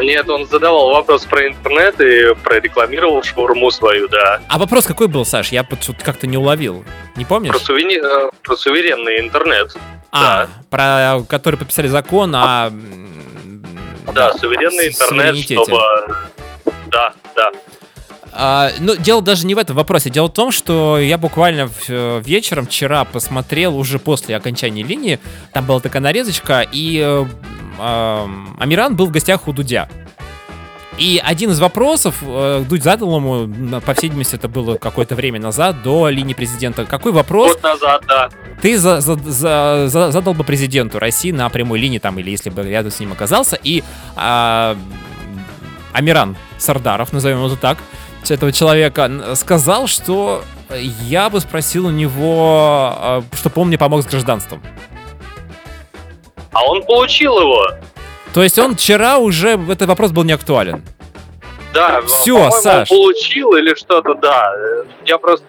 Нет, 0.00 0.28
он 0.30 0.46
задавал 0.46 0.90
вопрос 0.90 1.24
про 1.24 1.48
интернет 1.48 2.00
и 2.00 2.32
прорекламировал 2.44 3.24
шаурму 3.24 3.72
свою, 3.72 4.06
да. 4.08 4.40
А 4.48 4.58
вопрос 4.58 4.86
какой 4.86 5.08
был, 5.08 5.24
Саш? 5.26 5.48
Я 5.50 5.64
как-то 6.04 6.28
не 6.28 6.36
уловил. 6.38 6.84
Не 7.16 7.24
помнишь? 7.24 7.50
Про, 7.50 7.58
сувени- 7.58 7.98
э, 8.00 8.30
про 8.44 8.56
суверенный 8.56 9.18
интернет. 9.18 9.74
А, 10.12 10.46
про 10.70 11.24
который 11.28 11.56
подписали 11.56 11.88
закон 11.88 12.36
о... 12.36 12.68
м, 12.68 13.66
Да, 14.14 14.32
суверенный 14.34 14.88
интернет, 14.90 15.36
чтобы... 15.38 15.80
Да, 16.94 17.12
да. 17.36 17.50
А, 18.36 18.70
ну, 18.80 18.96
дело 18.96 19.22
даже 19.22 19.46
не 19.46 19.54
в 19.54 19.58
этом 19.58 19.76
вопросе. 19.76 20.10
Дело 20.10 20.26
в 20.26 20.32
том, 20.32 20.50
что 20.50 20.98
я 20.98 21.18
буквально 21.18 21.68
в- 21.68 21.88
э, 21.88 22.20
вечером 22.24 22.66
вчера 22.66 23.04
посмотрел 23.04 23.76
уже 23.76 23.98
после 23.98 24.36
окончания 24.36 24.82
линии. 24.82 25.18
Там 25.52 25.66
была 25.66 25.80
такая 25.80 26.02
нарезочка, 26.02 26.66
и 26.72 26.98
э, 26.98 27.26
м, 27.78 28.56
Амиран 28.58 28.96
был 28.96 29.06
в 29.06 29.10
гостях 29.12 29.46
у 29.48 29.52
Дудя. 29.52 29.88
И 30.98 31.20
один 31.24 31.50
из 31.50 31.58
вопросов 31.58 32.16
э, 32.22 32.64
Дудь 32.68 32.82
задал 32.84 33.16
ему, 33.16 33.80
по 33.80 33.94
всей 33.94 34.08
видимости, 34.08 34.36
это 34.36 34.48
было 34.48 34.76
какое-то 34.76 35.16
время 35.16 35.40
назад, 35.40 35.82
до 35.82 36.08
линии 36.08 36.34
президента. 36.34 36.84
Какой 36.86 37.10
вопрос 37.12 37.52
Год 37.54 37.62
назад, 37.64 38.02
да. 38.08 38.28
ты 38.62 38.78
за- 38.78 39.00
за- 39.00 39.16
за- 39.16 39.88
за- 39.88 40.12
задал 40.12 40.34
бы 40.34 40.44
президенту 40.44 41.00
России 41.00 41.32
на 41.32 41.48
прямой 41.48 41.80
линии, 41.80 41.98
там, 41.98 42.18
или 42.20 42.30
если 42.30 42.50
бы 42.50 42.62
рядом 42.62 42.92
с 42.92 43.00
ним 43.00 43.10
оказался, 43.12 43.58
и 43.60 43.82
а, 44.14 44.76
Амиран 45.94 46.36
Сардаров, 46.58 47.12
назовем 47.12 47.44
его 47.44 47.56
так, 47.56 47.78
этого 48.28 48.52
человека 48.52 49.34
сказал, 49.36 49.86
что 49.86 50.42
я 50.70 51.30
бы 51.30 51.40
спросил 51.40 51.86
у 51.86 51.90
него, 51.90 52.92
а, 52.96 53.22
чтобы 53.34 53.62
он 53.62 53.68
мне 53.68 53.78
помог 53.78 54.02
с 54.02 54.06
гражданством. 54.06 54.62
А 56.52 56.64
он 56.64 56.82
получил 56.84 57.38
его. 57.38 57.66
То 58.32 58.42
есть 58.42 58.58
он 58.58 58.74
вчера 58.74 59.18
уже, 59.18 59.50
этот 59.70 59.88
вопрос 59.88 60.10
был 60.10 60.24
не 60.24 60.32
актуален. 60.32 60.82
Да, 61.72 62.00
по-моему, 62.02 62.50
Саш. 62.52 62.90
он 62.90 62.98
получил 62.98 63.52
или 63.56 63.74
что-то, 63.74 64.14
да. 64.14 64.52
Я 65.04 65.18
просто 65.18 65.44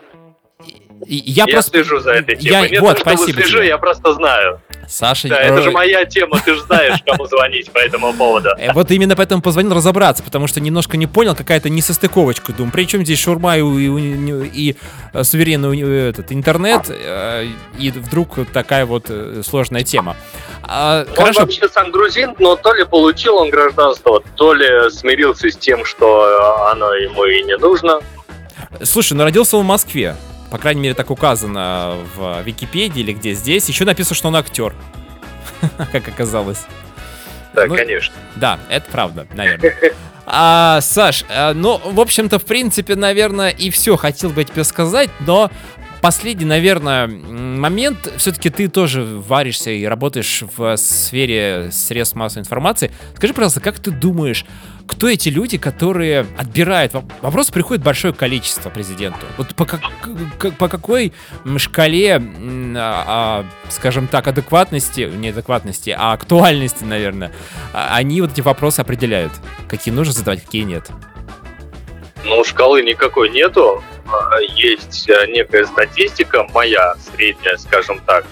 Я, 1.08 1.44
я 1.46 1.48
просто... 1.54 1.72
слежу 1.72 2.00
за 2.00 2.12
этой 2.14 2.36
Я- 2.40 2.62
темой. 2.62 2.70
Не 2.72 2.80
вот, 2.80 2.96
то, 2.98 3.02
спасибо 3.02 3.42
слежу, 3.42 3.58
тебе. 3.58 3.68
я 3.68 3.78
просто 3.78 4.14
знаю. 4.14 4.62
Саша, 4.88 5.28
Да, 5.30 5.40
это 5.40 5.60
э, 5.60 5.62
же 5.64 5.72
моя 5.72 6.06
тема, 6.06 6.40
ты 6.40 6.54
же 6.54 6.62
знаешь, 6.62 7.00
кому 7.06 7.26
звонить 7.28 7.72
по 7.72 7.80
этому 7.80 8.14
поводу. 8.14 8.50
Э, 8.58 8.72
Вот 8.74 8.92
именно 8.92 9.16
поэтому 9.16 9.42
позвонил 9.42 9.74
разобраться, 9.74 10.22
потому 10.24 10.48
что 10.48 10.60
немножко 10.62 10.96
не 10.98 11.08
понял, 11.08 11.36
какая-то 11.36 11.70
несостыковочка. 11.70 12.54
Думаю, 12.54 12.72
при 12.72 12.86
чем 12.88 13.04
здесь 13.04 13.20
шурма 13.20 13.58
и, 13.58 13.62
и, 13.62 14.70
и, 14.72 14.76
э, 15.14 15.24
суверенный 15.24 15.70
уни- 15.70 16.10
этот, 16.10 16.32
интернет, 16.32 16.84
э, 16.90 17.48
и 17.80 17.92
вдруг 17.92 18.38
такая 18.54 18.86
вот 18.86 19.06
э, 19.10 19.42
сложная 19.44 19.84
тема. 19.84 20.16
А, 20.64 21.06
Он 21.10 21.16
хорошо, 21.16 21.42
вообще 21.42 21.68
сам 21.68 21.92
грузин, 21.92 22.36
но 22.40 22.56
то 22.56 22.74
ли 22.74 22.86
получил 22.86 23.38
он 23.38 23.50
гражданство, 23.50 24.22
то 24.36 24.54
ли 24.54 24.90
смирился 24.92 25.50
с 25.50 25.58
тем, 25.58 25.84
что 25.86 26.68
оно 26.72 26.94
ему 26.94 27.26
и 27.26 27.44
не 27.44 27.58
нужно. 27.58 28.00
слушай, 28.84 29.14
ну 29.14 29.24
родился 29.24 29.58
он 29.58 29.64
в 29.64 29.68
Москве. 29.68 30.16
По 30.52 30.58
крайней 30.58 30.82
мере, 30.82 30.94
так 30.94 31.10
указано 31.12 31.98
в 32.16 32.42
Википедии 32.44 33.02
или 33.02 33.14
где 33.14 33.34
здесь. 33.34 33.68
Еще 33.68 33.86
написано, 33.86 34.16
что 34.16 34.28
он 34.30 34.36
актер. 34.36 34.74
Как 35.92 36.08
оказалось. 36.08 36.66
Да, 37.54 37.66
Ну, 37.68 37.76
конечно. 37.76 38.14
Да, 38.36 38.60
это 38.70 38.90
правда, 38.92 39.26
наверное. 39.34 39.74
А, 40.28 40.82
Саш, 40.82 41.24
а, 41.30 41.54
ну, 41.54 41.80
в 41.84 42.00
общем-то, 42.00 42.40
в 42.40 42.46
принципе, 42.46 42.96
наверное, 42.96 43.50
и 43.50 43.70
все 43.70 43.96
хотел 43.96 44.32
бы 44.32 44.44
тебе 44.44 44.64
сказать, 44.64 45.10
но 45.22 45.52
последний, 46.06 46.46
наверное, 46.46 47.08
момент, 47.08 48.14
все-таки 48.18 48.52
ты 48.52 48.68
тоже 48.68 49.04
варишься 49.04 49.72
и 49.72 49.84
работаешь 49.86 50.44
в 50.56 50.78
сфере 50.78 51.70
средств 51.72 52.16
массовой 52.16 52.44
информации. 52.44 52.92
Скажи, 53.16 53.34
пожалуйста, 53.34 53.60
как 53.60 53.80
ты 53.80 53.90
думаешь, 53.90 54.46
кто 54.86 55.10
эти 55.10 55.30
люди, 55.30 55.58
которые 55.58 56.28
отбирают? 56.38 56.94
Во- 56.94 57.04
Вопросов 57.24 57.56
приходит 57.56 57.84
большое 57.84 58.14
количество 58.14 58.70
президенту. 58.70 59.26
Вот 59.38 59.56
по, 59.56 59.66
как- 59.66 59.82
по 60.60 60.68
какой 60.68 61.12
шкале, 61.58 62.18
а, 62.18 63.04
а, 63.08 63.46
скажем 63.70 64.06
так, 64.08 64.28
адекватности, 64.28 65.10
не 65.12 65.30
адекватности, 65.30 65.90
а 65.98 66.14
актуальности, 66.14 66.84
наверное, 66.84 67.32
а- 67.74 67.96
они 67.96 68.22
вот 68.22 68.32
эти 68.34 68.42
вопросы 68.42 68.82
определяют? 68.82 69.32
Какие 69.68 69.92
нужно 69.92 70.14
задавать, 70.14 70.44
какие 70.46 70.66
нет? 70.66 70.88
Ну, 72.26 72.44
шкалы 72.44 72.82
никакой 72.82 73.30
нету. 73.30 73.84
А, 74.08 74.40
Есть 74.42 75.08
э, 75.10 75.28
некая 75.28 75.66
статистика, 75.66 76.48
моя 76.54 76.96
средняя, 76.96 77.58
скажем 77.58 78.00
так. 78.06 78.26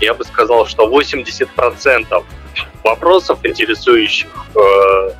Я 0.00 0.14
бы 0.14 0.24
сказал, 0.24 0.66
что 0.66 0.88
80% 0.88 2.24
вопросов, 2.84 3.38
интересующих... 3.44 4.28
э, 4.54 5.10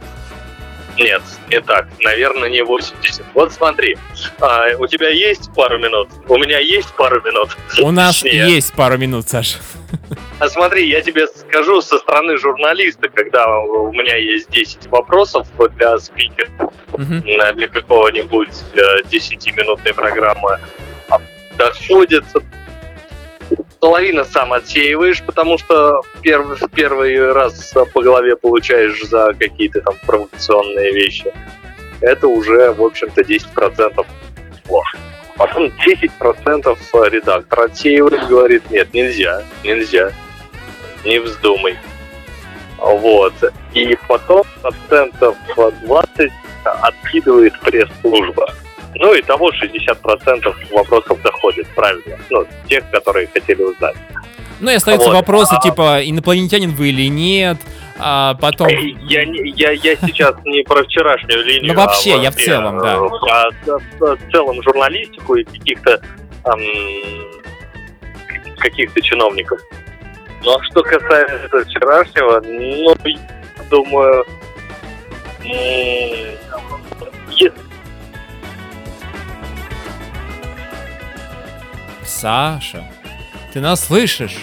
Нет, 0.99 1.23
не 1.49 1.61
так. 1.61 1.87
Наверное, 2.01 2.49
не 2.49 2.63
80. 2.63 3.25
Вот 3.35 3.53
смотри, 3.53 3.97
а, 4.41 4.67
у 4.79 4.87
тебя 4.87 5.09
есть 5.09 5.51
пару 5.55 5.79
минут? 5.79 6.09
У 6.29 6.37
меня 6.39 6.59
есть 6.59 6.93
пару 6.97 7.21
минут. 7.23 7.57
У 7.81 7.91
нас 7.91 8.21
Точнее. 8.21 8.49
есть 8.51 8.73
пару 8.75 8.99
минут, 8.99 9.29
Саш. 9.29 9.59
А 10.41 10.49
смотри, 10.49 10.89
я 10.89 11.01
тебе 11.01 11.27
скажу 11.29 11.81
со 11.83 11.99
стороны 11.99 12.37
журналиста, 12.39 13.09
когда 13.09 13.49
у 13.59 13.93
меня 13.93 14.17
есть 14.17 14.51
10 14.51 14.87
вопросов 14.89 15.47
для 15.77 15.99
спикера, 15.99 16.49
на- 16.97 17.53
для 17.53 17.69
какого-нибудь 17.69 18.49
э, 18.75 19.03
10-минутной 19.11 19.95
программы, 19.95 20.59
а 21.11 21.21
доходит 21.57 22.25
половина 23.81 24.25
сам 24.25 24.53
отсеиваешь, 24.53 25.23
потому 25.23 25.59
что 25.59 26.03
первый, 26.23 26.57
первый 26.75 27.33
раз 27.33 27.75
по 27.93 28.03
голове 28.03 28.37
получаешь 28.37 29.03
за 29.05 29.35
какие-то 29.39 29.81
там 29.81 29.95
провокационные 30.07 30.93
вещи. 30.93 31.33
Это 32.01 32.29
уже, 32.29 32.73
в 32.73 32.83
общем-то, 32.83 33.23
10% 33.23 34.07
плохо. 34.65 34.99
Потом 35.37 35.71
10% 35.87 37.11
редактор 37.11 37.61
отсеивает, 37.61 38.27
говорит, 38.29 38.71
нет, 38.71 38.93
нельзя, 38.93 39.43
нельзя, 39.63 40.13
не 41.05 41.19
вздумай. 41.19 41.77
Вот. 42.79 43.35
И 43.75 43.97
потом 44.07 44.45
процентов 44.63 45.37
20 45.57 46.33
откидывает 46.65 47.59
пресс-служба. 47.61 48.55
Ну 48.95 49.15
и 49.15 49.23
того 49.23 49.51
60% 49.51 50.55
вопросов 50.73 51.21
доходит, 51.23 51.67
правильно. 51.75 52.17
Ну, 52.31 52.47
тех, 52.69 52.89
которые 52.91 53.27
хотели 53.29 53.63
узнать. 53.63 53.95
Ну 54.61 54.71
и 54.71 54.75
остаются 54.75 55.09
Вот. 55.09 55.15
вопросы 55.17 55.55
А- 55.57 55.61
типа, 55.61 56.01
инопланетянин 56.05 56.71
вы 56.73 56.89
или 56.89 57.09
нет, 57.09 57.59
а 57.99 58.35
потом... 58.35 58.67
Я, 58.69 59.23
я, 59.23 59.71
я 59.73 59.97
сейчас 59.97 60.35
не 60.45 60.63
про 60.65 60.83
вчерашнюю 60.85 61.45
линию, 61.45 61.75
Ну, 61.75 61.81
вообще, 61.81 62.15
а 62.15 62.17
я 62.17 62.31
в 62.33 62.35
целом, 62.35 62.79
да. 62.79 62.97
э, 63.67 63.79
в 64.01 64.31
целом 64.33 64.61
журналистику 64.63 65.37
и 65.37 65.45
каких-то 65.45 66.01
каких-то 68.59 69.01
чиновников. 69.01 69.61
Ну 70.43 70.57
а 70.57 70.63
что 70.65 70.83
касается 70.83 71.65
вчерашнего, 71.65 72.41
ну, 72.45 72.95
думаю, 73.71 74.25
м, 75.45 76.39
Саша, 82.21 82.85
ты 83.53 83.61
нас 83.61 83.87
слышишь? 83.87 84.37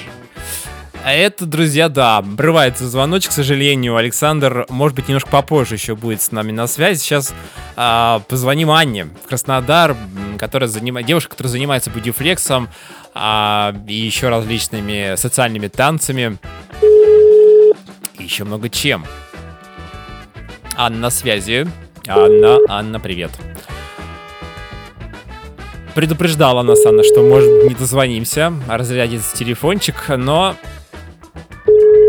А 1.03 1.11
это, 1.11 1.45
друзья, 1.45 1.89
да, 1.89 2.17
обрывается 2.17 2.87
звоночек, 2.87 3.31
к 3.31 3.33
сожалению. 3.33 3.97
Александр, 3.97 4.65
может 4.69 4.95
быть, 4.95 5.09
немножко 5.09 5.29
попозже 5.29 5.75
еще 5.75 5.93
будет 5.97 6.21
с 6.21 6.31
нами 6.31 6.53
на 6.53 6.67
связи. 6.67 6.99
Сейчас 6.99 7.33
а, 7.75 8.21
позвоним 8.29 8.71
Анне 8.71 9.03
в 9.03 9.27
Краснодар, 9.27 9.97
которая 10.39 10.69
занимает, 10.69 11.05
девушка, 11.05 11.31
которая 11.31 11.51
занимается 11.51 11.91
бодифлексом 11.91 12.69
а, 13.13 13.75
и 13.89 13.93
еще 13.93 14.29
различными 14.29 15.17
социальными 15.17 15.67
танцами. 15.67 16.37
И 18.17 18.23
еще 18.23 18.45
много 18.45 18.69
чем. 18.69 19.05
Анна 20.77 20.97
на 20.97 21.09
связи. 21.09 21.67
Анна, 22.07 22.57
Анна, 22.69 23.01
привет. 23.01 23.31
Предупреждала 25.95 26.61
нас 26.61 26.85
Анна, 26.85 27.05
что 27.05 27.21
может 27.21 27.63
не 27.63 27.73
дозвонимся, 27.73 28.53
разрядится 28.67 29.33
телефончик, 29.37 29.95
но 30.09 30.57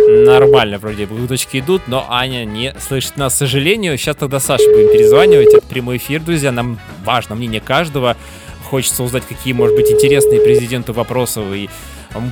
нормально 0.09 0.79
вроде 0.79 1.07
бы 1.07 1.23
уточки 1.23 1.59
идут, 1.59 1.83
но 1.87 2.05
Аня 2.09 2.45
не 2.45 2.75
слышит 2.81 3.17
нас, 3.17 3.35
к 3.35 3.37
сожалению. 3.37 3.97
Сейчас 3.97 4.17
тогда 4.17 4.41
Саше 4.41 4.69
будем 4.73 4.91
перезванивать. 4.91 5.55
Это 5.55 5.65
прямой 5.65 5.99
эфир, 5.99 6.21
друзья. 6.21 6.51
Нам 6.51 6.81
важно 7.05 7.37
мнение 7.37 7.61
каждого. 7.61 8.17
Хочется 8.65 9.05
узнать, 9.05 9.23
какие, 9.25 9.53
может 9.53 9.77
быть, 9.77 9.89
интересные 9.89 10.41
президенту 10.41 10.93
вопросы 10.93 11.41
вы, 11.41 11.69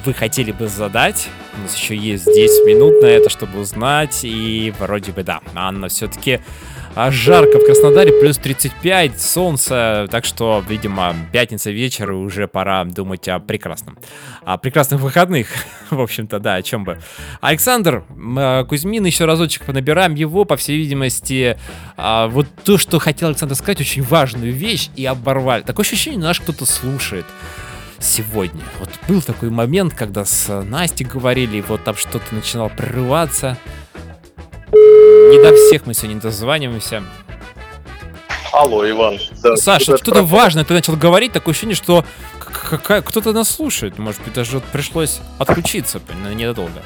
вы 0.04 0.12
хотели 0.12 0.50
бы 0.50 0.66
задать. 0.66 1.28
У 1.56 1.62
нас 1.62 1.76
еще 1.76 1.94
есть 1.94 2.26
10 2.26 2.66
минут 2.66 3.00
на 3.00 3.06
это, 3.06 3.30
чтобы 3.30 3.60
узнать. 3.60 4.24
И 4.24 4.74
вроде 4.80 5.12
бы 5.12 5.22
да, 5.22 5.40
Анна 5.54 5.86
все-таки 5.86 6.40
а 6.94 7.10
жарко 7.10 7.58
в 7.58 7.64
Краснодаре, 7.64 8.12
плюс 8.20 8.38
35, 8.38 9.20
солнце, 9.20 10.06
так 10.10 10.24
что, 10.24 10.62
видимо, 10.68 11.14
пятница 11.32 11.70
вечер, 11.70 12.12
и 12.12 12.14
уже 12.14 12.46
пора 12.46 12.84
думать 12.84 13.28
о 13.28 13.40
прекрасном. 13.40 13.98
О 14.44 14.58
прекрасных 14.58 15.00
выходных, 15.00 15.48
в 15.90 16.00
общем-то, 16.00 16.38
да, 16.38 16.54
о 16.54 16.62
чем 16.62 16.84
бы. 16.84 16.98
Александр 17.40 18.04
э, 18.36 18.64
Кузьмин, 18.68 19.04
еще 19.04 19.24
разочек 19.24 19.64
понабираем 19.64 20.14
его, 20.14 20.44
по 20.44 20.56
всей 20.56 20.76
видимости, 20.76 21.58
а, 21.96 22.28
вот 22.28 22.46
то, 22.64 22.78
что 22.78 22.98
хотел 22.98 23.28
Александр 23.28 23.56
сказать, 23.56 23.80
очень 23.80 24.02
важную 24.02 24.52
вещь, 24.52 24.90
и 24.96 25.04
оборвали. 25.04 25.62
Такое 25.62 25.84
ощущение, 25.84 26.20
наш 26.20 26.40
кто-то 26.40 26.64
слушает 26.66 27.26
сегодня. 27.98 28.62
Вот 28.78 28.90
был 29.08 29.22
такой 29.22 29.50
момент, 29.50 29.94
когда 29.94 30.24
с 30.24 30.62
Настей 30.62 31.06
говорили, 31.06 31.58
и 31.58 31.62
вот 31.62 31.82
там 31.84 31.96
что-то 31.96 32.34
начинало 32.34 32.68
прорываться. 32.68 33.58
Не 34.74 35.42
до 35.42 35.54
всех 35.56 35.86
мы 35.86 35.94
сегодня 35.94 36.20
дозваниваемся. 36.20 37.02
Алло, 38.52 38.88
Иван. 38.88 39.18
Да, 39.42 39.56
Саша, 39.56 39.96
что-то 39.96 40.22
важное 40.22 40.64
ты 40.64 40.74
начал 40.74 40.96
говорить, 40.96 41.32
такое 41.32 41.52
ощущение, 41.52 41.74
что 41.74 42.04
какая- 42.38 43.02
кто-то 43.02 43.32
нас 43.32 43.50
слушает. 43.50 43.98
Может 43.98 44.22
быть, 44.22 44.32
даже 44.34 44.52
вот 44.56 44.64
пришлось 44.64 45.20
отключиться 45.38 46.00
на 46.22 46.32
недолго. 46.34 46.82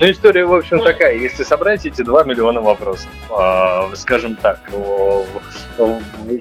Ну, 0.00 0.10
история, 0.10 0.44
в 0.44 0.52
общем, 0.54 0.80
такая. 0.80 1.16
Если 1.16 1.44
собрать 1.44 1.86
эти 1.86 2.02
2 2.02 2.24
миллиона 2.24 2.60
вопросов, 2.60 3.06
а, 3.30 3.88
скажем 3.94 4.34
так, 4.34 4.58
в- 4.72 5.24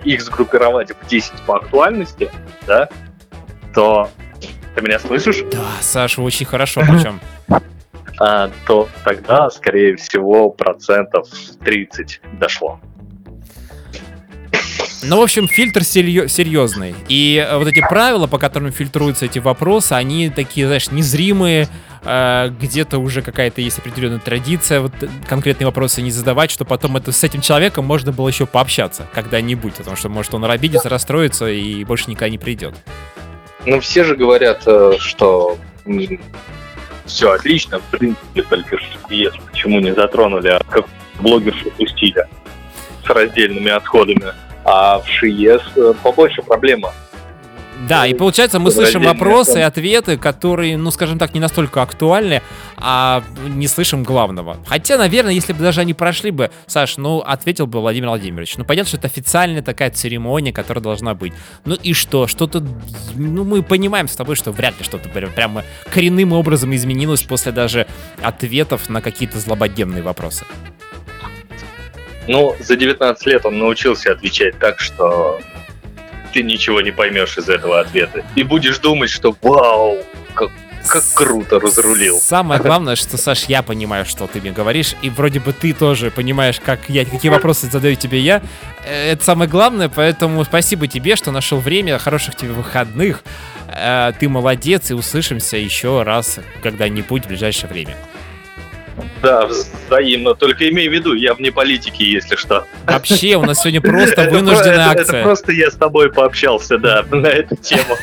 их 0.03 0.21
сгруппировать 0.23 0.91
в 0.91 1.07
10 1.07 1.39
по 1.45 1.57
актуальности, 1.57 2.31
да, 2.65 2.89
то... 3.75 4.09
Ты 4.75 4.81
меня 4.81 4.97
слышишь? 4.97 5.43
Да, 5.51 5.63
Саша, 5.81 6.21
очень 6.23 6.47
хорошо 6.47 6.81
причем. 6.81 7.19
А, 8.19 8.51
то 8.67 8.87
тогда, 9.03 9.49
скорее 9.49 9.95
всего, 9.95 10.49
процентов 10.49 11.27
30 11.63 12.21
дошло. 12.39 12.79
Ну, 15.05 15.19
в 15.19 15.21
общем, 15.21 15.47
фильтр 15.47 15.83
серьезный. 15.83 16.95
И 17.09 17.45
э, 17.45 17.57
вот 17.57 17.67
эти 17.67 17.81
правила, 17.81 18.27
по 18.27 18.37
которым 18.37 18.71
фильтруются 18.71 19.25
эти 19.25 19.39
вопросы, 19.39 19.93
они 19.93 20.29
такие, 20.29 20.65
знаешь, 20.65 20.91
незримые, 20.91 21.67
э, 22.03 22.49
где-то 22.59 22.99
уже 22.99 23.21
какая-то 23.21 23.59
есть 23.59 23.79
определенная 23.79 24.19
традиция, 24.19 24.79
вот 24.79 24.93
э, 25.01 25.09
конкретные 25.27 25.65
вопросы 25.65 26.01
не 26.01 26.11
задавать, 26.11 26.51
что 26.51 26.63
потом 26.63 26.95
это, 26.95 27.11
с 27.11 27.21
этим 27.21 27.41
человеком 27.41 27.83
можно 27.85 28.13
было 28.13 28.29
еще 28.29 28.45
пообщаться 28.45 29.05
когда-нибудь, 29.13 29.73
потому 29.73 29.97
что, 29.97 30.07
может, 30.07 30.33
он 30.33 30.45
обидится, 30.45 30.87
расстроится 30.87 31.47
и 31.47 31.83
больше 31.83 32.09
никогда 32.09 32.29
не 32.29 32.37
придет. 32.37 32.73
Ну, 33.65 33.81
все 33.81 34.05
же 34.05 34.15
говорят, 34.15 34.61
что 34.99 35.57
все 37.05 37.31
отлично, 37.31 37.79
в 37.79 37.83
принципе, 37.97 38.43
только 38.43 38.77
ЕС 39.09 39.33
почему 39.51 39.79
не 39.79 39.93
затронули, 39.93 40.49
а 40.49 40.61
как 40.69 40.85
блогершу 41.19 41.71
пустили 41.71 42.25
с 43.05 43.09
раздельными 43.09 43.69
отходами. 43.69 44.33
А 44.65 44.99
в 44.99 45.07
ШИЕС 45.07 45.61
э, 45.75 45.93
побольше 46.01 46.41
проблема. 46.41 46.93
Да, 47.87 48.07
и 48.07 48.13
получается, 48.13 48.59
мы 48.59 48.71
слышим 48.71 49.03
вопросы 49.03 49.59
и 49.59 49.61
ответы, 49.61 50.17
которые, 50.17 50.77
ну, 50.77 50.91
скажем 50.91 51.19
так, 51.19 51.33
не 51.33 51.39
настолько 51.39 51.81
актуальны, 51.81 52.41
а 52.77 53.23
не 53.47 53.67
слышим 53.67 54.03
главного. 54.03 54.57
Хотя, 54.67 54.97
наверное, 54.97 55.33
если 55.33 55.53
бы 55.53 55.59
даже 55.59 55.81
они 55.81 55.93
прошли 55.93 56.31
бы, 56.31 56.49
Саш, 56.65 56.97
ну, 56.97 57.19
ответил 57.19 57.67
бы 57.67 57.79
Владимир 57.81 58.09
Владимирович. 58.09 58.57
Ну, 58.57 58.65
понятно, 58.65 58.87
что 58.87 58.97
это 58.97 59.07
официальная 59.07 59.61
такая 59.61 59.91
церемония, 59.91 60.53
которая 60.53 60.83
должна 60.83 61.13
быть. 61.13 61.33
Ну 61.65 61.75
и 61.75 61.93
что? 61.93 62.27
Что-то, 62.27 62.63
ну, 63.15 63.43
мы 63.43 63.61
понимаем 63.63 64.07
с 64.07 64.15
тобой, 64.15 64.35
что 64.35 64.51
вряд 64.51 64.77
ли 64.79 64.85
что-то 64.85 65.09
прям- 65.09 65.31
прямо 65.31 65.63
коренным 65.91 66.33
образом 66.33 66.73
изменилось 66.75 67.23
после 67.23 67.51
даже 67.51 67.87
ответов 68.21 68.89
на 68.89 69.01
какие-то 69.01 69.39
злободневные 69.39 70.03
вопросы. 70.03 70.45
Ну, 72.27 72.55
за 72.59 72.75
19 72.77 73.25
лет 73.27 73.45
он 73.45 73.59
научился 73.59 74.11
отвечать 74.13 74.57
так, 74.57 74.79
что 74.79 75.41
ты 76.33 76.43
ничего 76.43 76.81
не 76.81 76.91
поймешь 76.91 77.37
из 77.37 77.47
этого 77.49 77.79
ответа. 77.79 78.23
И 78.35 78.43
будешь 78.43 78.79
думать, 78.79 79.09
что 79.09 79.35
вау, 79.41 79.97
как, 80.33 80.49
как 80.87 81.03
круто 81.13 81.59
разрулил. 81.59 82.19
Самое 82.19 82.59
главное, 82.61 82.95
что, 82.95 83.17
Саш, 83.17 83.45
я 83.45 83.61
понимаю, 83.61 84.05
что 84.05 84.27
ты 84.27 84.41
мне 84.41 84.51
говоришь, 84.51 84.95
и 85.01 85.09
вроде 85.09 85.39
бы 85.39 85.53
ты 85.53 85.73
тоже 85.73 86.11
понимаешь, 86.11 86.59
как 86.59 86.89
я, 86.89 87.05
какие 87.05 87.29
вопросы 87.31 87.67
задаю 87.69 87.95
тебе 87.95 88.19
я. 88.19 88.41
Э, 88.85 89.11
Это 89.11 89.23
самое 89.23 89.49
главное, 89.49 89.89
поэтому 89.89 90.43
спасибо 90.43 90.87
тебе, 90.87 91.15
что 91.15 91.31
нашел 91.31 91.59
время, 91.59 91.97
хороших 91.99 92.35
тебе 92.35 92.51
выходных. 92.51 93.23
Э, 93.67 94.11
Ты 94.19 94.27
молодец, 94.29 94.91
и 94.91 94.93
услышимся 94.93 95.57
еще 95.57 96.03
раз 96.03 96.39
когда-нибудь 96.61 97.25
в 97.25 97.27
ближайшее 97.27 97.69
время. 97.69 97.95
Да, 99.21 99.47
взаимно. 99.47 100.35
Только 100.35 100.69
имей 100.69 100.87
в 100.89 100.93
виду, 100.93 101.13
я 101.13 101.33
вне 101.33 101.51
политики, 101.51 102.03
если 102.03 102.35
что. 102.35 102.65
Вообще, 102.85 103.35
у 103.37 103.43
нас 103.43 103.61
сегодня 103.61 103.81
просто 103.81 104.29
вынужденная 104.29 104.91
это- 104.91 105.01
акция. 105.01 105.15
Это 105.19 105.23
просто 105.23 105.51
я 105.53 105.71
с 105.71 105.75
тобой 105.75 106.11
пообщался, 106.11 106.77
да, 106.77 107.03
на 107.11 107.27
эту 107.27 107.55
тему. 107.55 107.97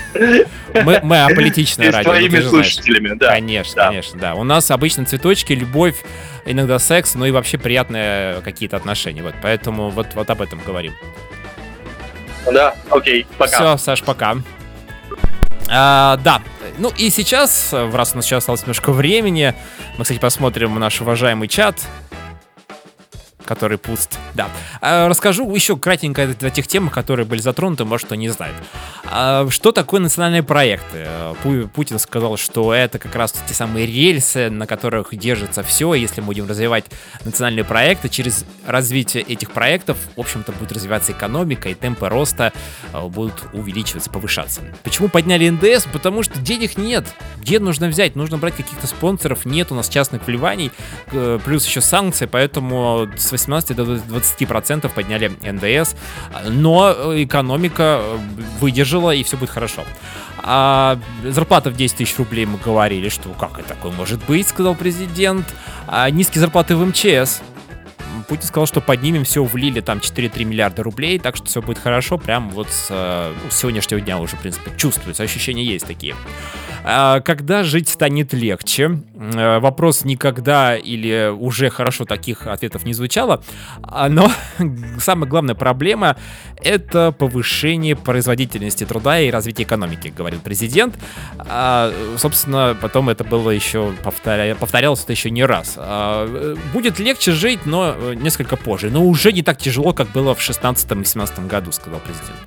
Мы, 0.75 1.01
мы 1.03 1.23
аполитичное 1.25 1.91
с 1.91 1.95
радио. 1.95 2.13
ну, 2.13 2.19
твоими 2.19 2.41
слушателями, 2.41 3.15
да. 3.17 3.29
Конечно, 3.31 3.75
Да. 3.77 3.87
конечно, 3.89 4.19
да. 4.21 4.35
У 4.35 4.45
нас 4.45 4.71
обычно 4.71 5.05
цветочки, 5.05 5.53
любовь, 5.53 5.97
иногда 6.47 6.79
секс, 6.79 7.15
ну 7.15 7.25
и 7.27 7.31
вообще 7.31 7.59
приятные 7.59 8.41
какие-то 8.43 8.77
отношения. 8.77 9.23
Вот, 9.23 9.35
поэтому 9.43 9.91
вот, 9.91 10.09
вот 10.15 10.29
об 10.31 10.43
этом 10.43 10.61
говорим. 10.67 10.95
Да, 12.51 12.75
окей, 12.91 13.27
пока. 13.39 13.57
Все, 13.59 13.77
Саш, 13.77 14.03
пока. 14.03 14.37
А, 15.73 16.17
да, 16.17 16.43
ну 16.79 16.91
и 16.97 17.11
сейчас, 17.11 17.73
э, 17.73 17.91
раз 17.93 18.13
у 18.13 18.17
нас 18.17 18.25
сейчас 18.25 18.39
осталось 18.39 18.63
немножко 18.63 18.93
времени, 18.93 19.55
мы, 19.97 20.03
кстати, 20.03 20.19
посмотрим 20.19 20.77
наш 20.81 21.01
уважаемый 21.01 21.47
чат, 21.47 21.77
который 23.45 23.79
пуст. 23.79 24.19
Да. 24.35 24.49
А, 24.81 25.09
расскажу 25.09 25.53
еще 25.55 25.77
кратенько 25.77 26.23
о 26.41 26.51
тех 26.51 26.67
темах, 26.67 26.93
которые 26.93 27.27
были 27.27 27.41
затронуты, 27.41 27.85
может, 27.85 28.07
кто 28.07 28.15
не 28.15 28.29
знает. 28.29 28.55
А, 29.05 29.49
что 29.51 29.73
такое 29.73 30.01
национальные 30.01 30.43
проекты? 30.43 31.07
Пу- 31.43 31.69
Путин 31.69 31.99
сказал, 31.99 32.37
что 32.37 32.73
это 32.73 32.99
как 32.99 33.15
раз 33.15 33.35
те 33.47 33.55
самые 33.55 33.87
рельсы, 33.87 34.51
на 34.51 34.67
которых 34.67 35.17
держится 35.17 35.63
все. 35.63 35.95
Если 35.95 36.21
мы 36.21 36.29
будем 36.29 36.49
развивать 36.49 36.87
национальные 37.25 37.65
проекты, 37.65 38.09
через 38.09 38.45
развитие 38.67 39.23
этих 39.23 39.51
проектов, 39.51 39.97
в 40.17 40.21
общем-то, 40.21 40.53
будет 40.53 40.73
развиваться 40.73 41.13
экономика, 41.13 41.69
и 41.69 41.75
темпы 41.75 42.09
роста 42.09 42.53
э, 42.93 43.07
будут 43.09 43.35
увеличиваться, 43.53 44.11
повышаться. 44.11 44.61
Почему 44.83 45.09
подняли 45.09 45.49
НДС? 45.49 45.87
Потому 45.93 46.23
что 46.23 46.39
денег 46.41 46.77
нет. 46.77 47.07
Где 47.39 47.59
нужно 47.59 47.89
взять? 47.89 48.17
Нужно 48.17 48.39
брать 48.39 48.57
каких-то 48.57 48.87
спонсоров, 48.87 49.45
нет 49.45 49.73
у 49.73 49.75
нас 49.75 49.89
частных 49.89 50.27
вливаний, 50.27 50.71
плюс 51.45 51.67
еще 51.67 51.81
санкции, 51.81 52.27
поэтому 52.27 53.09
с 53.31 53.33
18 53.33 53.77
до 53.77 53.85
20 53.85 54.49
процентов 54.49 54.93
подняли 54.93 55.33
НДС, 55.43 55.95
но 56.49 56.93
экономика 57.15 58.01
э, 58.03 58.19
выдержала 58.61 59.15
и 59.15 59.23
все 59.23 59.37
будет 59.37 59.51
хорошо. 59.51 59.85
А 60.39 60.99
зарплата 61.25 61.71
в 61.71 61.77
10 61.77 61.99
тысяч 61.99 62.19
рублей 62.19 62.47
мы 62.47 62.59
говорили, 62.59 63.09
что 63.09 63.29
как 63.31 63.59
это 63.59 63.69
такое 63.69 63.93
может 63.93 64.25
быть, 64.27 64.49
сказал 64.49 64.75
президент. 64.75 65.47
А 65.87 66.11
низкие 66.11 66.41
зарплаты 66.41 66.77
в 66.77 66.85
МЧС. 66.85 67.41
Путин 68.29 68.45
сказал, 68.45 68.67
что 68.67 68.81
поднимем 68.81 69.25
все, 69.25 69.45
влили 69.45 69.81
там 69.81 69.99
4-3 69.99 70.45
миллиарда 70.45 70.83
рублей, 70.83 71.19
так 71.19 71.37
что 71.37 71.47
все 71.47 71.63
будет 71.63 71.79
хорошо, 71.79 72.19
прям 72.19 72.51
вот 72.51 72.69
с, 72.71 72.87
э, 72.91 73.33
ну, 73.43 73.51
с 73.51 73.57
сегодняшнего 73.57 74.01
дня 74.01 74.19
уже, 74.19 74.37
в 74.37 74.41
принципе, 74.41 74.71
чувствуется, 74.77 75.23
ощущения 75.23 75.65
есть 75.65 75.87
такие. 75.87 76.15
А, 76.85 77.21
Когда 77.21 77.63
жить 77.63 77.89
станет 77.89 78.33
легче? 78.33 79.01
Э, 79.15 79.59
Вопрос 79.59 80.05
никогда 80.05 80.77
или 80.77 81.31
уже 81.31 81.71
хорошо 81.71 82.05
таких 82.05 82.47
ответов 82.47 82.85
не 82.85 82.95
звучало, 82.95 83.43
а, 83.83 84.09
но 84.09 84.31
самая 84.99 85.29
главная 85.29 85.55
проблема 85.55 86.17
это 86.63 87.13
повышение 87.13 87.97
производительности 87.97 88.85
труда 88.85 89.21
и 89.21 89.31
развитие 89.31 89.67
экономики, 89.67 90.13
говорил 90.17 90.41
президент. 90.41 90.99
А, 91.39 91.93
собственно, 92.17 92.77
потом 92.81 93.09
это 93.09 93.25
было 93.25 93.51
еще 93.51 93.93
повторя... 94.03 94.55
повторялось 94.55 95.03
это 95.05 95.13
еще 95.13 95.31
не 95.31 95.45
раз. 95.45 95.75
Э, 95.77 96.57
будет 96.73 96.99
легче 96.99 97.33
жить, 97.33 97.67
но 97.67 97.95
несколько 98.15 98.57
позже. 98.57 98.91
Но 98.91 99.05
уже 99.05 99.33
не 99.33 99.43
так 99.43 99.59
тяжело, 99.59 99.93
как 99.93 100.09
было 100.09 100.35
в 100.35 100.41
16-17 100.41 101.47
году, 101.47 101.73
сказал 101.73 102.01
президент. 102.01 102.39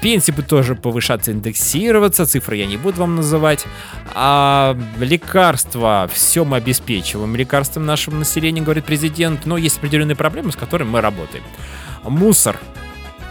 Пенсии 0.00 0.30
будут 0.30 0.48
тоже 0.48 0.76
повышаться, 0.76 1.32
индексироваться, 1.32 2.24
цифры 2.24 2.56
я 2.56 2.66
не 2.66 2.76
буду 2.76 3.00
вам 3.00 3.16
называть. 3.16 3.66
А 4.14 4.76
лекарства, 4.98 6.08
все 6.12 6.44
мы 6.44 6.56
обеспечиваем 6.56 7.36
лекарством 7.36 7.86
нашему 7.86 8.18
населению, 8.18 8.64
говорит 8.64 8.84
президент, 8.84 9.46
но 9.46 9.58
есть 9.58 9.78
определенные 9.78 10.16
проблемы, 10.16 10.52
с 10.52 10.56
которыми 10.56 10.90
мы 10.90 11.00
работаем. 11.00 11.44
Мусор. 12.04 12.58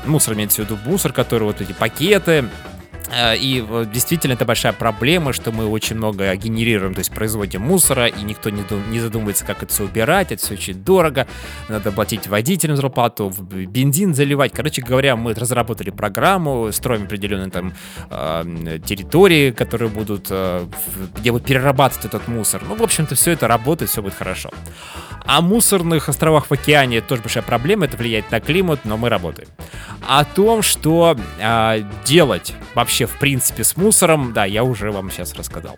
Мусор 0.06 0.36
имеется 0.36 0.62
в 0.62 0.66
виду 0.66 0.78
мусор, 0.86 1.12
который 1.12 1.43
вот 1.43 1.62
эти 1.62 1.74
пакеты, 1.74 2.45
Э, 2.45 2.79
И 3.12 3.66
вот 3.68 3.91
действительно 3.91 4.34
это 4.34 4.45
большая 4.45 4.74
проблема, 4.74 5.34
что 5.34 5.51
мы 5.51 5.66
очень 5.66 5.95
много 5.95 6.36
генерируем, 6.36 6.93
то 6.93 6.99
есть 6.99 7.12
производим 7.12 7.62
мусора, 7.62 8.07
и 8.07 8.22
никто 8.24 8.49
не, 8.49 8.62
дум- 8.64 8.91
не 8.91 8.99
задумывается, 8.99 9.45
как 9.45 9.64
это 9.64 9.74
все 9.74 9.86
убирать, 9.86 10.32
это 10.32 10.41
все 10.43 10.53
очень 10.53 10.76
дорого, 10.76 11.28
надо 11.70 11.91
платить 11.91 12.28
водителям 12.28 12.76
зарплату, 12.76 13.30
бензин 13.30 14.14
заливать. 14.14 14.53
Короче 14.53 14.82
говоря, 14.82 15.16
мы 15.16 15.34
разработали 15.34 15.89
программу, 15.89 16.72
строим 16.72 17.03
определенные 17.03 17.49
там 17.49 17.74
э, 18.10 18.80
территории, 18.86 19.51
которые 19.51 19.89
будут, 19.89 20.28
э, 20.30 20.66
где 21.18 21.32
будут 21.32 21.47
перерабатывать 21.47 22.05
этот 22.05 22.28
мусор. 22.28 22.62
Ну, 22.68 22.76
в 22.76 22.84
общем-то, 22.84 23.16
все 23.16 23.32
это 23.32 23.47
работает, 23.47 23.89
все 23.91 24.01
будет 24.01 24.14
хорошо. 24.14 24.49
О 25.26 25.41
мусорных 25.41 26.10
островах 26.10 26.47
в 26.47 26.53
океане 26.53 26.97
это 26.97 27.10
тоже 27.10 27.22
большая 27.22 27.43
проблема, 27.43 27.86
это 27.86 27.97
влияет 27.97 28.32
на 28.32 28.39
климат, 28.39 28.82
но 28.84 28.97
мы 28.97 29.10
работаем. 29.10 29.49
О 30.07 30.24
том, 30.24 30.62
что 30.62 31.18
а, 31.41 31.80
делать 32.05 32.53
вообще 32.74 32.99
в 33.06 33.18
принципе 33.20 33.64
с 33.64 33.78
мусором, 33.78 34.34
да, 34.34 34.45
я 34.45 34.64
уже 34.64 34.91
вам 34.91 35.12
сейчас 35.12 35.34
рассказал. 35.36 35.78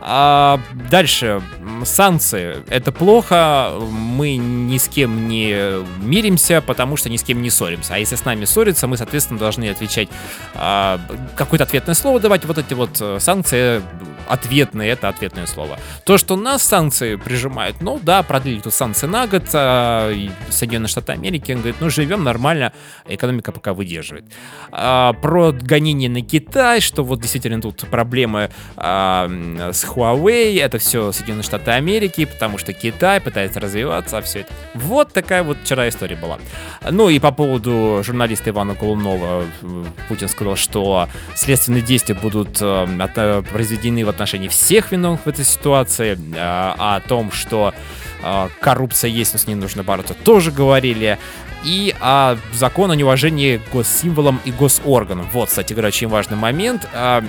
А, 0.00 0.60
дальше, 0.90 1.42
санкции. 1.84 2.62
Это 2.68 2.92
плохо, 2.92 3.72
мы 3.90 4.36
ни 4.36 4.78
с 4.78 4.88
кем 4.88 5.28
не 5.28 5.84
миримся, 6.00 6.60
потому 6.60 6.96
что 6.96 7.10
ни 7.10 7.16
с 7.16 7.22
кем 7.22 7.42
не 7.42 7.50
ссоримся. 7.50 7.94
А 7.94 7.98
если 7.98 8.16
с 8.16 8.24
нами 8.24 8.44
ссорятся, 8.44 8.86
мы, 8.86 8.96
соответственно, 8.96 9.38
должны 9.38 9.68
отвечать, 9.68 10.08
а, 10.54 11.00
какое-то 11.36 11.64
ответное 11.64 11.94
слово 11.94 12.20
давать. 12.20 12.44
Вот 12.44 12.58
эти 12.58 12.74
вот 12.74 12.98
э, 13.00 13.18
санкции 13.20 13.82
ответные, 14.28 14.90
это 14.90 15.08
ответное 15.08 15.46
слово. 15.46 15.78
То, 16.04 16.18
что 16.18 16.36
нас 16.36 16.62
санкции 16.62 17.16
прижимают, 17.16 17.80
ну 17.80 17.98
да, 18.02 18.22
продлили 18.22 18.60
тут 18.60 18.74
санкции 18.74 19.06
на 19.06 19.26
год, 19.26 19.44
а, 19.52 20.12
Соединенные 20.50 20.88
Штаты 20.88 21.12
Америки, 21.12 21.52
он 21.52 21.58
говорит, 21.58 21.76
ну 21.80 21.90
живем 21.90 22.24
нормально, 22.24 22.72
экономика 23.06 23.52
пока 23.52 23.74
выдерживает. 23.74 24.24
А, 24.70 25.12
про 25.14 25.52
гонение 25.52 26.10
на 26.10 26.22
Китай, 26.22 26.57
что 26.80 27.04
вот 27.04 27.20
действительно 27.20 27.60
тут 27.60 27.86
проблемы 27.88 28.50
м, 28.76 29.58
с 29.72 29.84
Huawei, 29.84 30.60
это 30.60 30.78
все 30.78 31.12
Соединенные 31.12 31.44
Штаты 31.44 31.70
Америки, 31.72 32.24
потому 32.24 32.58
что 32.58 32.72
Китай 32.72 33.20
пытается 33.20 33.60
развиваться, 33.60 34.18
а 34.18 34.22
все 34.22 34.40
это. 34.40 34.52
Вот 34.74 35.12
такая 35.12 35.42
вот 35.42 35.58
вчера 35.64 35.88
история 35.88 36.16
была. 36.16 36.38
Ну 36.90 37.08
и 37.08 37.18
по 37.18 37.32
поводу 37.32 38.02
журналиста 38.04 38.50
Ивана 38.50 38.74
Колунова, 38.74 39.44
э, 39.62 39.84
Путин 40.08 40.28
сказал, 40.28 40.56
что 40.56 41.08
следственные 41.34 41.82
действия 41.82 42.14
будут 42.14 42.58
э, 42.60 42.86
э, 43.16 43.42
произведены 43.50 44.04
в 44.04 44.08
отношении 44.08 44.48
всех 44.48 44.92
виновных 44.92 45.24
в 45.24 45.26
этой 45.28 45.44
ситуации, 45.44 46.18
э, 46.34 46.38
о 46.38 47.00
том, 47.00 47.32
что 47.32 47.74
э, 48.22 48.48
коррупция 48.60 49.10
есть, 49.10 49.32
но 49.32 49.38
с 49.38 49.46
ней 49.46 49.54
нужно 49.54 49.82
бороться, 49.82 50.14
тоже 50.14 50.50
говорили 50.50 51.18
и 51.64 51.94
о 52.00 52.36
закон 52.52 52.90
о 52.90 52.96
неуважении 52.96 53.60
госсимволам 53.72 54.40
и 54.44 54.52
госорганам. 54.52 55.28
Вот, 55.32 55.48
кстати 55.48 55.72
говоря, 55.72 55.88
очень 55.88 56.08
важный 56.08 56.36
момент. 56.36 56.88
А, 56.94 57.24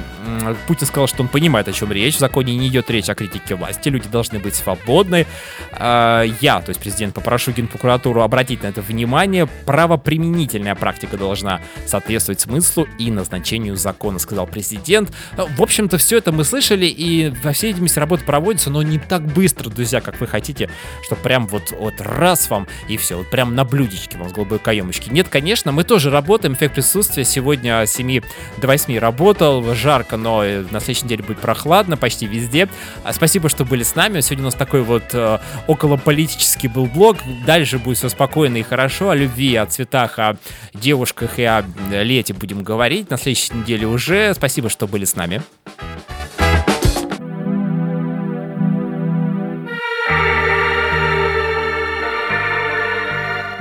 Путин 0.68 0.88
сказал, 0.88 1.08
что 1.08 1.24
он 1.24 1.30
понимает, 1.30 1.68
о 1.68 1.74
чем 1.74 1.92
речь. 1.92 2.16
В 2.16 2.20
законе 2.20 2.56
не 2.56 2.68
идет 2.68 2.90
речь 2.90 3.10
о 3.10 3.16
критике 3.16 3.56
власти. 3.56 3.90
Люди 3.90 4.08
должны 4.08 4.40
быть 4.40 4.56
свободны. 4.56 5.26
А, 5.72 6.24
я, 6.42 6.62
то 6.62 6.70
есть 6.70 6.80
президент, 6.80 7.16
попрошу 7.16 7.52
Генпрокуратуру 7.52 8.22
обратить 8.22 8.64
на 8.64 8.68
это 8.68 8.82
внимание. 8.82 9.48
Правоприменительная 9.66 10.76
практика 10.76 11.18
должна 11.18 11.62
соответствовать 11.86 12.40
смыслу 12.40 12.88
и 12.98 13.12
назначению 13.12 13.76
закона, 13.76 14.20
сказал 14.20 14.48
президент. 14.48 15.12
В 15.36 15.62
общем-то, 15.62 15.98
все 15.98 16.18
это 16.18 16.32
мы 16.32 16.44
слышали, 16.44 16.86
и 16.86 17.34
во 17.44 17.54
всей 17.54 17.68
видимости 17.68 18.00
работа 18.00 18.24
проводится, 18.24 18.70
но 18.70 18.84
не 18.84 19.00
так 19.00 19.26
быстро, 19.26 19.70
друзья, 19.70 20.02
как 20.02 20.20
вы 20.20 20.28
хотите, 20.28 20.70
что 21.04 21.16
прям 21.16 21.48
вот, 21.48 21.72
вот 21.72 21.96
раз 22.00 22.50
вам 22.50 22.68
и 22.88 22.98
все, 22.98 23.18
вот 23.18 23.30
прям 23.30 23.56
на 23.56 23.66
блюдечке 23.66 24.19
вам 24.20 24.30
с 24.30 24.34
голубой 24.34 24.60
каемочки. 24.60 25.10
Нет, 25.10 25.28
конечно, 25.30 25.72
мы 25.72 25.84
тоже 25.84 26.10
работаем, 26.10 26.54
эффект 26.54 26.76
присутствия 26.76 27.24
сегодня 27.24 27.86
с 27.86 27.92
7 27.92 28.22
до 28.58 28.68
8 28.68 28.98
работал, 28.98 29.74
жарко, 29.74 30.18
но 30.18 30.44
на 30.44 30.80
следующей 30.80 31.06
неделе 31.06 31.24
будет 31.24 31.40
прохладно 31.40 31.98
почти 31.98 32.26
везде. 32.28 32.70
А, 33.04 33.14
спасибо, 33.14 33.50
что 33.50 33.66
были 33.66 33.84
с 33.84 33.96
нами. 33.96 34.22
Сегодня 34.22 34.44
у 34.44 34.48
нас 34.48 34.56
такой 34.56 34.82
вот 34.82 35.04
э, 35.14 35.40
околополитический 35.68 36.70
был 36.70 36.86
блог. 36.86 37.18
Дальше 37.46 37.80
будет 37.80 37.98
все 37.98 38.10
спокойно 38.10 38.58
и 38.58 38.64
хорошо. 38.64 39.10
О 39.10 39.16
любви, 39.16 39.56
о 39.56 39.66
цветах, 39.66 40.20
о 40.20 40.38
девушках 40.74 41.40
и 41.40 41.44
о 41.44 41.64
лете 41.90 42.34
будем 42.34 42.64
говорить. 42.64 43.10
На 43.10 43.18
следующей 43.18 43.54
неделе 43.54 43.88
уже. 43.88 44.34
Спасибо, 44.34 44.70
что 44.70 44.88
были 44.88 45.06
с 45.06 45.16
нами. 45.16 45.42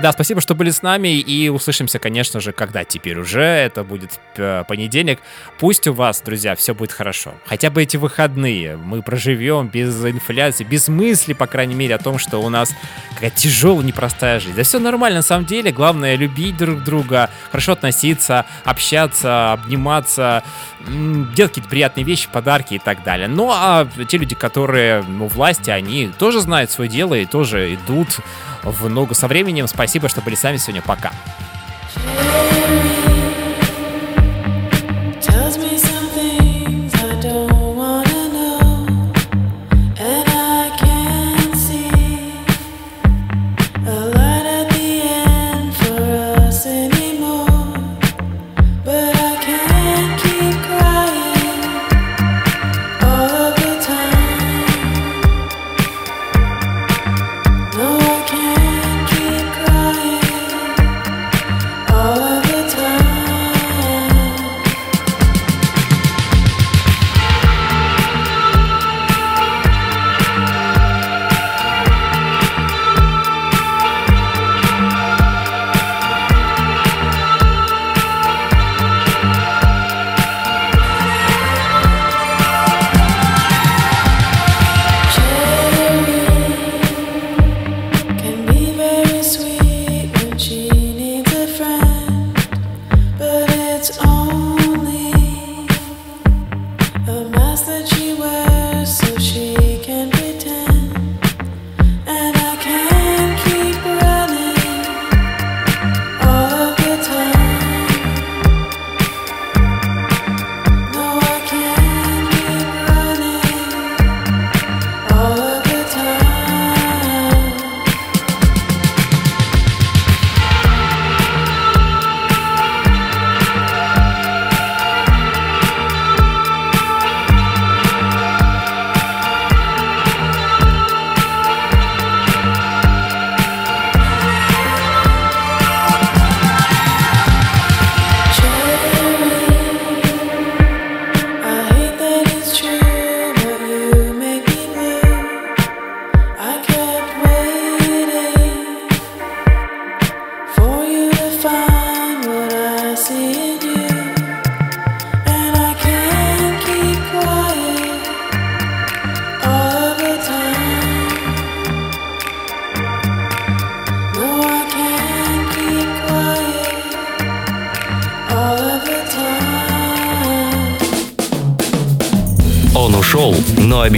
Да, 0.00 0.12
спасибо, 0.12 0.40
что 0.40 0.54
были 0.54 0.70
с 0.70 0.82
нами, 0.82 1.18
и 1.18 1.48
услышимся, 1.48 1.98
конечно 1.98 2.38
же, 2.40 2.52
когда 2.52 2.84
теперь 2.84 3.18
уже, 3.18 3.42
это 3.42 3.82
будет 3.82 4.20
э, 4.36 4.62
понедельник. 4.68 5.18
Пусть 5.58 5.88
у 5.88 5.92
вас, 5.92 6.22
друзья, 6.24 6.54
все 6.54 6.72
будет 6.72 6.92
хорошо. 6.92 7.34
Хотя 7.46 7.68
бы 7.68 7.82
эти 7.82 7.96
выходные 7.96 8.76
мы 8.76 9.02
проживем 9.02 9.66
без 9.66 10.04
инфляции, 10.04 10.62
без 10.62 10.86
мысли, 10.86 11.32
по 11.32 11.48
крайней 11.48 11.74
мере, 11.74 11.96
о 11.96 11.98
том, 11.98 12.18
что 12.18 12.38
у 12.38 12.48
нас 12.48 12.70
какая 13.14 13.30
тяжелая, 13.30 13.84
непростая 13.84 14.38
жизнь. 14.38 14.54
Да 14.54 14.62
все 14.62 14.78
нормально, 14.78 15.18
на 15.18 15.22
самом 15.22 15.46
деле, 15.46 15.72
главное 15.72 16.14
любить 16.14 16.56
друг 16.56 16.84
друга, 16.84 17.28
хорошо 17.50 17.72
относиться, 17.72 18.46
общаться, 18.64 19.52
обниматься, 19.54 20.44
делать 20.86 21.50
какие-то 21.50 21.68
приятные 21.68 22.04
вещи, 22.04 22.28
подарки 22.32 22.74
и 22.74 22.78
так 22.78 23.02
далее. 23.02 23.26
Ну, 23.26 23.50
а 23.52 23.88
те 24.08 24.16
люди, 24.16 24.36
которые 24.36 25.02
ну, 25.02 25.26
власти, 25.26 25.70
они 25.70 26.08
тоже 26.18 26.40
знают 26.40 26.70
свое 26.70 26.88
дело 26.88 27.14
и 27.14 27.26
тоже 27.26 27.74
идут 27.74 28.20
в 28.62 28.88
ногу 28.88 29.14
со 29.14 29.28
временем. 29.28 29.66
Спасибо, 29.66 30.08
что 30.08 30.20
были 30.20 30.34
с 30.34 30.42
нами 30.42 30.56
сегодня. 30.56 30.82
Пока. 30.82 31.12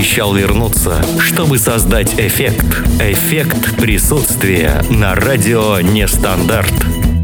Обещал 0.01 0.35
вернуться, 0.35 1.05
чтобы 1.19 1.59
создать 1.59 2.19
эффект. 2.19 2.65
Эффект 3.01 3.77
присутствия 3.77 4.83
на 4.89 5.15
радио 5.15 5.79
«Нестандарт». 5.83 6.90